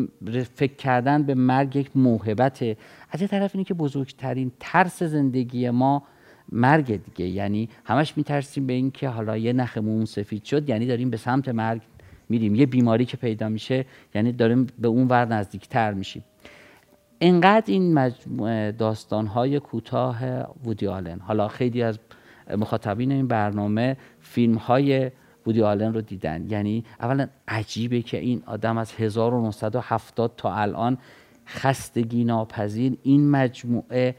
فکر 0.56 0.76
کردن 0.76 1.24
به 1.24 1.36
مرگ 1.36 1.76
یک 1.76 1.92
موهبته 1.96 2.78
از 3.16 3.22
یه 3.22 3.28
طرف 3.28 3.52
اینه 3.54 3.64
که 3.64 3.74
بزرگترین 3.74 4.52
ترس 4.60 5.04
زندگی 5.04 5.70
ما 5.70 6.04
مرگ 6.52 7.04
دیگه. 7.04 7.26
یعنی 7.26 7.70
همش 7.86 8.18
میترسیم 8.18 8.68
به 8.68 8.74
اینکه 8.74 9.10
حالا 9.10 9.38
یه 9.38 9.54
نخمون 9.54 10.06
سفید 10.06 10.44
شد 10.44 10.70
یعنی 10.70 10.86
داریم 10.86 11.10
به 11.10 11.18
سمت 11.18 11.50
مرگ 11.50 11.82
میریم. 12.30 12.56
یه 12.56 12.66
بیماری 12.66 13.06
که 13.06 13.18
پیدا 13.18 13.50
میشه 13.50 13.86
یعنی 14.16 14.32
داریم 14.32 14.68
به 14.80 14.88
اون 14.88 15.08
ور 15.08 15.26
نزدیکتر 15.26 15.94
میشیم. 15.94 16.24
انقدر 17.22 17.64
این 17.68 17.94
مجموعه 17.94 18.72
داستانهای 18.72 19.60
کوتاه 19.60 20.18
وودی 20.66 20.88
آلن. 20.88 21.20
حالا 21.20 21.48
خیلی 21.48 21.84
از 21.84 22.00
مخاطبین 22.58 23.12
این 23.12 23.28
برنامه 23.28 23.98
فیلم 24.20 24.56
های 24.56 25.12
وودی 25.48 25.62
آلن 25.62 25.94
رو 25.94 26.02
دیدن. 26.02 26.46
یعنی 26.50 26.84
اولا 27.00 27.28
عجیبه 27.48 28.02
که 28.02 28.18
این 28.18 28.44
آدم 28.46 28.78
از 28.78 28.94
1970 28.94 30.34
تا 30.38 30.54
الان 30.54 30.98
خستگی 31.48 32.24
ناپذیر 32.24 32.98
این 33.04 33.32
مجموعه 33.32 34.16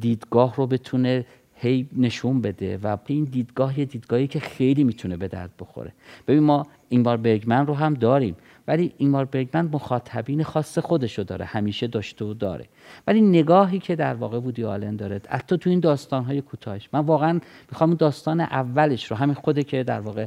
دیدگاه 0.00 0.56
رو 0.56 0.66
بتونه 0.66 1.24
هی 1.58 1.88
نشون 1.96 2.40
بده 2.40 2.78
و 2.82 2.96
این 3.06 3.24
دیدگاه 3.24 3.78
یه 3.78 3.84
دیدگاهی 3.84 4.26
که 4.26 4.40
خیلی 4.40 4.84
می‌تونه 4.84 5.16
به 5.16 5.28
درد 5.28 5.50
بخوره. 5.58 5.92
ببین 6.28 6.42
ما 6.42 6.66
این 6.88 7.02
بار 7.02 7.16
برگمن 7.16 7.66
رو 7.66 7.74
هم 7.74 7.94
داریم 7.94 8.36
ولی 8.68 8.92
اینمار 8.96 9.24
برگمن 9.24 9.68
مخاطبین 9.72 10.42
خاص 10.42 10.78
خودشو 10.78 11.22
داره 11.22 11.44
همیشه 11.44 11.86
داشته 11.86 12.24
و 12.24 12.34
داره. 12.34 12.64
ولی 13.06 13.20
نگاهی 13.20 13.78
که 13.78 13.96
در 13.96 14.14
واقع 14.14 14.40
بودی 14.40 14.64
آلن 14.64 14.96
داره 14.96 15.20
حتی 15.28 15.58
تو 15.58 15.70
این 15.70 15.80
داستانهای 15.80 16.40
کوتاهش. 16.40 16.88
من 16.92 17.00
واقعا 17.00 17.40
می‌خوام 17.70 17.94
داستان 17.94 18.40
اولش 18.40 19.10
رو 19.10 19.16
همین 19.16 19.34
خوده 19.34 19.62
که 19.62 19.84
در 19.84 20.00
واقع 20.00 20.26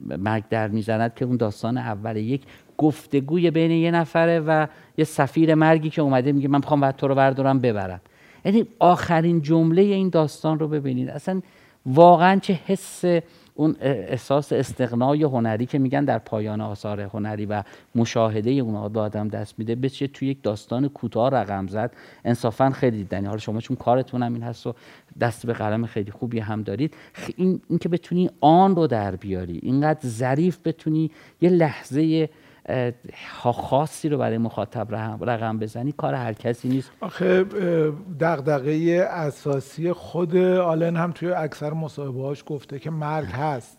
مرگ 0.00 0.44
در 0.50 0.68
می‌زند 0.68 1.14
که 1.14 1.24
اون 1.24 1.36
داستان 1.36 1.78
اول 1.78 2.16
یک 2.16 2.42
گفتگوی 2.78 3.50
بین 3.50 3.70
یه 3.70 3.90
نفره 3.90 4.40
و 4.40 4.66
یه 4.98 5.04
سفیر 5.04 5.54
مرگی 5.54 5.90
که 5.90 6.02
اومده 6.02 6.32
میگه 6.32 6.48
من 6.48 6.58
می‌خوام 6.58 6.90
تو 6.90 7.08
رو 7.08 7.14
بردارم 7.14 7.58
ببرم. 7.58 8.00
یعنی 8.44 8.66
آخرین 8.78 9.42
جمله 9.42 9.82
این 9.82 10.08
داستان 10.08 10.58
رو 10.58 10.68
ببینید. 10.68 11.10
اصلا 11.10 11.42
واقعا 11.86 12.38
چه 12.38 12.52
حس 12.66 13.04
اون 13.54 13.76
احساس 13.80 14.52
استقنای 14.52 15.22
هنری 15.22 15.66
که 15.66 15.78
میگن 15.78 16.04
در 16.04 16.18
پایان 16.18 16.60
آثار 16.60 17.00
هنری 17.00 17.46
و 17.46 17.62
مشاهده 17.94 18.50
اون 18.50 18.92
به 18.92 19.00
آدم 19.00 19.28
دست 19.28 19.58
میده 19.58 19.74
بشه 19.74 20.06
توی 20.06 20.28
یک 20.28 20.42
داستان 20.42 20.88
کوتاه 20.88 21.30
رقم 21.30 21.66
زد. 21.66 21.92
انصافا 22.24 22.70
خیلی 22.70 22.96
دیدنی. 22.96 23.26
حالا 23.26 23.38
شما 23.38 23.60
چون 23.60 23.76
کارتون 23.76 24.22
هم 24.22 24.34
این 24.34 24.42
هست 24.42 24.66
و 24.66 24.74
دست 25.20 25.46
به 25.46 25.52
قلم 25.52 25.86
خیلی 25.86 26.10
خوبی 26.10 26.38
هم 26.38 26.62
دارید 26.62 26.94
این, 27.36 27.60
این 27.68 27.78
که 27.78 27.88
بتونی 27.88 28.30
آن 28.40 28.76
رو 28.76 28.86
در 28.86 29.16
بیاری 29.16 29.60
اینقدر 29.62 30.08
ظریف 30.08 30.58
بتونی 30.64 31.10
یه 31.40 31.50
لحظه 31.50 32.28
خاصی 33.52 34.08
رو 34.08 34.18
برای 34.18 34.38
مخاطب 34.38 34.94
رقم 35.20 35.58
بزنی 35.58 35.92
کار 35.92 36.14
هر 36.14 36.32
کسی 36.32 36.68
نیست. 36.68 36.90
آخه 37.00 37.44
دغدغه 38.20 39.06
اساسی 39.10 39.92
خود 39.92 40.36
آلن 40.36 40.96
هم 40.96 41.12
توی 41.12 41.32
اکثر 41.32 41.72
مصاحبه 41.72 42.22
هاش 42.22 42.44
گفته 42.46 42.78
که 42.78 42.90
مرگ 42.90 43.28
هست. 43.28 43.78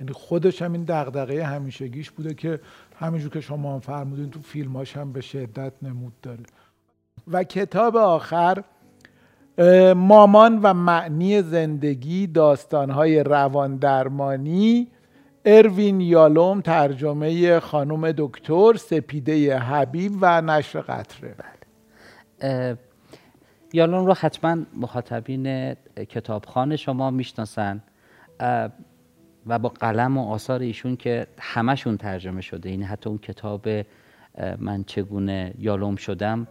یعنی 0.00 0.12
خودش 0.12 0.62
هم 0.62 0.72
این 0.72 0.84
دغدغه 0.84 1.44
همیشگیش 1.44 2.10
بوده 2.10 2.34
که 2.34 2.60
همینجور 2.96 3.30
که 3.30 3.40
شما 3.40 3.74
هم 3.74 3.80
فرمودین 3.80 4.30
تو 4.30 4.40
فیلماش 4.40 4.96
هم 4.96 5.12
به 5.12 5.20
شدت 5.20 5.72
نمود 5.82 6.12
داره. 6.22 6.42
و 7.28 7.44
کتاب 7.44 7.96
آخر 7.96 8.64
مامان 9.96 10.60
و 10.62 10.74
معنی 10.74 11.42
زندگی 11.42 12.26
داستانهای 12.26 13.22
روان 13.22 13.76
درمانی 13.76 14.88
اروین 15.44 16.00
یالوم 16.00 16.60
ترجمه 16.60 17.60
خانم 17.60 18.12
دکتر 18.12 18.74
سپیده 18.76 19.58
حبیب 19.58 20.12
و 20.20 20.40
نشر 20.40 20.80
قطره. 20.80 21.34
بله. 22.40 22.78
یالوم 23.72 24.06
رو 24.06 24.14
حتما 24.14 24.56
مخاطبین 24.76 25.74
کتابخانه 26.08 26.76
شما 26.76 27.10
می‌شناسن 27.10 27.82
و 29.46 29.58
با 29.58 29.68
قلم 29.68 30.18
و 30.18 30.32
آثار 30.32 30.60
ایشون 30.60 30.96
که 30.96 31.26
همشون 31.38 31.96
ترجمه 31.96 32.40
شده. 32.40 32.68
این 32.68 32.80
یعنی 32.80 32.92
حتی 32.92 33.10
اون 33.10 33.18
کتاب 33.18 33.68
من 34.58 34.84
چگونه 34.84 35.54
یالوم 35.58 35.96
شدم 35.96 36.46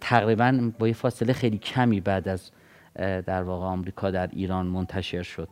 تقریبا 0.00 0.70
با 0.78 0.88
یه 0.88 0.94
فاصله 0.94 1.32
خیلی 1.32 1.58
کمی 1.58 2.00
بعد 2.00 2.28
از 2.28 2.50
در 2.96 3.42
واقع 3.42 3.66
آمریکا 3.66 4.10
در 4.10 4.28
ایران 4.32 4.66
منتشر 4.66 5.22
شد. 5.22 5.48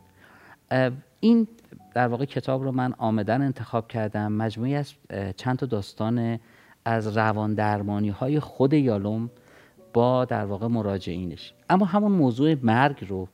این 1.19 1.47
در 1.95 2.07
واقع 2.07 2.25
کتاب 2.25 2.63
رو 2.63 2.71
من 2.71 2.93
آمدن 2.97 3.41
انتخاب 3.41 3.87
کردم. 3.87 4.31
مجموعی 4.31 4.75
از 4.75 4.93
چند 5.37 5.57
تا 5.57 5.65
داستان 5.65 6.39
از 6.85 7.17
روان 7.17 7.53
درمانی 7.53 8.09
های 8.09 8.39
خود 8.39 8.73
یالوم 8.73 9.29
با 9.93 10.25
در 10.25 10.45
واقع 10.45 10.67
مراجعینش. 10.67 11.53
اما 11.69 11.85
همون 11.85 12.11
موضوع 12.11 12.55
مرگ 12.63 13.05
رو 13.09 13.27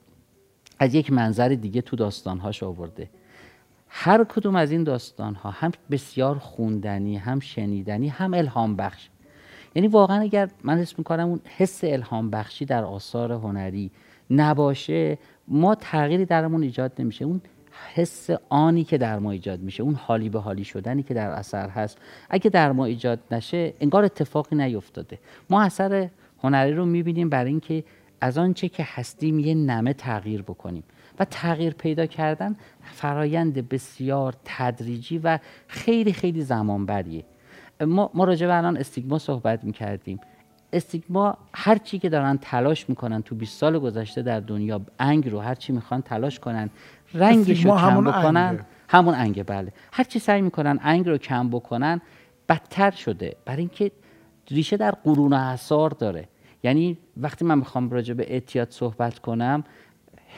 از 0.80 0.95
یک 0.95 1.12
منظر 1.12 1.49
دیگه 1.49 1.82
تو 1.82 1.95
داستانهاش 1.95 2.64
آورده. 2.64 3.09
هر 3.89 4.24
کدوم 4.24 4.55
از 4.55 4.72
این 4.72 4.84
داستان 4.84 5.36
ها 5.36 5.49
هم 5.49 5.72
بسیار 5.91 6.38
خوندنی 6.38 7.18
هم 7.18 7.39
شنیدنی 7.39 8.07
هم 8.07 8.34
الهام 8.34 8.76
بخش. 8.76 9.09
یعنی 9.76 9.88
واقعا 9.88 10.22
اگر 10.22 10.49
من 10.64 10.78
اسم 10.80 10.95
می‌کنم 10.97 11.28
اون 11.28 11.39
حس 11.57 11.80
الهام 11.84 12.30
بخشی 12.30 12.66
در 12.66 12.84
آثار 12.84 13.32
هنری 13.32 13.91
نباشه 14.30 15.18
ما 15.47 15.76
تغییری 15.76 16.26
درمون 16.26 16.64
ایجاد 16.64 16.91
نمیشه. 16.99 17.26
اون 17.26 17.41
حس 17.93 18.30
آنی 18.49 18.84
که 18.84 18.97
در 18.97 19.19
ما 19.19 19.32
ایجاد 19.32 19.59
میشه 19.59 19.84
اون 19.84 19.95
حالی 19.95 20.30
به 20.30 20.39
حالی 20.39 20.63
شدنی 20.63 21.03
که 21.03 21.13
در 21.13 21.30
اثر 21.30 21.69
هست. 21.69 21.97
اگه 22.30 22.49
در 22.49 22.72
ما 22.72 22.86
ایجاد 22.86 23.19
نشه 23.32 23.74
انگار 23.80 24.05
اتفاقی 24.05 24.55
نیفتاده. 24.55 25.19
ما 25.49 25.61
اثر 25.61 26.09
هنری 26.43 26.74
رو 26.74 26.86
می‌بینیم 26.86 27.30
برای 27.30 27.51
اینکه 27.51 27.84
از 28.22 28.38
آنچه 28.38 28.69
که 28.69 28.88
هستیم 28.88 29.39
یه 29.39 29.55
نمه 29.55 29.93
تغییر 29.93 30.41
بکنیم. 30.41 30.84
و 31.19 31.26
تغییر 31.26 31.74
پیدا 31.74 32.05
کردن 32.05 32.55
فرایند 32.82 33.69
بسیار 33.69 34.36
تدریجی 34.45 35.17
و 35.17 35.39
خیلی 35.67 36.13
خیلی 36.13 36.41
زمان 36.41 36.86
بریه 36.86 37.24
ما, 37.82 38.11
ما 38.13 38.24
راجع 38.24 38.47
به 38.47 38.57
الان 38.57 38.78
استیگما 38.78 39.19
صحبت 39.19 39.63
می‌کردیم. 39.63 40.19
استیگما 40.74 41.38
هر 41.53 41.78
چی 41.78 41.99
که 41.99 42.09
دارن 42.09 42.38
تلاش 42.41 42.89
می‌کنن 42.89 43.22
تو 43.22 43.36
20 43.36 43.59
سال 43.59 43.80
گذشته 43.80 44.22
در 44.22 44.39
دنیا 44.39 44.82
انگ 44.99 45.30
رو 45.30 45.39
هر 45.39 45.55
چی 45.55 45.74
می‌خوان 45.74 46.01
تلاش 46.01 46.39
کنن. 46.39 46.69
رنگش 47.14 47.66
رو 47.66 47.78
کم 47.78 48.03
بکنن. 48.03 48.41
انگه. 48.41 48.66
همون 48.89 49.16
انگه 49.16 49.43
بله. 49.43 49.74
هر 49.93 50.03
چی 50.03 50.20
سعی 50.20 50.41
می‌کنن 50.41 50.80
انگ 50.82 51.07
رو 51.07 51.18
کم 51.18 51.49
بکنن 51.49 52.01
بدتر 52.49 52.91
شده. 52.91 53.36
برای 53.45 53.59
اینکه 53.59 53.91
ریشه 54.51 54.78
در 54.78 54.91
قرون 54.91 55.34
اثار 55.34 55.89
داره. 55.89 56.28
یعنی 56.64 56.97
وقتی 57.18 57.45
من 57.45 57.57
می‌خوام 57.57 57.89
راجع 57.89 58.14
به 58.14 58.34
اعتیاد 58.34 58.72
صحبت 58.72 59.20
کنم 59.20 59.64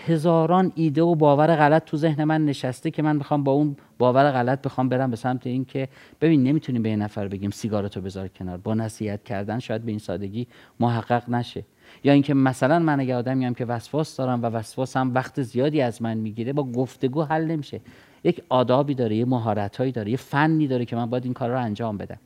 هزاران 0.07 0.71
ایده 0.75 1.01
و 1.01 1.15
باور 1.15 1.55
غلط 1.55 1.83
تو 1.85 1.97
ذهن 1.97 2.23
من 2.23 2.45
نشسته 2.45 2.91
که 2.91 3.01
من 3.01 3.15
می‌خوام 3.15 3.43
با 3.43 3.51
اون 3.51 3.75
باور 3.97 4.31
غلط 4.31 4.61
بخوام 4.61 4.89
برم 4.89 5.09
به 5.09 5.15
سمت 5.15 5.47
این 5.47 5.65
که 5.65 5.87
ببین 6.21 6.43
نمی‌تونیم 6.43 6.83
به 6.83 6.89
این 6.89 7.01
نفر 7.01 7.27
بگیم 7.27 7.49
سیگارتو 7.49 8.01
بذار 8.01 8.27
کنار. 8.27 8.57
با 8.57 8.73
نصیحت 8.73 9.23
کردن 9.23 9.59
شاید 9.59 9.81
به 9.81 9.91
این 9.91 9.99
سادگی 9.99 10.47
محقق 10.79 11.29
نشه. 11.29 11.65
یا 12.03 12.13
اینکه 12.13 12.33
مثلا 12.33 12.79
من 12.79 12.99
اگه 12.99 13.15
آدمی 13.15 13.45
هم 13.45 13.53
که 13.53 13.65
وسواس 13.65 14.17
دارم 14.17 14.43
و 14.43 14.45
وسواس 14.45 14.97
هم 14.97 15.13
وقت 15.13 15.41
زیادی 15.41 15.81
از 15.81 16.01
من 16.01 16.17
می‌گیره 16.17 16.53
با 16.53 16.63
گفتگو 16.63 17.23
حل 17.23 17.45
نمیشه. 17.45 17.81
یک 18.23 18.43
آدابی 18.49 18.95
داره 18.95 19.15
یه 19.15 19.25
مهارتهایی 19.25 19.91
داره 19.91 20.11
یه 20.11 20.17
فنی 20.17 20.67
داره 20.67 20.85
که 20.85 20.95
من 20.95 21.05
باید 21.05 21.23
این 21.23 21.33
کار 21.33 21.49
رو 21.49 21.59
انجام 21.59 21.97
بدم. 21.97 22.17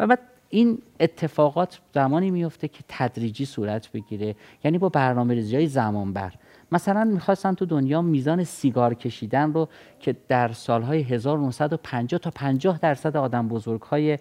و 0.00 0.06
بعد 0.06 0.18
این 0.50 0.78
اتفاقات 1.00 1.80
زمانی 1.94 2.30
میفته 2.30 2.68
که 2.68 2.84
تدریجی 2.88 3.44
صورت 3.44 3.92
بگیره. 3.92 4.34
یعنی 4.64 4.78
با 4.78 4.88
برنامه 4.88 5.34
ریزی 5.34 5.66
زمان 5.66 6.12
بر 6.12 6.32
مثلا 6.72 7.04
می‌خواستن 7.04 7.54
تو 7.54 7.66
دنیا 7.66 8.02
میزان 8.02 8.44
سیگار 8.44 8.94
کشیدن 8.94 9.52
رو 9.52 9.68
که 10.00 10.16
در 10.28 10.52
سالهای 10.52 11.02
1950 11.02 12.20
تا 12.20 12.30
50 12.30 12.78
درصد 12.78 13.16
آدم 13.16 13.48
بزرگ 13.48 13.82
های 13.82 14.18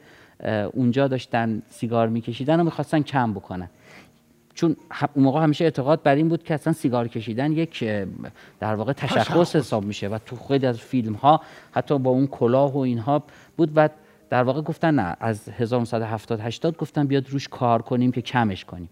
اونجا 0.73 1.07
داشتن 1.07 1.61
سیگار 1.69 2.07
میکشیدن 2.07 2.57
رو 2.57 2.63
می‌خواستن 2.63 3.01
کم 3.01 3.33
بکنن. 3.33 3.69
چون 4.55 4.75
اون 5.13 5.25
موقع 5.25 5.43
همیشه 5.43 5.63
اعتقاد 5.63 6.03
بر 6.03 6.15
این 6.15 6.29
بود 6.29 6.43
که 6.43 6.53
اصلا 6.53 6.73
سیگار 6.73 7.07
کشیدن 7.07 7.51
یک 7.51 7.83
در 8.59 8.75
واقع 8.75 8.93
تشخص 8.93 9.55
حساب 9.55 9.85
میشه 9.85 10.07
و 10.07 10.17
تو 10.25 10.35
خیلی 10.35 10.65
از 10.65 10.79
فیلم 10.79 11.13
ها 11.13 11.41
حتی 11.71 11.99
با 11.99 12.11
اون 12.11 12.27
کلاه 12.27 12.73
و 12.73 12.77
اینها 12.77 13.23
بود 13.57 13.71
و 13.75 13.89
در 14.29 14.43
واقع 14.43 14.61
گفتن 14.61 14.95
نه 14.95 15.15
از 15.19 15.49
1970 15.49 16.39
80 16.39 16.77
گفتن 16.77 17.07
بیاد 17.07 17.29
روش 17.29 17.47
کار 17.47 17.81
کنیم 17.81 18.11
که 18.11 18.21
کمش 18.21 18.65
کنیم. 18.65 18.89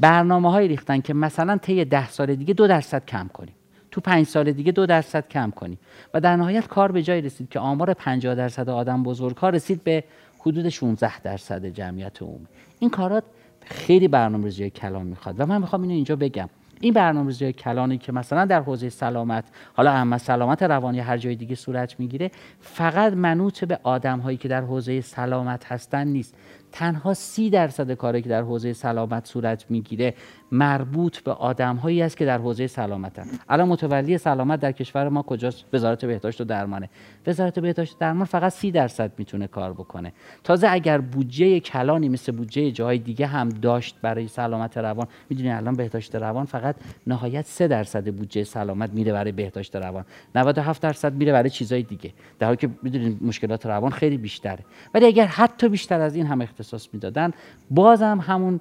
برنامه 0.00 0.50
های 0.50 0.68
ریختن 0.68 1.00
که 1.00 1.14
مثلا 1.14 1.56
طی 1.56 1.84
ده 1.84 2.08
سال 2.08 2.34
دیگه 2.34 2.54
دو 2.54 2.66
درصد 2.66 3.04
کم 3.06 3.28
کنیم. 3.32 3.54
تو 3.90 4.00
پنج 4.00 4.26
سال 4.26 4.52
دیگه 4.52 4.72
دو 4.72 4.86
درصد 4.86 5.28
کم 5.28 5.50
کنیم. 5.50 5.78
و 6.14 6.20
در 6.20 6.36
نهایت 6.36 6.66
کار 6.66 6.92
به 6.92 7.02
جای 7.02 7.20
رسید 7.20 7.48
که 7.48 7.58
آمار 7.60 7.94
50 7.94 8.34
درصد 8.34 8.68
آدم 8.68 9.02
بزرگ 9.02 9.36
ها 9.36 9.48
رسید 9.48 9.84
به 9.84 10.04
حدود 10.38 10.68
16 10.68 11.20
درصد 11.20 11.66
جمعیت 11.66 12.22
عمومی. 12.22 12.46
این 12.78 12.90
کارات 12.90 13.24
خیلی 13.64 14.08
برنامه‌ریزی 14.08 14.70
کلان 14.70 15.06
می‌خواد 15.06 15.40
و 15.40 15.46
من 15.46 15.60
می‌خوام 15.60 15.82
اینو 15.82 15.94
اینجا 15.94 16.16
بگم. 16.16 16.48
این 16.80 16.94
برنامه‌ریزی 16.94 17.52
کلانی 17.52 17.98
که 17.98 18.12
مثلا 18.12 18.44
در 18.44 18.60
حوزه 18.60 18.88
سلامت 18.88 19.44
حالا 19.74 19.92
اما 19.92 20.18
سلامت 20.18 20.62
روانی 20.62 21.00
هر 21.00 21.16
جای 21.16 21.36
دیگه 21.36 21.54
صورت 21.54 22.00
می‌گیره 22.00 22.30
فقط 22.60 23.12
منوط 23.12 23.64
به 23.64 23.78
آدم 23.82 24.18
هایی 24.18 24.36
که 24.36 24.48
در 24.48 24.60
حوزه 24.60 25.00
سلامت 25.00 25.72
هستن 25.72 26.06
نیست. 26.08 26.34
تنها 26.72 27.14
سی 27.14 27.50
درصد 27.50 27.92
کاری 27.92 28.22
که 28.22 28.28
در 28.28 28.42
حوزه 28.42 28.72
سلامت 28.72 29.26
صورت 29.26 29.64
می‌گیره 29.68 30.14
مربوط 30.52 31.18
به 31.18 31.32
آدم 31.32 31.76
هایی 31.76 32.02
است 32.02 32.16
که 32.16 32.24
در 32.24 32.38
حوزه 32.38 32.66
سلامت 32.66 33.18
هست 33.18 33.40
الان 33.48 33.68
متولی 33.68 34.18
سلامت 34.18 34.60
در 34.60 34.72
کشور 34.72 35.08
ما 35.08 35.22
کجاست؟ 35.22 35.64
وزارت 35.72 36.04
بهداشت 36.04 36.40
و 36.40 36.44
درمانه. 36.44 36.90
وزارت 37.26 37.58
بهداشت 37.58 37.94
و 37.94 37.96
درمان 38.00 38.24
فقط 38.24 38.52
سی 38.52 38.70
درصد 38.70 39.12
می‌تونه 39.18 39.46
کار 39.46 39.72
بکنه. 39.72 40.12
تازه 40.44 40.68
اگر 40.70 40.98
بودجه 40.98 41.60
کلانی 41.60 42.08
مثل 42.08 42.32
بودجه 42.32 42.70
جای 42.70 42.98
دیگه 42.98 43.26
هم 43.26 43.48
داشت 43.48 43.96
برای 44.02 44.28
سلامت 44.28 44.78
روان 44.78 45.06
می‌دونی 45.30 45.50
الان 45.50 45.74
بهداشت 45.74 46.14
روان 46.14 46.44
فقط 46.44 46.76
نهایت 47.06 47.46
سه 47.46 47.68
درصد 47.68 48.14
بودجه 48.14 48.44
سلامت 48.44 48.90
میره 48.92 49.12
برای 49.12 49.32
بهداشت 49.32 49.76
روان. 49.76 50.04
97 50.34 50.82
درصد 50.82 51.14
میره 51.14 51.32
برای 51.32 51.50
چیزای 51.50 51.82
دیگه. 51.82 52.12
در 52.38 52.46
حالی 52.46 52.56
که 52.56 52.70
می‌دونید 52.82 53.22
مشکلات 53.22 53.66
روان 53.66 53.90
خیلی 53.90 54.16
بیشتره. 54.16 54.64
ولی 54.94 55.06
اگر 55.06 55.26
حتی 55.26 55.68
بیشتر 55.68 56.00
از 56.00 56.14
این 56.16 56.26
هم 56.26 56.40
اختصاص 56.60 56.88
می‌دادن 56.92 57.30
بازم 57.70 58.20
همون 58.22 58.60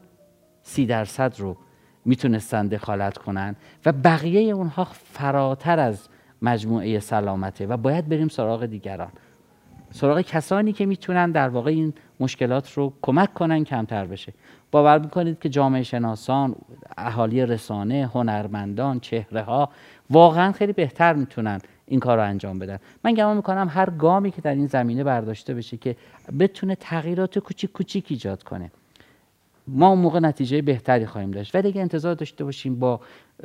سی 0.64 0.86
درصد 0.86 1.34
رو 1.38 1.58
می‌تونستن 2.06 2.68
دخالت 2.68 3.18
کنن 3.18 3.56
و 3.86 3.91
بقیه 3.91 4.54
اونها 4.54 4.84
فراتر 4.93 5.80
از 5.80 6.08
مجموعه 6.41 7.00
سلامته 7.00 7.68
و 7.68 7.78
باید 7.78 8.10
بریم 8.10 8.28
سراغ 8.28 8.66
دیگران. 8.66 9.10
سراغ 9.91 10.22
کسانی 10.22 10.74
که 10.74 10.86
می‌تونن 10.86 11.32
در 11.32 11.50
واقع 11.50 11.72
این 11.72 11.93
مشکلات 12.20 12.74
رو 12.74 12.93
کمک 13.02 13.34
کنن 13.34 13.64
کمتر 13.64 14.06
بشه. 14.06 14.34
باور 14.72 15.00
می‌کنید 15.00 15.39
که 15.39 15.50
جامعه 15.50 15.84
شناسان 15.84 16.56
اهالی 16.98 17.45
رسانه 17.45 18.10
هنرمندان 18.14 19.00
چهره 19.00 19.41
ها 19.41 19.70
واقعا 20.10 20.52
خیلی 20.52 20.74
بهتر 20.74 21.14
می‌تونن 21.14 21.60
این 21.88 21.99
کار 21.99 22.17
رو 22.17 22.23
انجام 22.23 22.59
بدن. 22.59 22.77
من 23.03 23.13
گمان 23.13 23.35
می‌کنم 23.35 23.67
هر 23.71 23.89
گامی 23.89 24.31
که 24.31 24.41
در 24.41 24.55
این 24.55 24.67
زمینه 24.67 25.03
برداشته 25.03 25.53
بشه 25.53 25.77
که 25.77 25.95
بتونه 26.39 26.75
تغییرات 26.75 27.39
کوچیک 27.39 27.71
کوچیک 27.71 28.05
ایجاد 28.09 28.43
کنه. 28.43 28.71
ما 29.67 29.89
اون 29.89 29.99
موقع 29.99 30.19
نتیجه 30.19 30.61
بهتری 30.61 31.05
خواهیم 31.05 31.31
داشت. 31.31 31.55
ولی 31.55 31.67
اگه 31.67 31.81
انتظار 31.81 32.15
داشته 32.15 32.43
باشیم 32.43 32.79
با 32.79 32.99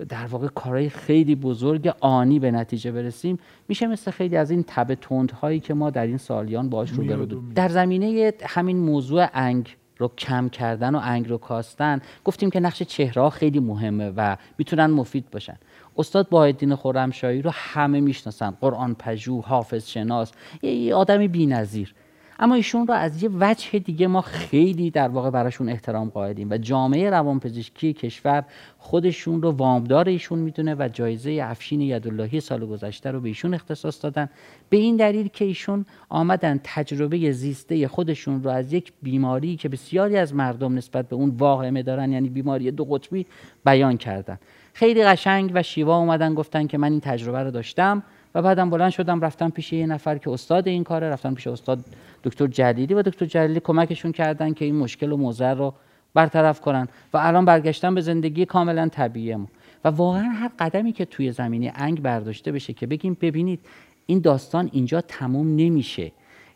در 0.08 0.26
واقع 0.26 0.48
کارهای 0.48 0.88
خیلی 0.88 1.34
بزرگ 1.34 1.94
آنی 2.00 2.38
به 2.38 2.50
نتیجه 2.50 2.92
برسیم 2.92 3.38
میشه 3.68 3.86
مثل 3.86 4.10
خیلی 4.10 4.36
از 4.36 4.50
این 4.50 4.64
تب 4.66 4.98
هایی 5.32 5.60
که 5.60 5.74
ما 5.74 5.90
در 5.90 6.06
این 6.06 6.18
سالیان 6.18 6.68
باش 6.68 6.90
رو 6.90 7.26
در 7.54 7.68
زمینه 7.68 8.32
همین 8.46 8.76
موضوع 8.76 9.26
انگ 9.34 9.76
رو 9.98 10.08
کم 10.18 10.48
کردن 10.48 10.94
و 10.94 11.00
انگ 11.02 11.28
رو 11.28 11.38
کاستن 11.38 12.00
گفتیم 12.24 12.50
که 12.50 12.60
نقش 12.60 12.82
چهره 12.82 13.30
خیلی 13.30 13.60
مهمه 13.60 14.12
و 14.16 14.36
می‌تونن 14.58 14.86
مفید 14.86 15.30
باشن. 15.30 15.56
استاد 15.98 16.28
باهدین 16.28 16.74
خرمشاهی 16.74 17.42
رو 17.42 17.50
همه 17.54 18.00
می‌شناسن. 18.00 18.50
قرآن 18.60 18.94
پژوه 18.94 19.44
حافظ 19.44 19.88
شناس 19.88 20.32
یه 20.62 20.94
آدمی 20.94 21.28
بی‌نظیر. 21.28 21.94
اما 22.38 22.54
ایشون 22.54 22.86
رو 22.86 22.94
از 22.94 23.22
یه 23.22 23.30
وجه 23.40 23.78
دیگه 23.78 24.06
ما 24.06 24.20
خیلی 24.20 24.90
در 24.90 25.08
واقع 25.08 25.30
براشون 25.30 25.68
احترام 25.68 26.08
قائلیم 26.08 26.50
و 26.50 26.56
جامعه 26.56 27.10
روانپزشکی 27.10 27.92
کشور 27.92 28.44
خودشون 28.78 29.42
رو 29.42 29.50
وامدار 29.50 30.08
ایشون 30.08 30.38
می‌دونه 30.38 30.74
و 30.74 30.88
جایزه 30.92 31.40
افشین 31.42 31.80
یداللهی 31.80 32.40
سال 32.40 32.66
گذشته 32.66 33.10
رو 33.10 33.20
به 33.20 33.28
ایشون 33.28 33.54
اختصاص 33.54 34.04
دادن. 34.04 34.28
به 34.68 34.76
این 34.76 34.96
دلیل 34.96 35.28
که 35.28 35.44
ایشون 35.44 35.86
آمدن 36.08 36.60
تجربه 36.64 37.32
زیسته 37.32 37.88
خودشون 37.88 38.42
رو 38.42 38.50
از 38.50 38.72
یک 38.72 38.92
بیماری 39.02 39.56
که 39.56 39.68
بسیاری 39.68 40.16
از 40.16 40.34
مردم 40.34 40.74
نسبت 40.74 41.08
به 41.08 41.16
اون 41.16 41.30
واهمه 41.30 41.82
دارن 41.82 42.12
یعنی 42.12 42.28
بیماری 42.28 42.70
دو 42.70 42.84
قطبی 42.84 43.26
بیان 43.64 43.96
کردن. 43.96 44.38
خیلی 44.72 45.04
قشنگ 45.04 45.50
و 45.54 45.62
شیوا 45.62 45.98
اومدن 45.98 46.34
گفتن 46.34 46.66
که 46.66 46.78
من 46.78 46.90
این 46.90 47.00
تجربه 47.00 47.42
رو 47.42 47.50
داشتم 47.50 48.02
و 48.34 48.42
بعدم 48.42 48.70
بلند 48.70 48.90
شدم 48.90 49.20
رفتم 49.20 49.50
پیش 49.50 49.72
یه 49.72 49.86
نفر 49.86 50.18
که 50.18 50.30
استاد 50.30 50.68
این 50.68 50.84
کاره 50.84 51.10
رفتم 51.10 51.34
پیش 51.34 51.46
استاد 51.46 51.84
دکتر 52.24 52.46
جلیلی 52.46 52.94
و 52.94 53.02
دکتر 53.02 53.26
جلیلی 53.26 53.60
کمکشون 53.60 54.12
کردن 54.12 54.52
که 54.52 54.64
این 54.64 54.76
مشکل 54.76 55.12
و 55.12 55.16
موزر 55.16 55.54
رو 55.54 55.74
برطرف 56.14 56.60
کنن. 56.60 56.88
و 57.12 57.18
الان 57.18 57.44
برگشتن 57.44 57.94
به 57.94 58.00
زندگی 58.00 58.44
کاملا 58.44 58.88
طبیعی 58.88 59.36
ما. 59.36 59.46
و 59.84 59.88
واقعا 59.88 60.22
هر 60.22 60.50
قدمی 60.58 60.92
که 60.92 61.04
توی 61.04 61.32
زمینی 61.32 61.72
انگ 61.74 62.02
برداشته 62.02 62.52
بشه 62.52 62.72
که 62.72 62.86
بگیم 62.86 63.16
ببینید 63.20 63.60
این 64.06 64.20
داستان 64.20 64.70
اینجا 64.72 65.00
تموم 65.00 65.56
نمیشه. 65.56 66.12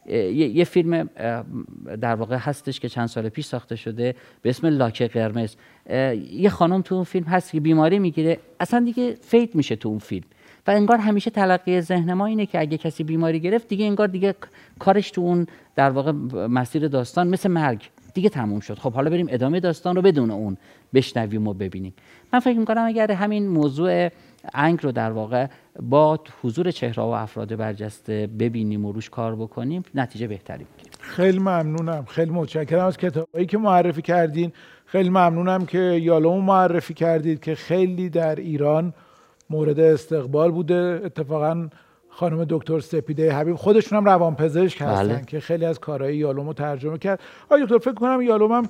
یه 0.08 0.64
فیلم 0.64 1.10
در 2.00 2.14
واقع 2.14 2.36
هستش 2.36 2.80
که 2.80 2.88
چند 2.88 3.06
سال 3.06 3.28
پیش 3.28 3.46
ساخته 3.46 3.76
شده 3.76 4.14
به 4.42 4.50
اسم 4.50 4.66
لاکه 4.66 5.08
قرمز. 5.08 5.56
یه 6.30 6.48
خانم 6.48 6.82
تو 6.82 6.94
اون 6.94 7.04
فیلم 7.04 7.26
هست 7.26 7.52
که 7.52 7.60
بیماری 7.60 7.98
می‌گیره. 7.98 8.38
اصلا 8.60 8.84
دیگه 8.84 9.14
فیت 9.20 9.56
میشه 9.56 9.76
تو 9.76 9.88
اون 9.88 9.98
فیلم. 9.98 10.24
و 10.66 10.70
انگار 10.70 10.98
همیشه 10.98 11.30
تلقی 11.30 11.80
ذهن 11.80 12.12
ما 12.12 12.26
اینه 12.26 12.46
که 12.46 12.60
اگه 12.60 12.78
کسی 12.78 13.04
بیماری 13.04 13.40
گرفت 13.40 13.68
دیگه 13.68 13.84
انگار 13.84 14.08
دیگه 14.08 14.34
کارش 14.78 15.10
تو 15.10 15.20
اون 15.20 15.46
در 15.76 15.90
واقع 15.90 16.12
مسیر 16.46 16.88
داستان 16.88 17.28
مثل 17.28 17.50
مرگ 17.50 17.82
دیگه 18.14 18.28
تموم 18.28 18.60
شد. 18.60 18.78
خب 18.78 18.92
حالا 18.92 19.10
بریم 19.10 19.26
ادامه 19.30 19.60
داستان 19.60 19.96
رو 19.96 20.02
بدون 20.02 20.30
اون 20.30 20.56
بشنویم 20.94 21.48
و 21.48 21.54
ببینیم. 21.54 21.94
من 22.32 22.40
فکر 22.40 22.58
می‌کنم 22.58 22.84
اگر 22.86 23.12
همین 23.12 23.48
موضوع 23.48 24.08
انگ 24.54 24.78
رو 24.82 24.92
در 24.92 25.12
واقع 25.12 25.46
با 25.82 26.20
حضور 26.42 26.70
چهره 26.70 27.02
و 27.02 27.06
افراد 27.06 27.56
برجسته 27.56 28.28
ببینیم 28.38 28.84
و 28.84 28.92
روش 28.92 29.10
کار 29.10 29.36
بکنیم 29.36 29.82
نتیجه 29.94 30.26
بهتری 30.26 30.66
می‌گیریم. 30.70 30.92
خیلی 31.00 31.38
ممنونم. 31.38 32.04
خیلی 32.04 32.30
متشکرم 32.30 32.86
از 32.86 32.96
کتابایی 32.96 33.46
که 33.46 33.58
معرفی 33.58 34.02
کردین. 34.02 34.52
خیلی 34.86 35.08
ممنونم 35.08 35.66
که 35.66 35.78
یالومو 35.78 36.40
معرفی 36.40 36.94
کردید 36.94 37.40
که 37.40 37.54
خیلی 37.54 38.10
در 38.10 38.34
ایران 38.34 38.94
مورد 39.50 39.80
استقبال 39.80 40.50
بوده. 40.50 41.00
اتفاقا 41.04 41.68
خانم 42.18 42.46
دکتر 42.48 42.80
سپیده 42.80 43.32
حبیب 43.32 43.56
خودشون 43.56 43.98
هم 43.98 44.04
روانپزشک 44.04 44.82
هستن 44.82 45.08
بله. 45.08 45.24
که 45.26 45.40
خیلی 45.40 45.64
از 45.64 45.78
کارهای 45.78 46.16
یالومو 46.16 46.52
ترجمه 46.52 46.98
کرد 46.98 47.20
آیا 47.48 47.64
دکتر 47.64 47.78
فکر 47.78 47.94
کنم 47.94 48.20
یالوم 48.22 48.52
هم 48.52 48.68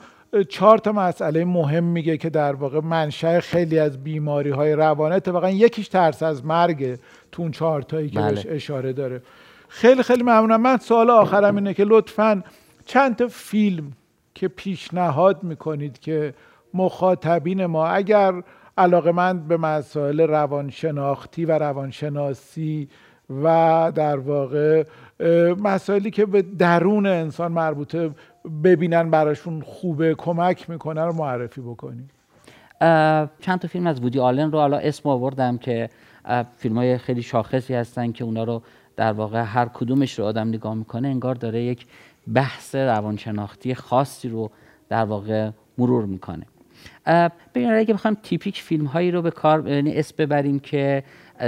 چهار 0.48 0.78
تا 0.78 0.92
مسئله 0.92 1.44
مهم 1.44 1.84
میگه 1.84 2.16
که 2.16 2.30
در 2.30 2.52
واقع 2.52 2.80
منشأ 2.80 3.40
خیلی 3.40 3.78
از 3.78 4.04
بیماری 4.04 4.50
های 4.50 4.72
روانه 4.72 5.14
اتفاقا 5.14 5.50
یکیش 5.50 5.88
ترس 5.88 6.22
از 6.22 6.44
مرگ 6.44 6.98
تو 7.32 7.42
اون 7.42 7.50
چهار 7.50 7.82
تایی 7.82 8.10
که 8.10 8.18
بله. 8.18 8.30
بهش 8.30 8.46
اشاره 8.48 8.92
داره 8.92 9.22
خیلی 9.68 10.02
خیلی 10.02 10.22
ممنونم 10.22 10.60
من 10.60 10.76
سوال 10.76 11.10
آخرم 11.10 11.56
اینه 11.56 11.74
که 11.74 11.84
لطفا 11.84 12.42
چند 12.86 13.16
تا 13.16 13.28
فیلم 13.28 13.92
که 14.34 14.48
پیشنهاد 14.48 15.42
می‌کنید 15.42 15.98
که 15.98 16.34
مخاطبین 16.74 17.66
ما 17.66 17.86
اگر 17.86 18.42
علاقه 18.78 19.12
من 19.12 19.48
به 19.48 19.56
مسائل 19.56 20.20
روانشناختی 20.20 21.44
و 21.44 21.58
روانشناسی 21.58 22.88
و 23.30 23.92
در 23.94 24.18
واقع 24.18 24.84
مسائلی 25.58 26.10
که 26.10 26.26
به 26.26 26.42
درون 26.42 27.06
انسان 27.06 27.52
مربوطه 27.52 28.10
ببینن 28.64 29.10
براشون 29.10 29.62
خوبه 29.62 30.14
کمک 30.14 30.70
می‌کنه 30.70 31.04
رو 31.04 31.12
معرفی 31.12 31.60
بکنیم. 31.60 32.10
چند 33.40 33.58
تا 33.60 33.68
فیلم 33.68 33.86
از 33.86 34.00
بودی 34.00 34.20
آلن 34.20 34.52
رو 34.52 34.58
حالا 34.58 34.78
اسم 34.78 35.08
آوردم 35.08 35.58
که 35.58 35.88
فیلم 36.56 36.78
های 36.78 36.98
خیلی 36.98 37.22
شاخصی 37.22 37.74
هستن 37.74 38.12
که 38.12 38.24
اونا 38.24 38.44
رو 38.44 38.62
در 38.96 39.12
واقع 39.12 39.42
هر 39.42 39.68
کدومش 39.74 40.18
رو 40.18 40.24
آدم 40.24 40.48
نگاه 40.48 40.74
می‌کنه 40.74 41.08
انگار 41.08 41.34
داره 41.34 41.62
یک 41.62 41.86
بحث 42.34 42.74
روانشناختی 42.74 43.74
خاصی 43.74 44.28
رو 44.28 44.50
در 44.88 45.04
واقع 45.04 45.50
مرور 45.78 46.04
می‌کنه. 46.04 46.46
ببینید 47.54 47.74
اگه 47.74 47.94
بخوایم 47.94 48.16
تیپیک 48.22 48.62
فیلم 48.62 48.84
هایی 48.84 49.10
رو 49.10 49.22
به 49.22 49.30
کار 49.30 49.68
یعنی 49.68 49.94
اسم 49.94 50.14
ببریم 50.18 50.58
که 50.58 51.02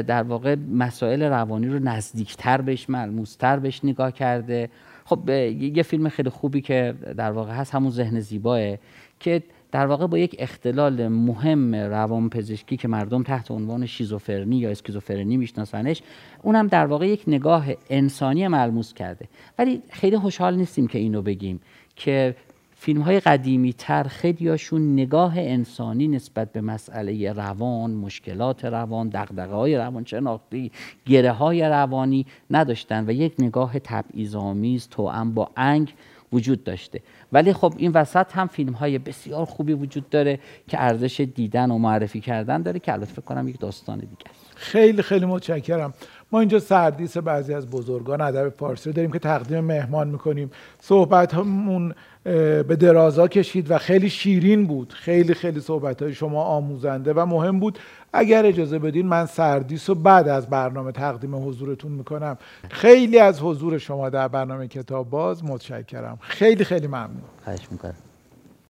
در 0.07 0.23
واقع 0.23 0.57
مسائل 0.73 1.23
روانی 1.23 1.69
رو 1.69 1.79
نزدیکتر 1.79 2.61
بهش 2.61 2.91
ملموستر 2.91 3.59
بهش 3.59 3.81
نگاه 3.85 4.13
کرده. 4.13 4.71
خب 5.05 5.29
یه 5.29 5.83
فیلم 5.83 6.09
خیلی 6.09 6.31
خوبی 6.31 6.61
که 6.61 6.95
در 7.17 7.31
واقع 7.33 7.53
هست 7.53 7.75
همون 7.75 7.91
ذهن 7.91 8.21
زیباه 8.21 8.77
که 9.21 9.43
در 9.73 9.87
واقع 9.87 10.07
با 10.07 10.19
یک 10.19 10.37
اختلال 10.39 11.09
مهم 11.09 11.75
روان 11.75 12.31
پزشکی 12.31 12.77
که 12.77 12.89
مردم 12.89 13.23
تحت 13.23 13.51
عنوان 13.51 13.87
شیزوفرنی 13.87 14.57
یا 14.57 14.71
اسکیزوفرنی 14.71 15.37
میشناسنش 15.37 16.03
اونم 16.43 16.67
در 16.67 16.87
واقع 16.87 17.09
یک 17.09 17.23
نگاه 17.27 17.67
انسانی 17.91 18.49
ملموس 18.49 18.95
کرده. 18.95 19.29
ولی 19.59 19.83
خیلی 19.91 20.19
خوشحال 20.19 20.57
نیستیم 20.57 20.87
که 20.87 20.99
اینو 20.99 21.23
بگیم 21.23 21.61
که 21.97 22.35
فیلم 22.81 23.01
های 23.01 23.21
قدیمی 23.21 23.73
تر 23.73 24.03
خیلیاشون 24.03 24.93
نگاه 24.93 25.39
انسانی 25.39 26.09
نسبت 26.09 26.53
به 26.53 26.61
مسئله 26.61 27.33
روان 27.33 27.91
مشکلات 27.91 28.65
روان 28.65 29.09
دقدقه 29.09 29.55
های 29.55 29.77
روان 29.77 30.05
شناختی 30.05 30.73
گره 31.07 31.33
های 31.33 31.63
روانی 31.63 32.27
نداشتن 32.51 33.05
و 33.07 33.13
یک 33.13 33.35
نگاه 33.39 33.79
تبعیض‌آمیز 33.79 34.89
توأم 34.89 35.35
با 35.35 35.51
انگ 35.57 35.95
وجود 36.33 36.65
داشته. 36.65 37.01
ولی 37.33 37.53
خب 37.53 37.75
این 37.77 37.93
وسط 37.93 38.33
هم 38.33 38.47
فیلم 38.47 38.73
های 38.73 38.99
بسیار 38.99 39.45
خوبی 39.45 39.73
وجود 39.73 40.11
داره 40.11 40.39
که 40.69 40.83
ارزش 40.83 41.21
دیدن 41.21 41.71
و 41.71 41.79
معرفی 41.79 42.21
کردن 42.21 42.63
داره 42.63 42.79
که 42.79 42.93
البته 42.93 43.13
فکر 43.13 43.21
کنم 43.21 43.49
یک 43.49 43.59
داستان 43.61 43.99
دیگه 43.99 44.17
خیلی 44.55 45.03
خیلی 45.03 45.27
متشکرم. 45.27 45.95
ما 46.33 46.41
اینجا 46.41 46.59
سردیس 46.59 47.17
بعضی 47.17 47.55
از 47.55 47.71
بزرگان 47.71 48.21
ادب 48.21 48.49
فارسی 48.49 48.89
رو 48.89 48.97
داریم 48.97 49.11
که 49.11 49.19
تقدیم 49.19 49.61
مهمان 49.61 50.09
می‌کنیم. 50.09 50.51
صحبت 50.81 51.35
همون 51.35 51.95
به 52.25 52.77
درازا 52.81 53.29
کشید 53.29 53.71
و 53.71 53.79
خیلی 53.79 54.11
شیرین 54.11 54.67
بود. 54.67 54.93
خیلی 54.93 55.35
خیلی 55.35 55.61
صحبت 55.61 56.03
های 56.03 56.15
شما 56.15 56.43
آموزنده 56.43 57.13
و 57.13 57.27
مهم 57.27 57.61
بود. 57.61 57.79
اگر 58.13 58.47
اجازه 58.47 58.79
بدین 58.79 59.07
من 59.07 59.27
سردیس 59.27 59.89
رو 59.89 59.95
بعد 59.95 60.29
از 60.29 60.51
برنامه 60.51 60.93
تقدیم 60.93 61.49
حضورتون 61.49 61.93
می‌کنم. 61.93 62.39
خیلی 62.71 63.19
از 63.19 63.43
حضور 63.43 63.79
شما 63.79 64.09
در 64.09 64.29
برنامه 64.29 64.69
کتاب 64.69 65.11
باز 65.11 65.45
متشکرم. 65.45 66.19
خیلی 66.21 66.65
خیلی 66.65 66.87
ممنون. 66.87 67.23
خواهش 67.45 67.69
می‌کنم. 67.71 67.95